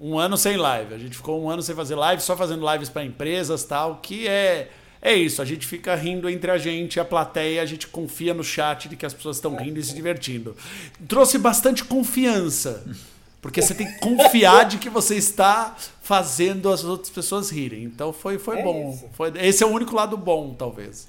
Um 0.00 0.18
ano 0.18 0.36
sem 0.36 0.56
live. 0.56 0.94
A 0.94 0.98
gente 0.98 1.16
ficou 1.16 1.40
um 1.40 1.48
ano 1.50 1.62
sem 1.62 1.76
fazer 1.76 1.94
live, 1.94 2.20
só 2.22 2.36
fazendo 2.36 2.68
lives 2.72 2.88
para 2.88 3.04
empresas 3.04 3.62
tal, 3.64 3.96
que 3.96 4.26
é. 4.26 4.68
É 5.04 5.12
isso, 5.14 5.42
a 5.42 5.44
gente 5.44 5.66
fica 5.66 5.96
rindo 5.96 6.30
entre 6.30 6.48
a 6.48 6.56
gente, 6.56 7.00
a 7.00 7.04
plateia, 7.04 7.60
a 7.60 7.66
gente 7.66 7.88
confia 7.88 8.32
no 8.32 8.44
chat 8.44 8.88
de 8.88 8.96
que 8.96 9.04
as 9.04 9.12
pessoas 9.12 9.36
estão 9.36 9.56
rindo 9.56 9.80
e 9.80 9.82
se 9.82 9.92
divertindo. 9.94 10.56
Trouxe 11.08 11.38
bastante 11.38 11.84
confiança. 11.84 12.84
Porque 13.42 13.60
você 13.60 13.74
tem 13.74 13.86
que 13.92 13.98
confiar 13.98 14.64
de 14.64 14.78
que 14.78 14.88
você 14.88 15.16
está 15.16 15.76
fazendo 16.00 16.72
as 16.72 16.84
outras 16.84 17.10
pessoas 17.10 17.50
rirem. 17.50 17.82
Então 17.82 18.12
foi, 18.12 18.38
foi 18.38 18.60
É 18.60 18.62
bom. 18.62 18.90
isso. 18.94 19.06
Foi, 19.12 19.32
esse 19.36 19.62
é 19.62 19.66
o 19.66 19.70
único 19.70 19.94
lado 19.94 20.16
bom, 20.16 20.54
talvez. 20.54 21.08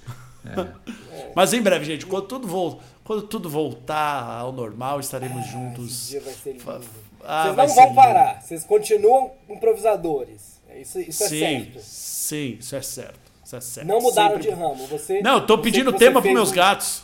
Mas 1.35 1.53
em 1.53 1.61
breve, 1.61 1.85
gente, 1.85 2.05
quando 2.05 2.27
tudo, 2.27 2.47
vol 2.47 2.81
quando 3.03 3.21
tudo 3.23 3.49
voltar 3.49 4.23
ao 4.39 4.51
normal, 4.51 4.99
estaremos 4.99 5.45
juntos. 5.47 5.91
Esse 5.91 6.09
dia 6.11 6.21
vai 6.21 6.33
ser 6.33 6.51
lindo. 6.53 6.81
Ah, 7.23 7.43
Vocês 7.43 7.55
não 7.57 7.67
vão 7.75 7.83
lindo. 7.85 7.95
parar. 7.95 8.41
Vocês 8.41 8.63
continuam 8.63 9.31
improvisadores. 9.49 10.59
Isso, 10.75 10.99
isso 10.99 11.23
é 11.23 11.27
sim, 11.27 11.39
certo. 11.39 11.79
sim, 11.81 12.57
isso 12.59 12.75
é 12.75 12.81
certo. 12.81 13.19
Isso 13.45 13.55
é 13.55 13.61
certo. 13.61 13.87
Não 13.87 14.01
mudaram 14.01 14.35
Sempre- 14.37 14.49
de 14.49 14.55
ramo. 14.55 14.87
Você, 14.87 15.21
Não, 15.21 15.35
eu 15.35 15.45
tô 15.45 15.55
você- 15.55 15.63
pedindo 15.63 15.93
tema 15.93 16.21
fez 16.21 16.33
meus 16.33 16.51
gatos. 16.51 17.03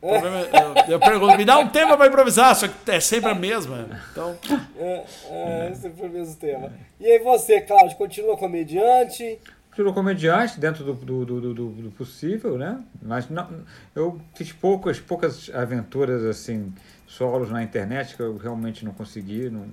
O 0.00 0.08
problema 0.08 0.38
é- 0.40 0.50
eu, 0.88 0.92
eu 0.94 1.00
pergunto, 1.00 1.36
me 1.36 1.44
dá 1.44 1.58
um 1.58 1.68
tema 1.68 1.96
pra 1.96 2.06
improvisar, 2.06 2.54
só 2.54 2.68
que 2.68 2.90
é 2.90 3.00
sempre 3.00 3.30
a 3.30 3.34
mesma. 3.34 3.86
Então, 4.12 4.36
É, 4.78 5.04
é, 5.30 5.74
foi 5.96 6.08
o 6.08 6.12
mesmo 6.12 6.34
tema. 6.36 6.70
E 7.00 7.06
aí 7.06 7.18
você, 7.18 7.60
Cláudio, 7.62 7.96
continua 7.96 8.36
comediante? 8.36 9.38
Tirou 9.74 9.92
comediante 9.92 10.58
dentro 10.60 10.84
do, 10.84 10.92
do, 10.94 11.24
do, 11.24 11.54
do- 11.54 11.68
do- 11.70 11.90
possível, 11.90 12.56
né? 12.56 12.78
Mas 13.02 13.28
não, 13.28 13.46
eu 13.94 14.18
fiz 14.34 14.50
poucas, 14.52 14.98
poucas 14.98 15.50
aventuras 15.52 16.24
assim, 16.24 16.72
solos 17.06 17.50
na 17.50 17.62
internet, 17.62 18.16
que 18.16 18.22
eu 18.22 18.36
realmente 18.38 18.84
não 18.86 18.92
consegui, 18.92 19.50
não, 19.50 19.66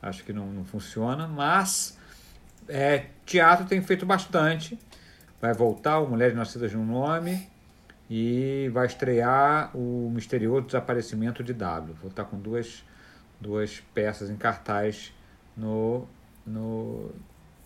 acho 0.00 0.24
que 0.24 0.32
não, 0.32 0.46
não 0.46 0.64
funciona, 0.64 1.26
mas 1.28 1.98
é, 2.68 3.06
teatro 3.26 3.66
tem 3.66 3.82
feito 3.82 4.06
bastante. 4.06 4.78
Vai 5.40 5.52
voltar 5.52 5.98
o 5.98 6.08
Mulheres 6.08 6.34
Nascidas 6.36 6.70
de 6.70 6.76
um 6.78 6.84
Nome 6.86 7.46
e 8.14 8.68
vai 8.68 8.84
estrear 8.86 9.74
o 9.74 10.10
misterioso 10.10 10.66
desaparecimento 10.66 11.42
de 11.42 11.54
W. 11.54 11.94
Vou 11.94 12.10
estar 12.10 12.26
com 12.26 12.36
duas, 12.38 12.84
duas 13.40 13.80
peças 13.94 14.28
em 14.28 14.36
cartaz 14.36 15.14
no, 15.56 16.06
no, 16.46 17.10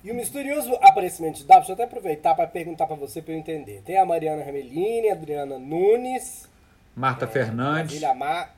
E 0.05 0.13
o 0.13 0.15
misterioso 0.15 0.73
aparecimento 0.77 1.39
de 1.39 1.47
W, 1.47 1.57
deixa 1.59 1.73
eu 1.73 1.75
até 1.75 1.83
aproveitar 1.83 2.37
para 2.37 2.47
perguntar 2.47 2.87
para 2.87 2.95
você, 2.95 3.21
para 3.21 3.35
eu 3.35 3.39
entender. 3.39 3.83
Tem 3.85 3.99
a 3.99 4.07
Mariana 4.07 4.45
Ramelini, 4.45 5.11
a 5.11 5.15
Adriana 5.15 5.59
Nunes, 5.59 6.49
Marta 6.95 7.27
Fernandes. 7.27 7.99
Brasília 7.99 8.15
Mar... 8.15 8.55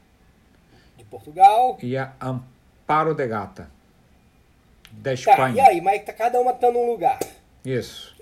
de 0.99 1.05
Portugal. 1.05 1.78
E 1.82 1.97
a 1.97 2.12
Amparo 2.20 3.14
de 3.14 3.26
Gata, 3.26 3.70
da 4.93 5.11
Tá, 5.11 5.14
Espanha. 5.14 5.55
e 5.57 5.61
aí, 5.61 5.80
mas 5.80 6.05
tá 6.05 6.12
cada 6.12 6.39
uma 6.39 6.53
tá 6.53 6.70
num 6.70 6.84
lugar. 6.84 7.18
Isso. 7.64 8.14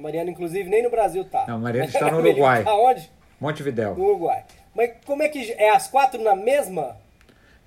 A 0.00 0.02
Mariana, 0.02 0.30
inclusive, 0.30 0.70
nem 0.70 0.82
no 0.82 0.90
Brasil 0.90 1.22
tá. 1.26 1.44
Não, 1.46 1.56
a 1.56 1.58
Mariana 1.58 1.84
está 1.92 2.10
no 2.10 2.18
Uruguai. 2.18 2.64
Tá 2.64 2.74
onde? 2.74 3.10
Montevidéu. 3.38 3.94
No 3.94 4.04
Uruguai. 4.04 4.44
Mas 4.74 4.92
como 5.04 5.22
é 5.22 5.28
que. 5.28 5.52
É 5.52 5.70
as 5.70 5.88
quatro 5.88 6.22
na 6.22 6.34
mesma? 6.34 6.96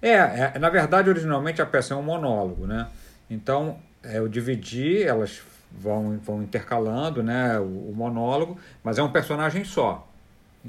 É, 0.02 0.54
é, 0.56 0.60
na 0.60 0.70
verdade, 0.70 1.10
originalmente 1.10 1.62
a 1.62 1.66
peça 1.66 1.94
é 1.94 1.98
um 1.98 2.02
monólogo, 2.02 2.66
né? 2.66 2.88
Então, 3.30 3.78
é, 4.04 4.18
eu 4.18 4.28
dividi, 4.28 5.04
elas 5.04 5.42
vão, 5.72 6.18
vão 6.18 6.42
intercalando, 6.42 7.22
né, 7.24 7.58
o, 7.60 7.64
o 7.64 7.94
monólogo, 7.96 8.58
mas 8.84 8.98
é 8.98 9.04
um 9.04 9.12
personagem 9.12 9.64
só. 9.64 10.06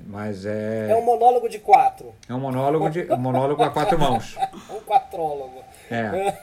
Mas 0.06 0.44
é, 0.44 0.90
É 0.90 0.96
um 0.96 1.04
monólogo 1.04 1.48
de 1.48 1.58
quatro. 1.58 2.12
é 2.28 2.34
um 2.34 2.40
monólogo, 2.40 2.90
de, 2.90 3.10
um 3.10 3.16
monólogo 3.16 3.62
a 3.62 3.70
quatro 3.70 3.98
mãos. 3.98 4.36
Um 4.70 4.80
quatrólogo. 4.80 5.62
É, 5.90 6.34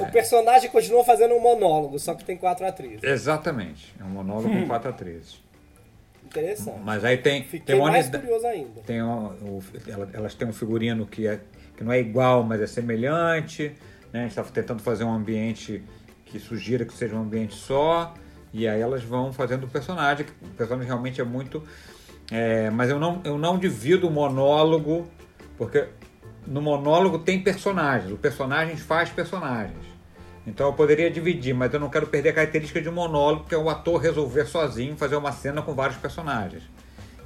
O 0.02 0.10
personagem 0.12 0.70
continua 0.70 1.04
fazendo 1.04 1.34
um 1.34 1.40
monólogo, 1.40 1.98
só 1.98 2.14
que 2.14 2.24
tem 2.24 2.36
quatro 2.36 2.66
atrizes. 2.66 3.02
exatamente. 3.02 3.94
É 4.00 4.04
um 4.04 4.08
monólogo 4.08 4.48
com 4.48 4.66
quatro 4.66 4.88
atrizes. 4.90 5.40
Interessante. 6.24 6.78
Mas 6.84 7.04
aí 7.04 7.16
tem, 7.18 7.42
Fiquei 7.42 7.60
tem 7.76 7.78
mais 7.80 8.04
unidade- 8.06 8.24
curioso 8.24 8.46
ainda. 8.46 8.80
tem 8.82 9.02
o- 9.02 9.62
ela- 9.86 10.08
elas 10.12 10.34
têm 10.34 10.46
um 10.48 10.52
figurino 10.52 11.06
que, 11.06 11.26
é, 11.26 11.40
que 11.76 11.82
não 11.84 11.92
é 11.92 11.98
igual, 12.00 12.42
mas 12.42 12.60
é 12.60 12.66
semelhante. 12.66 13.72
Né? 14.12 14.20
A 14.20 14.22
gente 14.22 14.30
está 14.38 14.42
tentando 14.44 14.82
fazer 14.82 15.04
um 15.04 15.12
ambiente 15.12 15.82
que 16.26 16.38
sugira 16.38 16.84
que 16.84 16.92
seja 16.92 17.14
um 17.16 17.22
ambiente 17.22 17.54
só. 17.54 18.14
E 18.52 18.66
aí 18.68 18.80
elas 18.80 19.02
vão 19.02 19.32
fazendo 19.32 19.64
o 19.64 19.68
personagem. 19.68 20.26
que 20.26 20.32
O 20.44 20.48
personagem 20.50 20.86
realmente 20.86 21.20
é 21.20 21.24
muito. 21.24 21.62
é, 22.30 22.68
mas 22.70 22.90
eu 22.90 22.98
não, 22.98 23.20
eu 23.24 23.38
não 23.38 23.58
divido 23.58 24.06
o 24.06 24.10
monólogo, 24.10 25.06
porque 25.56 25.86
no 26.48 26.62
monólogo 26.62 27.18
tem 27.18 27.40
personagens. 27.42 28.10
O 28.12 28.16
personagem 28.16 28.76
faz 28.76 29.10
personagens. 29.10 29.86
Então 30.46 30.66
eu 30.68 30.72
poderia 30.72 31.10
dividir, 31.10 31.54
mas 31.54 31.72
eu 31.74 31.78
não 31.80 31.90
quero 31.90 32.06
perder 32.06 32.30
a 32.30 32.32
característica 32.32 32.80
de 32.80 32.88
um 32.88 32.92
monólogo, 32.92 33.44
que 33.44 33.54
é 33.54 33.58
o 33.58 33.68
ator 33.68 34.00
resolver 34.00 34.46
sozinho 34.46 34.96
fazer 34.96 35.16
uma 35.16 35.30
cena 35.30 35.60
com 35.60 35.74
vários 35.74 35.98
personagens. 35.98 36.62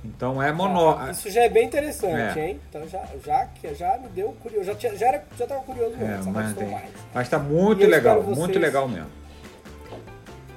Então 0.05 0.43
é 0.43 0.51
monólogo. 0.53 1.09
Isso 1.13 1.31
já 1.31 1.43
é 1.43 1.49
bem 1.49 1.67
interessante, 1.67 2.37
É. 2.41 2.49
hein? 2.49 2.61
Então 2.69 2.89
já, 2.89 3.05
já, 3.25 3.49
já 3.75 3.97
me 3.99 4.09
deu 4.09 4.33
curioso. 4.43 4.65
Já, 4.67 4.75
tinha, 4.75 4.97
já, 4.97 5.07
era, 5.07 5.25
já 5.39 5.47
tava 5.47 5.61
curioso 5.61 5.95
É, 6.01 6.05
mesmo, 6.05 6.33
mas, 6.33 6.53
tem, 6.57 6.69
mais. 6.69 6.91
mas 7.15 7.29
tá 7.29 7.39
muito 7.39 7.87
legal, 7.87 8.19
espero 8.19 8.37
muito 8.37 8.51
vocês- 8.55 8.61
legal 8.65 8.89
mesmo. 8.89 9.11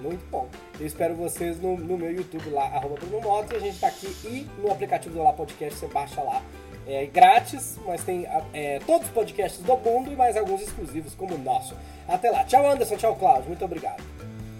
Muito 0.01 0.23
bom. 0.29 0.47
Eu 0.79 0.85
espero 0.85 1.15
vocês 1.15 1.59
no, 1.61 1.77
no 1.77 1.97
meu 1.97 2.11
YouTube 2.11 2.49
lá, 2.49 2.63
arroba 2.65 2.95
Bruno 2.99 3.21
Moto, 3.21 3.53
e 3.53 3.55
a 3.55 3.59
gente 3.59 3.79
tá 3.79 3.87
aqui 3.87 4.07
e 4.25 4.47
no 4.61 4.71
aplicativo 4.71 5.15
do 5.15 5.23
Lá 5.23 5.33
Podcast 5.33 5.79
você 5.79 5.87
baixa 5.87 6.21
lá. 6.21 6.41
É 6.87 7.05
grátis, 7.07 7.79
mas 7.85 8.03
tem 8.03 8.27
é, 8.53 8.79
todos 8.85 9.07
os 9.07 9.13
podcasts 9.13 9.61
do 9.61 9.75
mundo 9.77 10.11
e 10.11 10.15
mais 10.15 10.37
alguns 10.37 10.61
exclusivos 10.61 11.15
como 11.15 11.35
o 11.35 11.37
nosso. 11.37 11.75
Até 12.07 12.29
lá. 12.29 12.43
Tchau, 12.43 12.69
Anderson. 12.69 12.95
Tchau, 12.95 13.15
Cláudio. 13.15 13.47
Muito 13.47 13.65
obrigado. 13.65 14.03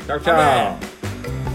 Tchau, 0.06 0.20
tchau. 0.20 0.34
Amém. 0.36 1.55